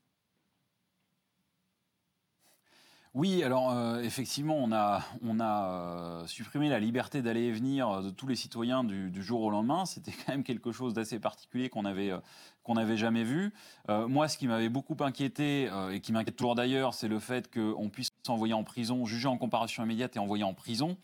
Oui, 3.14 3.43
alors 3.43 3.70
euh, 3.70 4.01
effectivement, 4.01 4.57
on 4.57 4.72
a, 4.72 5.05
euh, 5.22 6.26
supprimé 6.26 6.70
la 6.70 6.80
liberté 6.80 7.20
d'aller 7.20 7.43
et 7.43 7.53
venir 7.53 8.03
de 8.03 8.09
tous 8.09 8.26
les 8.26 8.36
citoyens 8.36 8.84
du, 8.84 9.22
jour 9.22 9.43
au 9.43 9.51
lendemain. 9.51 9.84
C'était 9.84 10.12
quand 10.12 10.32
même 10.32 10.43
quelque 10.43 10.72
chose 10.72 10.95
d'assez 10.95 11.20
particulier 11.20 11.68
qu'on 11.68 11.84
avait, 11.84 12.11
euh, 12.11 12.18
qu'on 12.62 12.74
n'avait 12.74 12.97
jamais 12.97 13.24
vu. 13.24 13.53
moi, 13.88 14.28
ce 14.28 14.38
qui 14.38 14.47
m'avait 14.47 14.70
beaucoup 14.70 14.97
inquiété, 15.01 15.68
et 15.90 16.01
qui 16.01 16.12
m'inquiète 16.12 16.36
toujours 16.36 16.55
d'ailleurs, 16.55 16.95
c'est 16.95 17.09
le 17.09 17.18
fait 17.18 17.53
qu'on 17.53 17.90
puisse 17.90 18.09
s'envoyer 18.26 18.55
en 18.55 18.64
prison, 18.64 19.05
juger 19.05 19.28
en 19.28 19.36
comparution 19.36 19.82
immédiate 19.82 20.16
et 20.16 20.18
envoyer 20.18 20.45
en 20.45 20.55
prison. 20.55 20.97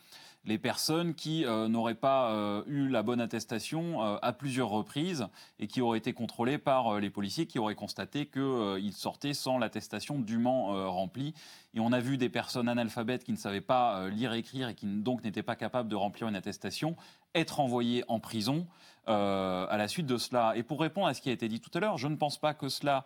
Les 0.45 0.59
personnes 0.59 1.15
qui 1.15 1.45
n'auraient 1.45 1.95
pas 1.95 2.63
eu 2.67 2.89
la 2.89 3.03
bonne 3.03 3.21
attestation 3.21 4.01
à 4.01 4.33
plusieurs 4.33 4.69
reprises 4.69 5.27
et 5.59 5.67
qui 5.67 5.81
auraient 5.81 5.99
été 5.99 6.13
contrôlées 6.13 6.59
par 6.59 7.01
les 7.01 7.11
policiers 7.11 7.47
qui 7.47 7.59
auraient 7.59 7.75
constaté 7.75 8.27
qu'ils 8.27 8.93
sortaient 8.95 9.35
sans 9.35 9.59
l'attestation 9.59 10.19
dûment 10.19 10.91
remplie. 10.91 11.35
Et 11.75 11.81
on 11.81 11.93
a 11.93 12.01
vu 12.01 12.17
des 12.17 12.29
personnes 12.29 12.69
analphabètes 12.69 13.25
qui 13.25 13.33
ne 13.33 13.37
savaient 13.37 13.61
pas 13.61 14.09
lire 14.09 14.33
et 14.33 14.39
écrire 14.39 14.69
et 14.69 14.75
qui 14.75 14.87
donc 14.87 15.23
n'étaient 15.23 15.43
pas 15.43 15.57
capables 15.57 15.89
de 15.89 15.97
remplir 15.97 16.29
une 16.29 16.37
attestation 16.37 16.97
être 17.35 17.61
envoyées 17.61 18.05
en 18.09 18.19
prison. 18.21 18.67
à 19.07 19.77
la 19.77 19.89
suite 19.89 20.07
de 20.07 20.17
cela. 20.19 20.53
Et 20.57 20.63
pour 20.63 20.81
répondre 20.81 21.07
à 21.07 21.15
ce 21.15 21.21
qui 21.21 21.31
a 21.31 21.33
été 21.33 21.49
dit 21.49 21.61
tout 21.61 21.71
à 21.75 21.81
l'heure, 21.81 21.99
je 21.99 22.09
ne 22.09 22.17
pense 22.17 22.39
pas 22.39 22.55
que 22.55 22.69
cela 22.69 23.05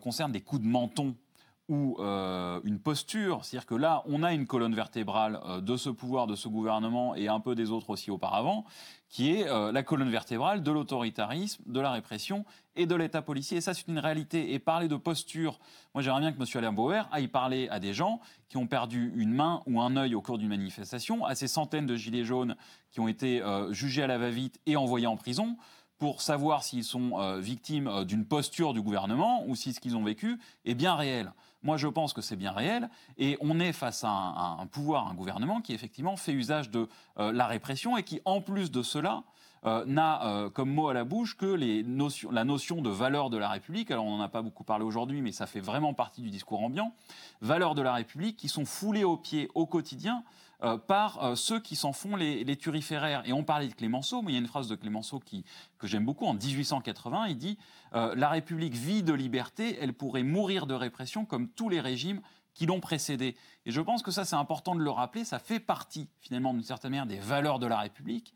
concerne 0.00 0.32
des 0.32 0.40
coups 0.40 0.62
de 0.62 0.66
menton 0.66 1.14
ou 1.70 1.96
euh, 2.00 2.60
une 2.64 2.80
posture, 2.80 3.44
c'est-à-dire 3.44 3.64
que 3.64 3.76
là, 3.76 4.02
on 4.06 4.24
a 4.24 4.32
une 4.34 4.48
colonne 4.48 4.74
vertébrale 4.74 5.40
euh, 5.46 5.60
de 5.60 5.76
ce 5.76 5.88
pouvoir, 5.88 6.26
de 6.26 6.34
ce 6.34 6.48
gouvernement 6.48 7.14
et 7.14 7.28
un 7.28 7.38
peu 7.38 7.54
des 7.54 7.70
autres 7.70 7.90
aussi 7.90 8.10
auparavant, 8.10 8.64
qui 9.08 9.30
est 9.30 9.46
euh, 9.46 9.70
la 9.70 9.84
colonne 9.84 10.10
vertébrale 10.10 10.64
de 10.64 10.70
l'autoritarisme, 10.72 11.62
de 11.66 11.78
la 11.78 11.92
répression 11.92 12.44
et 12.74 12.86
de 12.86 12.94
l'État 12.96 13.22
policier. 13.22 13.58
Et 13.58 13.60
ça, 13.60 13.72
c'est 13.72 13.86
une 13.86 14.00
réalité. 14.00 14.52
Et 14.52 14.58
parler 14.58 14.88
de 14.88 14.96
posture, 14.96 15.60
moi 15.94 16.02
j'aimerais 16.02 16.18
bien 16.18 16.32
que 16.32 16.40
M. 16.40 16.46
Alain 16.56 16.72
Bauer 16.72 17.08
aille 17.12 17.28
parler 17.28 17.68
à 17.68 17.78
des 17.78 17.94
gens 17.94 18.20
qui 18.48 18.56
ont 18.56 18.66
perdu 18.66 19.12
une 19.14 19.32
main 19.32 19.62
ou 19.66 19.80
un 19.80 19.96
œil 19.96 20.16
au 20.16 20.22
cours 20.22 20.38
d'une 20.38 20.48
manifestation, 20.48 21.24
à 21.24 21.36
ces 21.36 21.46
centaines 21.46 21.86
de 21.86 21.94
gilets 21.94 22.24
jaunes 22.24 22.56
qui 22.90 22.98
ont 22.98 23.06
été 23.06 23.44
jugés 23.70 24.02
à 24.02 24.08
la 24.08 24.18
va-vite 24.18 24.60
et 24.66 24.76
envoyés 24.76 25.06
en 25.06 25.16
prison 25.16 25.56
pour 25.98 26.20
savoir 26.20 26.64
s'ils 26.64 26.82
sont 26.82 27.38
victimes 27.38 28.04
d'une 28.04 28.24
posture 28.24 28.72
du 28.74 28.82
gouvernement 28.82 29.44
ou 29.46 29.54
si 29.54 29.72
ce 29.72 29.78
qu'ils 29.78 29.96
ont 29.96 30.02
vécu 30.02 30.40
est 30.64 30.74
bien 30.74 30.96
réel. 30.96 31.32
Moi, 31.62 31.76
je 31.76 31.88
pense 31.88 32.12
que 32.12 32.22
c'est 32.22 32.36
bien 32.36 32.52
réel. 32.52 32.88
Et 33.18 33.36
on 33.40 33.60
est 33.60 33.72
face 33.72 34.04
à 34.04 34.10
un, 34.10 34.66
pouvoir, 34.66 35.08
un 35.08 35.14
gouvernement 35.14 35.60
qui, 35.60 35.74
effectivement, 35.74 36.16
fait 36.16 36.32
usage 36.32 36.70
de 36.70 36.88
euh, 37.18 37.32
la 37.32 37.46
répression 37.46 37.96
et 37.96 38.02
qui, 38.02 38.20
en 38.24 38.40
plus 38.40 38.70
de 38.70 38.82
cela, 38.82 39.24
euh, 39.66 39.84
n'a 39.84 40.24
euh, 40.24 40.48
comme 40.48 40.70
mot 40.70 40.88
à 40.88 40.94
la 40.94 41.04
bouche 41.04 41.36
que 41.36 41.44
les 41.44 41.82
notions, 41.82 42.30
la 42.30 42.44
notion 42.44 42.80
de 42.80 42.88
valeur 42.88 43.28
de 43.28 43.36
la 43.36 43.50
République. 43.50 43.90
Alors, 43.90 44.06
on 44.06 44.16
n'en 44.16 44.22
a 44.22 44.28
pas 44.28 44.40
beaucoup 44.40 44.64
parlé 44.64 44.84
aujourd'hui, 44.84 45.20
mais 45.20 45.32
ça 45.32 45.46
fait 45.46 45.60
vraiment 45.60 45.92
partie 45.92 46.22
du 46.22 46.30
discours 46.30 46.62
ambiant. 46.62 46.94
Valeurs 47.42 47.74
de 47.74 47.82
la 47.82 47.92
République 47.92 48.38
qui 48.38 48.48
sont 48.48 48.64
foulées 48.64 49.04
aux 49.04 49.18
pieds 49.18 49.50
au 49.54 49.66
quotidien 49.66 50.24
euh, 50.62 50.76
par 50.76 51.24
euh, 51.24 51.34
ceux 51.36 51.58
qui 51.58 51.74
s'en 51.74 51.94
font 51.94 52.16
les, 52.16 52.56
turiféraires. 52.56 53.22
Et 53.24 53.32
on 53.32 53.44
parlait 53.44 53.68
de 53.68 53.74
Clémenceau, 53.74 54.20
mais 54.20 54.32
il 54.32 54.34
y 54.34 54.38
a 54.38 54.40
une 54.40 54.46
phrase 54.46 54.68
de 54.68 54.74
Clémenceau 54.74 55.18
qui, 55.18 55.44
que 55.78 55.86
j'aime 55.86 56.04
beaucoup. 56.04 56.26
En 56.26 56.34
1880, 56.34 57.28
il 57.28 57.38
dit 57.38 57.58
euh, 57.94 58.14
La 58.14 58.28
République 58.28 58.74
vit 58.74 59.02
de 59.02 59.14
liberté, 59.14 59.78
elle 59.80 59.94
pourrait 59.94 60.22
mourir 60.22 60.66
de 60.66 60.74
répression 60.74 61.24
comme 61.24 61.48
tous 61.48 61.70
les 61.70 61.80
régimes 61.80 62.20
qui 62.52 62.66
l'ont 62.66 62.80
précédé. 62.80 63.36
Et 63.64 63.70
je 63.70 63.80
pense 63.80 64.02
que 64.02 64.10
ça, 64.10 64.26
c'est 64.26 64.36
important 64.36 64.74
de 64.74 64.82
le 64.82 64.90
rappeler. 64.90 65.24
Ça 65.24 65.38
fait 65.38 65.60
partie, 65.60 66.08
finalement, 66.20 66.52
d'une 66.52 66.62
certaine 66.62 66.90
manière, 66.90 67.06
des 67.06 67.18
valeurs 67.18 67.58
de 67.58 67.66
la 67.66 67.78
République 67.78 68.34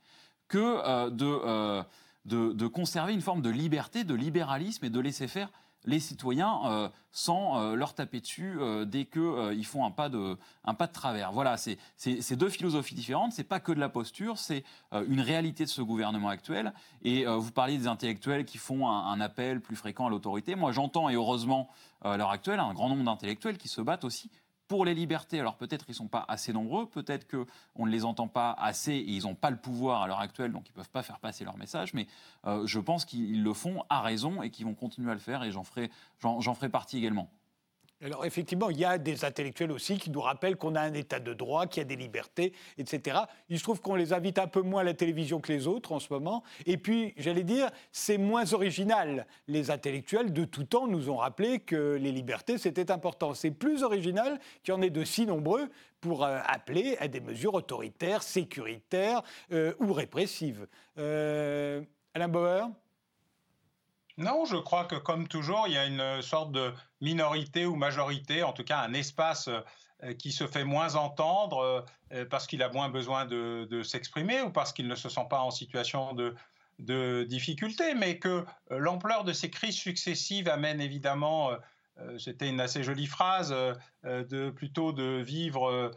que 0.48 1.10
de, 1.10 1.84
de 2.24 2.66
conserver 2.66 3.12
une 3.12 3.22
forme 3.22 3.42
de 3.42 3.50
liberté, 3.50 4.04
de 4.04 4.14
libéralisme 4.14 4.84
et 4.84 4.90
de 4.90 5.00
laisser 5.00 5.26
faire 5.26 5.50
les 5.85 6.01
citoyens 6.01 6.61
euh, 6.64 6.89
sans 7.12 7.61
euh, 7.61 7.74
leur 7.74 7.95
taper 7.95 8.20
dessus 8.20 8.57
euh, 8.59 8.85
dès 8.85 9.05
qu'ils 9.05 9.66
font 9.66 9.85
un 9.85 9.91
pas, 9.91 10.09
de, 10.09 10.37
un 10.64 10.74
pas 10.74 10.87
de 10.87 10.93
travers. 10.93 11.32
Voilà, 11.32 11.57
c'est 11.57 12.37
deux 12.37 12.49
philosophies 12.49 12.95
différentes. 12.95 13.32
C'est 13.32 13.45
pas 13.45 13.61
que 13.61 13.72
de 13.72 13.80
la 13.80 13.89
posture, 13.89 14.39
c'est 14.39 14.64
une 14.93 15.20
réalité 15.20 15.64
de 15.64 15.68
ce 15.68 15.82
gouvernement 15.82 16.28
actuel. 16.28 16.72
Et 17.03 17.24
vous 17.26 17.51
parliez 17.53 17.78
des 17.78 17.87
intellectuels 17.87 18.45
qui 18.45 18.59
font 18.59 18.89
un, 18.89 19.07
un 19.07 19.20
appel 19.20 19.61
plus 19.61 19.76
fréquent 19.76 20.07
à 20.07 20.11
l'autorité. 20.11 20.55
Moi, 20.55 20.72
j'entends 20.72 21.09
et 21.09 21.14
heureusement 21.14 21.68
à 22.03 22.16
l'heure 22.16 22.30
actuelle 22.30 22.61
un 22.61 22.74
grand 22.74 22.89
nombre 22.89 23.05
d'intellectuels 23.05 23.59
qui 23.59 23.68
se 23.68 23.80
battent 23.80 24.05
aussi 24.05 24.30
pour 24.68 24.84
les 24.84 24.94
libertés, 24.94 25.40
alors 25.40 25.56
peut-être 25.56 25.84
ils 25.88 25.92
ne 25.92 25.96
sont 25.96 26.08
pas 26.08 26.24
assez 26.28 26.52
nombreux, 26.52 26.88
peut-être 26.88 27.26
qu'on 27.28 27.86
ne 27.86 27.90
les 27.90 28.04
entend 28.04 28.28
pas 28.28 28.52
assez 28.52 28.92
et 28.92 29.10
ils 29.10 29.24
n'ont 29.24 29.34
pas 29.34 29.50
le 29.50 29.56
pouvoir 29.56 30.02
à 30.02 30.06
l'heure 30.06 30.20
actuelle, 30.20 30.52
donc 30.52 30.68
ils 30.68 30.72
ne 30.72 30.76
peuvent 30.76 30.90
pas 30.90 31.02
faire 31.02 31.18
passer 31.18 31.44
leur 31.44 31.56
message, 31.56 31.92
mais 31.94 32.06
euh, 32.46 32.66
je 32.66 32.80
pense 32.80 33.04
qu'ils 33.04 33.42
le 33.42 33.52
font 33.52 33.84
à 33.90 34.00
raison 34.00 34.42
et 34.42 34.50
qu'ils 34.50 34.64
vont 34.64 34.74
continuer 34.74 35.10
à 35.10 35.14
le 35.14 35.20
faire 35.20 35.42
et 35.44 35.52
j'en 35.52 35.64
ferai, 35.64 35.90
ferai 36.18 36.68
partie 36.68 36.98
également. 36.98 37.30
Alors 38.05 38.26
effectivement, 38.26 38.68
il 38.68 38.78
y 38.78 38.84
a 38.84 38.98
des 38.98 39.24
intellectuels 39.24 39.72
aussi 39.72 39.96
qui 39.96 40.11
nous 40.11 40.20
rappellent 40.20 40.57
qu'on 40.57 40.74
a 40.74 40.82
un 40.82 40.92
état 40.92 41.20
de 41.20 41.32
droit, 41.32 41.66
qu'il 41.66 41.80
y 41.80 41.86
a 41.86 41.88
des 41.88 41.96
libertés, 41.96 42.52
etc. 42.76 43.20
Il 43.48 43.59
se 43.59 43.62
trouve 43.62 43.80
qu'on 43.80 43.94
les 43.94 44.12
invite 44.12 44.38
un 44.38 44.46
peu 44.46 44.61
moins 44.61 44.82
à 44.82 44.84
la 44.84 44.92
télévision 44.92 45.40
que 45.40 45.50
les 45.50 45.66
autres 45.66 45.90
en 45.90 46.00
ce 46.00 46.12
moment. 46.12 46.42
Et 46.66 46.76
puis, 46.76 47.14
j'allais 47.16 47.44
dire, 47.44 47.70
c'est 47.92 48.18
moins 48.18 48.52
original. 48.52 49.26
Les 49.48 49.70
intellectuels 49.70 50.34
de 50.34 50.44
tout 50.44 50.64
temps 50.64 50.86
nous 50.86 51.09
ont 51.09 51.16
rappelé 51.16 51.61
que 51.61 51.94
les 51.98 52.12
libertés, 52.12 52.59
c'était 52.59 52.90
important. 52.90 53.32
C'est 53.32 53.50
plus 53.50 53.82
original 53.82 54.38
qu'il 54.62 54.74
y 54.74 54.76
en 54.76 54.82
ait 54.82 54.90
de 54.90 55.02
si 55.02 55.24
nombreux 55.24 55.70
pour 56.02 56.24
euh, 56.24 56.40
appeler 56.46 56.98
à 57.00 57.09
des 57.09 57.20
mesures 57.20 57.55
autoritaires, 57.55 58.22
sécuritaires 58.22 59.22
euh, 59.50 59.72
ou 59.80 59.94
répressives. 59.94 60.66
Euh, 60.98 61.80
Alain 62.12 62.28
Bauer? 62.28 62.68
Non, 64.16 64.44
je 64.44 64.57
crois 64.57 64.84
que 64.84 64.94
comme 64.94 65.26
toujours, 65.26 65.64
il 65.66 65.72
y 65.72 65.78
a 65.78 65.86
une 65.86 66.22
sorte 66.22 66.52
de 66.52 66.72
minorité 67.05 67.66
ou 67.66 67.76
majorité, 67.76 68.42
en 68.42 68.52
tout 68.52 68.64
cas 68.64 68.78
un 68.78 68.94
espace 68.94 69.48
euh, 70.02 70.12
qui 70.14 70.32
se 70.32 70.46
fait 70.46 70.64
moins 70.64 70.96
entendre 70.96 71.86
euh, 72.12 72.24
parce 72.24 72.48
qu'il 72.48 72.62
a 72.62 72.68
moins 72.68 72.88
besoin 72.88 73.26
de, 73.26 73.82
s'exprimer 73.84 74.40
ou 74.42 74.50
parce 74.50 74.72
qu'il 74.72 74.88
ne 74.88 74.96
se 74.96 75.09
sent 75.09 75.26
pas 75.30 75.40
en 75.40 75.52
situation 75.52 76.14
de, 76.14 76.34
difficulté, 77.28 77.94
mais 77.94 78.18
que 78.18 78.44
euh, 78.72 78.78
l'ampleur 78.78 79.22
de 79.22 79.32
ces 79.32 79.50
crises 79.50 79.76
successives 79.76 80.48
amène 80.48 80.80
évidemment, 80.80 81.52
c'était 82.18 82.48
une 82.48 82.61
assez 82.61 82.82
jolie 82.82 83.07
phrase, 83.07 83.55
de 84.02 84.50
plutôt 84.50 84.92
de 84.92 85.22
vivre 85.22 85.92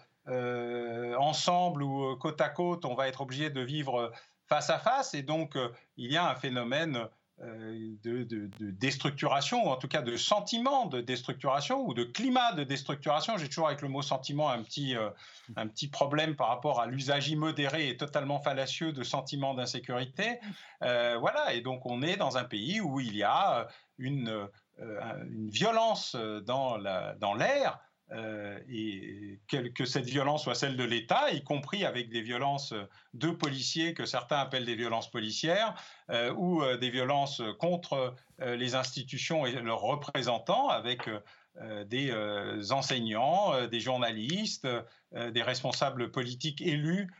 ensemble 1.17 1.81
ou 1.81 2.15
côte 2.17 2.39
à 2.39 2.49
côte, 2.49 2.85
on 2.85 2.93
va 2.93 3.07
être 3.07 3.21
obligé 3.21 3.49
de 3.49 3.61
vivre 3.61 4.11
face 4.45 4.69
à 4.69 4.77
face, 4.77 5.15
et 5.15 5.23
donc 5.23 5.57
il 5.95 6.11
y 6.11 6.17
a 6.17 6.29
un 6.29 6.35
phénomène 6.35 7.07
euh, 7.43 7.95
de, 8.03 8.49
déstructuration, 8.59 9.67
ou 9.67 9.69
en 9.69 9.75
tout 9.75 9.87
cas 9.87 10.01
de 10.01 10.17
sentiment 10.17 10.87
de 10.87 11.01
déstructuration, 11.01 11.85
ou 11.85 11.93
de 11.93 12.03
climat 12.03 12.53
de 12.53 12.63
déstructuration. 12.63 13.37
J'ai 13.37 13.47
toujours 13.47 13.67
avec 13.67 13.83
le 13.83 13.89
mot 13.89 14.01
sentiment 14.01 14.49
un 14.49 14.63
petit, 14.63 14.95
euh, 14.95 15.11
un 15.55 15.67
petit 15.67 15.87
problème 15.87 16.35
par 16.35 16.47
rapport 16.47 16.81
à 16.81 16.87
l'usage 16.87 17.29
immodéré 17.29 17.89
et 17.89 17.97
totalement 17.97 18.39
fallacieux 18.39 18.91
de 18.91 19.03
sentiment 19.03 19.53
d'insécurité. 19.53 20.39
Euh, 20.81 21.17
voilà, 21.19 21.53
et 21.53 21.61
donc 21.61 21.85
on 21.85 22.01
est 22.01 22.17
dans 22.17 22.39
un 22.39 22.43
pays 22.43 22.81
où 22.81 22.99
il 22.99 23.15
y 23.15 23.23
a 23.23 23.67
une, 23.99 24.47
violence 25.49 26.15
dans 26.15 26.77
l'air. 26.77 27.17
Dans 27.19 27.33
euh, 28.13 28.57
et 28.69 29.39
que, 29.49 29.85
cette 29.85 30.05
violence 30.05 30.43
soit 30.43 30.55
celle 30.55 30.77
de 30.77 30.83
l'État, 30.83 31.29
y 31.31 31.43
compris 31.43 31.83
avec 31.83 32.09
des 32.09 32.21
violences 32.21 32.73
de 33.13 33.29
policiers 33.31 33.93
que 33.93 34.05
certains 34.05 34.37
appellent 34.37 34.65
des 34.65 34.75
violences 34.75 35.11
policières, 35.11 35.75
euh, 36.09 36.33
ou 36.37 36.63
euh, 36.63 36.77
des 36.77 36.89
violences 36.89 37.41
contre 37.59 38.15
les 38.39 38.75
institutions 38.75 39.45
et 39.47 39.51
leurs 39.51 39.81
représentants, 39.81 40.69
avec 40.69 41.09
des 41.87 42.13
enseignants, 42.69 43.65
des 43.65 43.79
journalistes, 43.79 44.67
des 45.11 45.41
responsables 45.41 46.11
politiques 46.11 46.61
élus 46.61 47.11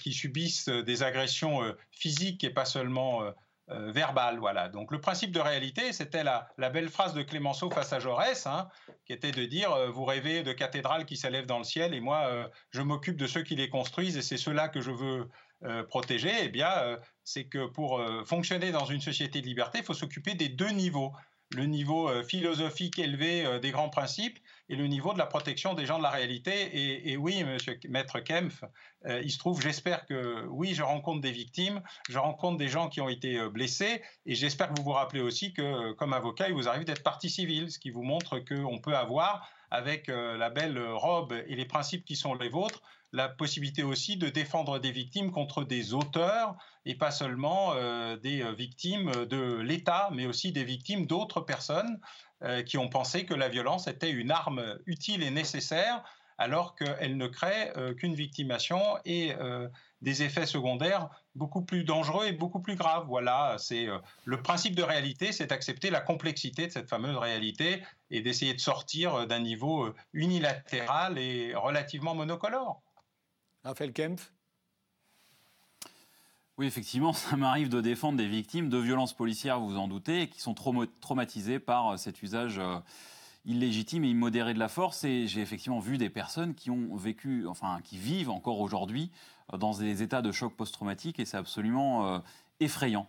qui 0.00 0.14
subissent 0.14 0.70
des 0.70 1.02
agressions 1.02 1.60
physiques 1.90 2.44
et 2.44 2.48
pas 2.48 2.64
seulement 2.64 3.30
euh, 3.70 3.90
verbal. 3.92 4.38
Voilà. 4.38 4.68
Donc 4.68 4.90
le 4.92 5.00
principe 5.00 5.32
de 5.32 5.40
réalité, 5.40 5.94
c'était 5.94 6.22
la, 6.22 6.50
belle 6.68 6.90
phrase 6.90 7.14
de 7.14 7.22
Clémenceau 7.22 7.70
face 7.70 7.94
à 7.94 7.98
Jaurès, 7.98 8.46
hein, 8.46 8.68
qui 9.06 9.14
était 9.14 9.32
de 9.32 9.42
dire 9.46 9.72
euh, 9.72 9.88
vous 9.88 10.04
rêvez 10.04 10.42
de 10.42 10.52
cathédrales 10.52 11.06
qui 11.06 11.16
s'élèvent 11.16 11.46
dans 11.46 11.56
le 11.56 11.64
ciel 11.64 11.94
et 11.94 12.00
moi 12.00 12.26
euh, 12.26 12.46
je 12.72 12.82
m'occupe 12.82 13.16
de 13.16 13.26
ceux 13.26 13.42
qui 13.42 13.56
les 13.56 13.70
construisent 13.70 14.18
et 14.18 14.22
c'est 14.22 14.36
ceux-là 14.36 14.68
que 14.68 14.82
je 14.82 14.90
veux 14.90 15.30
protéger. 15.88 16.30
Eh 16.42 16.48
bien, 16.50 16.98
c'est 17.22 17.44
que 17.44 17.66
pour 17.66 17.98
fonctionner 18.26 18.70
dans 18.70 18.84
une 18.84 19.00
société 19.00 19.40
de 19.40 19.46
liberté, 19.46 19.78
il 19.78 19.84
faut 19.84 19.94
s'occuper 19.94 20.34
des 20.34 20.50
deux 20.50 20.68
niveaux 20.68 21.14
le 21.56 21.64
niveau 21.64 22.10
philosophique 22.22 22.98
élevé 22.98 23.60
des 23.60 23.70
grands 23.70 23.88
principes 23.88 24.38
et 24.68 24.76
le 24.76 24.86
niveau 24.86 25.12
de 25.12 25.18
la 25.18 25.26
protection 25.26 25.74
des 25.74 25.86
gens 25.86 25.98
de 25.98 26.02
la 26.02 26.10
réalité. 26.10 27.10
Et, 27.10 27.16
oui, 27.16 27.44
monsieur 27.44 27.78
Maître 27.88 28.20
Kempf, 28.20 28.64
euh, 29.06 29.20
il 29.22 29.30
se 29.30 29.38
trouve, 29.38 29.60
j'espère 29.60 30.06
que 30.06 30.46
oui, 30.48 30.74
je 30.74 30.82
rencontre 30.82 31.20
des 31.20 31.32
victimes, 31.32 31.82
je 32.08 32.18
rencontre 32.18 32.58
des 32.58 32.68
gens 32.68 32.88
qui 32.88 33.00
ont 33.00 33.08
été 33.08 33.48
blessés, 33.48 34.02
et 34.26 34.34
j'espère 34.34 34.70
que 34.70 34.74
vous 34.78 34.84
vous 34.84 34.92
rappelez 34.92 35.20
aussi 35.20 35.52
que, 35.52 35.92
comme 35.92 36.12
avocat, 36.12 36.48
il 36.48 36.54
vous 36.54 36.68
arrive 36.68 36.84
d'être 36.84 37.02
partie 37.02 37.30
civile, 37.30 37.70
ce 37.70 37.78
qui 37.78 37.90
vous 37.90 38.02
montre 38.02 38.38
qu'on 38.38 38.78
peut 38.78 38.96
avoir, 38.96 39.48
avec 39.70 40.06
la 40.08 40.50
belle 40.50 40.78
robe 40.92 41.32
et 41.32 41.56
les 41.56 41.64
principes 41.64 42.04
qui 42.04 42.14
sont 42.14 42.34
les 42.34 42.48
vôtres, 42.48 42.80
la 43.14 43.28
possibilité 43.28 43.84
aussi 43.84 44.16
de 44.16 44.28
défendre 44.28 44.80
des 44.80 44.90
victimes 44.90 45.30
contre 45.30 45.62
des 45.62 45.94
auteurs 45.94 46.56
et 46.84 46.96
pas 46.96 47.12
seulement 47.12 47.72
euh, 47.74 48.16
des 48.16 48.42
euh, 48.42 48.52
victimes 48.52 49.24
de 49.26 49.60
l'État, 49.60 50.10
mais 50.12 50.26
aussi 50.26 50.50
des 50.50 50.64
victimes 50.64 51.06
d'autres 51.06 51.40
personnes 51.40 52.00
euh, 52.33 52.33
qui 52.66 52.78
ont 52.78 52.88
pensé 52.88 53.24
que 53.24 53.34
la 53.34 53.48
violence 53.48 53.86
était 53.86 54.10
une 54.10 54.30
arme 54.30 54.78
utile 54.86 55.22
et 55.22 55.30
nécessaire 55.30 56.02
alors 56.36 56.74
qu'elle 56.74 57.16
ne 57.16 57.28
crée 57.28 57.72
qu'une 57.96 58.14
victimation 58.14 58.80
et 59.04 59.34
des 60.02 60.22
effets 60.24 60.46
secondaires 60.46 61.08
beaucoup 61.36 61.62
plus 61.62 61.84
dangereux 61.84 62.26
et 62.26 62.32
beaucoup 62.32 62.60
plus 62.60 62.74
graves. 62.74 63.06
Voilà, 63.06 63.54
c'est 63.58 63.86
le 64.24 64.42
principe 64.42 64.74
de 64.74 64.82
réalité, 64.82 65.30
c'est 65.30 65.52
accepter 65.52 65.90
la 65.90 66.00
complexité 66.00 66.66
de 66.66 66.72
cette 66.72 66.88
fameuse 66.88 67.16
réalité 67.16 67.84
et 68.10 68.20
d'essayer 68.20 68.52
de 68.52 68.60
sortir 68.60 69.28
d'un 69.28 69.38
niveau 69.38 69.94
unilatéral 70.12 71.18
et 71.18 71.54
relativement 71.54 72.16
monocolore. 72.16 72.82
Raphaël 73.62 73.92
Kempf? 73.92 74.33
Oui, 76.56 76.66
effectivement, 76.66 77.12
ça 77.12 77.36
m'arrive 77.36 77.68
de 77.68 77.80
défendre 77.80 78.18
des 78.18 78.28
victimes 78.28 78.68
de 78.68 78.78
violences 78.78 79.12
policières, 79.12 79.58
vous 79.58 79.76
en 79.76 79.88
doutez, 79.88 80.28
qui 80.28 80.40
sont 80.40 80.54
traumatisées 80.54 81.58
par 81.58 81.94
euh, 81.94 81.96
cet 81.96 82.22
usage 82.22 82.58
euh, 82.58 82.78
illégitime 83.44 84.04
et 84.04 84.10
immodéré 84.10 84.54
de 84.54 84.60
la 84.60 84.68
force. 84.68 85.02
Et 85.04 85.26
j'ai 85.26 85.40
effectivement 85.40 85.80
vu 85.80 85.98
des 85.98 86.10
personnes 86.10 86.54
qui 86.54 86.70
ont 86.70 86.94
vécu, 86.94 87.46
enfin, 87.48 87.80
qui 87.82 87.98
vivent 87.98 88.30
encore 88.30 88.60
aujourd'hui 88.60 89.10
euh, 89.52 89.56
dans 89.56 89.76
des 89.76 90.02
états 90.02 90.22
de 90.22 90.30
choc 90.30 90.54
post-traumatique, 90.54 91.18
et 91.18 91.24
c'est 91.24 91.36
absolument 91.36 92.22
effrayant. 92.60 93.08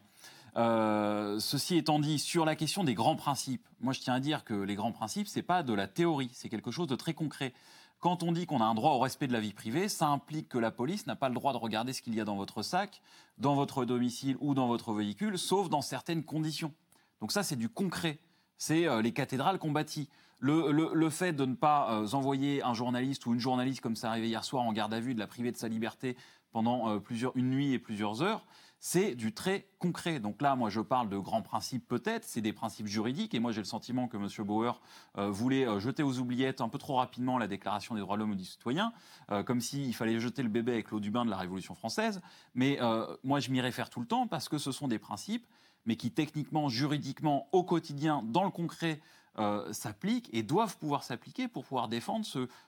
ceci 0.55 1.77
étant 1.77 1.99
dit, 1.99 2.17
sur 2.17 2.45
la 2.45 2.55
question 2.55 2.83
des 2.83 2.95
grands 2.95 3.15
principes, 3.15 3.67
moi 3.79 3.93
je 3.93 3.99
tiens 3.99 4.15
à 4.15 4.19
dire 4.19 4.43
que 4.43 4.55
les 4.55 4.75
grands 4.75 4.91
principes, 4.91 5.27
c'est 5.27 5.43
pas 5.43 5.61
de 5.61 5.73
la 5.73 5.87
théorie, 5.87 6.31
c'est 6.33 6.49
quelque 6.49 6.71
chose 6.71 6.87
de 6.87 6.95
très 6.95 7.13
concret. 7.13 7.53
Quand 7.99 8.23
on 8.23 8.31
dit 8.31 8.45
qu'on 8.45 8.61
a 8.61 8.65
un 8.65 8.75
droit 8.75 8.91
au 8.91 8.99
respect 8.99 9.27
de 9.27 9.33
la 9.33 9.39
vie 9.39 9.53
privée, 9.53 9.89
ça 9.89 10.07
implique 10.07 10.49
que 10.49 10.57
la 10.57 10.71
police 10.71 11.07
n'a 11.07 11.15
pas 11.15 11.29
le 11.29 11.35
droit 11.35 11.53
de 11.53 11.57
regarder 11.57 11.93
ce 11.93 12.01
qu'il 12.01 12.13
y 12.15 12.21
a 12.21 12.25
dans 12.25 12.35
votre 12.35 12.61
sac, 12.61 13.01
dans 13.37 13.55
votre 13.55 13.85
domicile 13.85 14.37
ou 14.39 14.53
dans 14.53 14.67
votre 14.67 14.93
véhicule, 14.93 15.39
sauf 15.39 15.69
dans 15.69 15.81
certaines 15.81 16.23
conditions. 16.23 16.73
Donc 17.21 17.31
ça, 17.31 17.43
c'est 17.43 17.55
du 17.55 17.69
concret. 17.69 18.19
C'est 18.57 18.87
euh, 18.87 19.01
les 19.01 19.11
cathédrales 19.11 19.59
qu'on 19.59 19.71
bâtit. 19.71 20.09
Le, 20.39 21.09
fait 21.09 21.33
de 21.33 21.45
ne 21.45 21.55
pas 21.55 21.91
euh, 21.91 22.07
envoyer 22.11 22.61
un 22.61 22.73
journaliste 22.73 23.25
ou 23.25 23.33
une 23.33 23.39
journaliste, 23.39 23.81
comme 23.81 23.95
ça 23.95 24.09
arrivait 24.09 24.27
hier 24.27 24.43
soir, 24.43 24.63
en 24.63 24.73
garde 24.73 24.93
à 24.93 24.99
vue, 24.99 25.15
de 25.15 25.19
la 25.19 25.27
priver 25.27 25.51
de 25.51 25.57
sa 25.57 25.67
liberté 25.67 26.15
pendant 26.51 26.89
euh, 26.89 26.99
plusieurs, 26.99 27.35
une 27.35 27.49
nuit 27.49 27.73
et 27.73 27.79
plusieurs 27.79 28.21
heures, 28.21 28.45
c'est 28.87 29.15
du 29.15 29.33
très 29.33 29.67
concret. 29.79 30.19
Donc 30.19 30.43
là, 30.43 30.55
moi, 30.55 30.69
je 30.69 30.79
parle 30.79 31.09
de 31.09 31.17
grands 31.17 31.41
principes 31.41 31.87
peut-être, 31.87 32.23
c'est 32.23 32.41
des 32.41 32.53
principes 32.53 32.85
juridiques, 32.85 33.33
et 33.33 33.39
moi, 33.39 33.51
j'ai 33.51 33.61
le 33.61 33.65
sentiment 33.65 34.07
que 34.07 34.15
M. 34.15 34.27
Bauer 34.45 34.79
euh, 35.17 35.31
voulait 35.31 35.67
euh, 35.67 35.79
jeter 35.79 36.03
aux 36.03 36.19
oubliettes 36.19 36.61
un 36.61 36.69
peu 36.69 36.77
trop 36.77 36.97
rapidement 36.97 37.39
la 37.39 37.47
Déclaration 37.47 37.95
des 37.95 38.01
droits 38.01 38.15
de 38.15 38.21
l'homme 38.21 38.33
et 38.33 38.35
du 38.35 38.45
citoyen, 38.45 38.93
euh, 39.31 39.41
comme 39.41 39.59
s'il 39.59 39.95
fallait 39.95 40.19
jeter 40.19 40.43
le 40.43 40.49
bébé 40.49 40.73
avec 40.73 40.91
l'eau 40.91 40.99
du 40.99 41.09
bain 41.09 41.25
de 41.25 41.31
la 41.31 41.37
Révolution 41.37 41.73
française. 41.73 42.21
Mais 42.53 42.77
moi, 43.23 43.39
je 43.39 43.49
m'y 43.49 43.59
réfère 43.59 43.89
tout 43.89 44.01
le 44.01 44.05
temps 44.05 44.27
parce 44.27 44.49
que 44.49 44.59
ce 44.59 44.71
sont 44.71 44.87
des 44.87 44.99
principes, 44.99 45.47
mais 45.87 45.95
qui 45.95 46.11
techniquement, 46.11 46.69
juridiquement, 46.69 47.49
au 47.53 47.63
quotidien, 47.63 48.21
dans 48.23 48.43
le 48.43 48.51
concret, 48.51 49.01
euh, 49.37 49.73
s'appliquent 49.73 50.29
et 50.31 50.43
doivent 50.43 50.77
pouvoir 50.77 51.03
s'appliquer 51.03 51.49
pour 51.49 51.65
pouvoir 51.65 51.89
défendre 51.89 52.25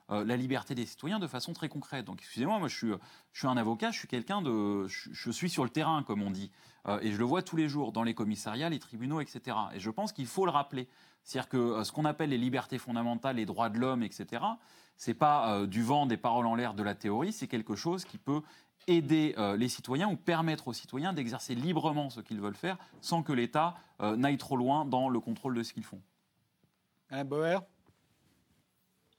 euh, 0.09 0.25
la 0.25 0.35
liberté 0.35 0.75
des 0.75 0.85
citoyens 0.85 1.17
de 1.17 1.25
façon 1.25 1.53
très 1.53 1.69
concrète. 1.69 2.03
Donc, 2.03 2.19
excusez-moi, 2.19 2.59
moi, 2.59 2.67
je 2.67 2.75
suis, 2.75 2.91
je 3.31 3.39
suis 3.39 3.47
un 3.47 3.55
avocat, 3.55 3.91
je 3.91 3.99
suis 3.99 4.07
quelqu'un 4.09 4.41
de, 4.41 4.85
je, 4.87 5.31
suis 5.31 5.49
sur 5.49 5.63
le 5.63 5.69
terrain, 5.69 6.03
comme 6.03 6.21
on 6.21 6.29
dit, 6.29 6.51
euh, 6.89 6.99
et 7.01 7.13
je 7.13 7.17
le 7.17 7.23
vois 7.23 7.41
tous 7.41 7.55
les 7.55 7.69
jours 7.69 7.93
dans 7.93 8.03
les 8.03 8.13
commissariats, 8.13 8.67
les 8.67 8.79
tribunaux, 8.79 9.21
etc. 9.21 9.55
Et 9.75 9.79
je 9.79 9.89
pense 9.89 10.11
qu'il 10.11 10.27
faut 10.27 10.43
le 10.43 10.51
rappeler. 10.51 10.89
C'est-à-dire 11.23 11.47
que 11.47 11.83
ce 11.85 11.93
qu'on 11.93 12.03
appelle 12.03 12.31
les 12.31 12.37
libertés 12.37 12.79
fondamentales, 12.79 13.37
les 13.37 13.45
droits 13.45 13.69
de 13.69 13.79
l'homme, 13.79 14.03
etc. 14.03 14.43
C'est 14.97 15.13
pas 15.13 15.65
du 15.67 15.83
vent, 15.83 16.05
des 16.05 16.17
paroles 16.17 16.47
en 16.47 16.55
l'air, 16.55 16.73
de 16.73 16.83
la 16.83 16.95
théorie. 16.95 17.31
C'est 17.31 17.47
quelque 17.47 17.75
chose 17.75 18.03
qui 18.03 18.17
peut 18.17 18.41
aider 18.87 19.35
les 19.57 19.67
citoyens 19.67 20.09
ou 20.09 20.15
permettre 20.15 20.69
aux 20.69 20.73
citoyens 20.73 21.11
d'exercer 21.11 21.53
librement 21.55 22.09
ce 22.09 22.21
qu'ils 22.21 22.39
veulent 22.39 22.55
faire 22.55 22.77
sans 23.01 23.23
que 23.23 23.33
l'État 23.33 23.75
n'aille 23.99 24.37
trop 24.37 24.55
loin 24.55 24.85
dans 24.85 25.09
le 25.09 25.19
contrôle 25.19 25.55
de 25.55 25.63
ce 25.63 25.73
qu'ils 25.73 25.83
font. 25.83 26.01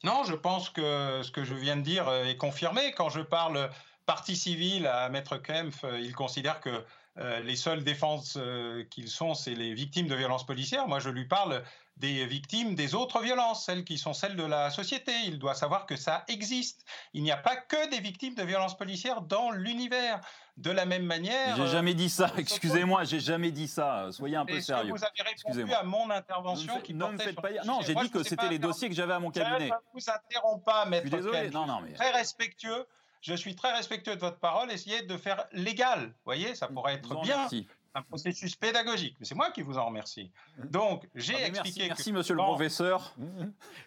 Non, 0.04 0.24
je 0.24 0.34
pense 0.34 0.70
que 0.70 1.22
ce 1.22 1.30
que 1.30 1.44
je 1.44 1.54
viens 1.54 1.76
de 1.76 1.82
dire 1.82 2.08
est 2.12 2.36
confirmé. 2.36 2.92
Quand 2.92 3.08
je 3.08 3.20
parle 3.20 3.70
partie 4.06 4.36
civile 4.36 4.86
à 4.86 5.08
Maître 5.08 5.36
Kempf, 5.38 5.84
il 6.00 6.14
considère 6.14 6.60
que 6.60 6.84
euh, 7.18 7.40
les 7.40 7.56
seules 7.56 7.82
défenses 7.82 8.36
euh, 8.36 8.84
qu'ils 8.84 9.08
sont, 9.08 9.34
c'est 9.34 9.54
les 9.54 9.74
victimes 9.74 10.06
de 10.06 10.14
violences 10.14 10.46
policières. 10.46 10.86
Moi, 10.86 11.00
je 11.00 11.10
lui 11.10 11.24
parle 11.24 11.64
des 11.96 12.26
victimes 12.26 12.76
des 12.76 12.94
autres 12.94 13.20
violences, 13.20 13.64
celles 13.64 13.84
qui 13.84 13.98
sont 13.98 14.12
celles 14.12 14.36
de 14.36 14.44
la 14.44 14.70
société. 14.70 15.12
Il 15.26 15.40
doit 15.40 15.54
savoir 15.54 15.84
que 15.86 15.96
ça 15.96 16.24
existe. 16.28 16.84
Il 17.14 17.24
n'y 17.24 17.32
a 17.32 17.36
pas 17.36 17.56
que 17.56 17.90
des 17.90 17.98
victimes 17.98 18.36
de 18.36 18.44
violences 18.44 18.76
policières 18.76 19.22
dans 19.22 19.50
l'univers. 19.50 20.20
De 20.58 20.72
la 20.72 20.86
même 20.86 21.04
manière. 21.04 21.56
J'ai 21.56 21.68
jamais 21.68 21.94
dit 21.94 22.10
ça. 22.10 22.26
Euh, 22.34 22.38
Excusez-moi, 22.38 23.04
j'ai 23.04 23.20
jamais 23.20 23.52
dit 23.52 23.68
ça. 23.68 24.08
Soyez 24.10 24.36
un 24.36 24.44
peu 24.44 24.60
sérieux. 24.60 24.92
vous 24.92 25.04
avez 25.04 25.22
répondu 25.22 25.72
à 25.72 25.84
mon 25.84 26.10
intervention 26.10 26.80
qui 26.80 26.94
non, 26.94 27.16
portait 27.16 27.32
pas... 27.32 27.64
Non, 27.64 27.80
j'ai 27.86 27.94
dit 27.94 28.10
que 28.10 28.22
c'était 28.22 28.48
les 28.48 28.58
dossiers 28.58 28.88
que 28.88 28.94
j'avais 28.94 29.14
à 29.14 29.20
mon 29.20 29.30
cabinet. 29.30 29.68
Je 29.68 29.72
ne 29.72 30.00
vous 30.00 30.10
interromps 30.10 30.64
pas, 30.64 30.84
maître. 30.84 31.06
Je 31.06 31.10
suis 31.10 31.16
désolé. 31.16 31.50
Non, 31.50 31.66
non, 31.66 31.80
mais... 31.80 31.92
Très 31.92 32.10
respectueux 32.10 32.86
je 33.20 33.34
suis 33.34 33.54
très 33.54 33.72
respectueux 33.72 34.14
de 34.14 34.20
votre 34.20 34.38
parole. 34.38 34.70
Essayez 34.70 35.02
de 35.02 35.16
faire 35.16 35.46
légal. 35.52 36.06
Vous 36.06 36.24
voyez, 36.24 36.54
ça 36.54 36.68
pourrait 36.68 36.94
être 36.94 37.20
bien. 37.22 37.48
Un 37.94 38.02
processus 38.02 38.54
pédagogique. 38.54 39.16
Mais 39.18 39.26
c'est 39.26 39.34
moi 39.34 39.50
qui 39.50 39.62
vous 39.62 39.78
en 39.78 39.86
remercie. 39.86 40.30
Donc, 40.64 41.08
j'ai 41.14 41.34
ah, 41.34 41.48
expliqué. 41.48 41.88
Merci, 41.88 41.88
merci 41.88 42.12
monsieur 42.12 42.34
le 42.34 42.42
professeur. 42.42 43.14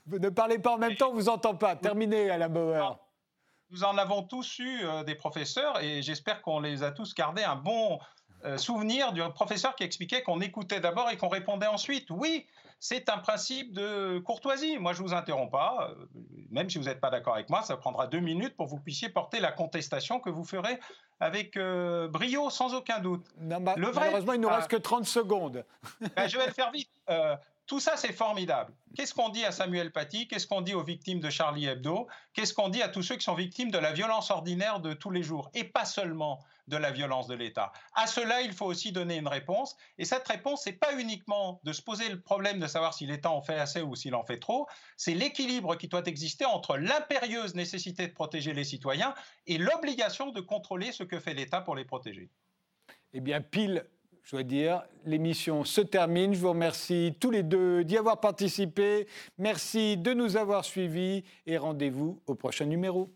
Vous 0.06 0.20
ne 0.20 0.30
parlez 0.30 0.60
pas 0.60 0.74
en 0.74 0.78
même 0.78 0.96
temps, 0.96 1.12
on 1.12 1.14
vous 1.14 1.30
entend 1.30 1.56
pas. 1.56 1.76
Terminez, 1.76 2.30
Alain 2.30 2.50
Bauer. 2.50 3.00
Nous 3.72 3.86
en 3.86 3.98
avons 3.98 4.24
tous 4.24 4.60
eu 4.60 4.82
euh, 4.84 5.04
des 5.04 5.16
professeurs 5.16 5.82
et 5.82 6.02
j'espère 6.02 6.42
qu'on 6.42 6.60
les 6.60 6.84
a 6.84 6.92
tous 6.92 7.16
gardés 7.16 7.44
un 7.44 7.56
bon 7.56 8.00
euh, 8.44 8.58
souvenir 8.58 9.14
du 9.14 9.22
professeur 9.34 9.76
qui 9.76 9.84
expliquait 9.84 10.24
qu'on 10.24 10.42
écoutait 10.42 10.82
d'abord 10.82 11.10
et 11.10 11.16
qu'on 11.16 11.30
répondait 11.30 11.68
ensuite. 11.68 12.10
Oui, 12.10 12.46
c'est 12.82 13.08
un 13.08 13.18
principe 13.18 13.72
de 13.72 14.20
courtoisie. 14.20 14.78
Moi, 14.78 14.92
je 14.92 15.02
ne 15.02 15.08
vous 15.08 15.14
interromps 15.14 15.52
pas, 15.52 15.90
euh, 15.90 16.06
même 16.50 16.70
si 16.70 16.80
vous 16.80 16.86
n'êtes 16.86 17.00
pas 17.00 17.12
d'accord 17.12 17.36
avec 17.36 17.50
moi, 17.50 17.62
ça 17.62 17.78
prendra 17.78 18.08
deux 18.08 18.20
minutes 18.20 18.58
pour 18.58 18.66
que 18.66 18.72
vous 18.72 18.80
puissiez 18.80 19.08
porter 19.08 19.40
la 19.40 19.54
contestation 19.54 20.20
que 20.20 20.30
vous 20.30 20.44
ferez 20.44 20.78
avec 21.22 21.58
brio, 22.10 22.50
sans 22.50 22.74
aucun 22.74 23.00
doute. 23.00 23.26
Bah, 23.38 23.60
malheureusement, 23.60 24.34
il 24.34 24.42
ne 24.42 24.48
nous 24.48 24.54
reste 24.54 24.70
que 24.70 24.76
30 24.76 25.06
secondes. 25.06 25.64
Ben, 26.16 26.28
je 26.28 26.38
vais 26.38 26.48
le 26.48 26.52
faire 26.52 26.72
vite. 26.72 26.90
Tout 27.72 27.80
ça, 27.80 27.96
c'est 27.96 28.12
formidable. 28.12 28.74
Qu'est-ce 28.98 29.14
qu'on 29.14 29.30
dit 29.30 29.46
à 29.46 29.54
Samuel 29.54 29.94
Paty? 29.94 30.28
Qu'est-ce 30.28 30.46
qu'on 30.46 30.60
dit 30.60 30.74
aux 30.74 30.84
victimes 30.84 31.22
de 31.22 31.30
Charlie 31.30 31.68
Hebdo? 31.68 32.10
Qu'est-ce 32.34 32.54
qu'on 32.54 32.68
dit 32.68 32.82
à 32.82 32.90
tous 32.90 33.02
ceux 33.02 33.16
qui 33.16 33.24
sont 33.24 33.34
victimes 33.34 33.72
de 33.72 33.78
la 33.78 33.94
violence 33.94 34.30
ordinaire 34.30 34.82
de 34.82 34.92
tous 34.92 35.10
les 35.10 35.24
jours 35.24 35.50
Et 35.54 35.64
pas 35.64 35.86
seulement 35.86 36.44
de 36.68 36.76
la 36.76 36.92
violence 36.92 37.28
de 37.28 37.34
l'État? 37.34 37.72
À 37.96 38.08
cela, 38.08 38.42
il 38.42 38.52
faut 38.52 38.66
aussi 38.66 38.92
donner 38.92 39.16
une 39.16 39.30
réponse. 39.30 39.78
Et 39.98 40.04
cette 40.04 40.28
réponse, 40.28 40.66
n'est 40.66 40.74
pas 40.74 41.00
uniquement 41.00 41.62
de 41.64 41.72
se 41.72 41.82
poser 41.82 42.10
le 42.10 42.20
problème 42.20 42.60
de 42.60 42.68
savoir 42.68 42.94
si 42.94 43.06
l'État 43.06 43.32
en 43.32 43.42
fait 43.42 43.58
assez 43.58 43.82
ou 43.82 43.96
s'il 43.96 44.16
en 44.16 44.26
fait 44.26 44.40
trop, 44.40 44.68
c'est 44.98 45.14
l'équilibre 45.14 45.78
qui 45.78 45.88
doit 45.88 46.04
exister 46.08 46.44
entre 46.44 46.76
l'impérieuse 46.76 47.56
nécessité 47.56 48.06
de 48.06 48.14
protéger 48.14 48.52
les 48.52 48.66
citoyens 48.66 49.14
et 49.48 49.58
l'obligation 49.58 50.32
de 50.32 50.42
contrôler 50.42 50.92
ce 50.92 51.04
que 51.04 51.22
fait 51.22 51.36
l'État 51.36 51.62
pour 51.62 51.78
les 51.78 51.86
protéger. 51.86 52.30
Eh 53.14 53.22
bien, 53.22 53.40
pile 53.40 53.86
je 54.24 54.32
dois 54.32 54.44
dire, 54.44 54.84
l'émission 55.06 55.64
se 55.64 55.82
termine. 55.82 56.34
Je 56.34 56.40
vous 56.40 56.50
remercie 56.50 57.16
tous 57.20 57.32
les 57.32 57.44
deux 57.44 57.84
d'y 57.84 57.98
avoir 57.98 58.20
participé. 58.20 59.08
Merci 59.38 59.98
de 59.98 60.14
nous 60.14 60.38
avoir 60.38 60.64
suivis 60.64 61.24
et 61.46 61.58
rendez-vous 61.58 62.22
au 62.28 62.36
prochain 62.36 62.66
numéro. 62.66 63.10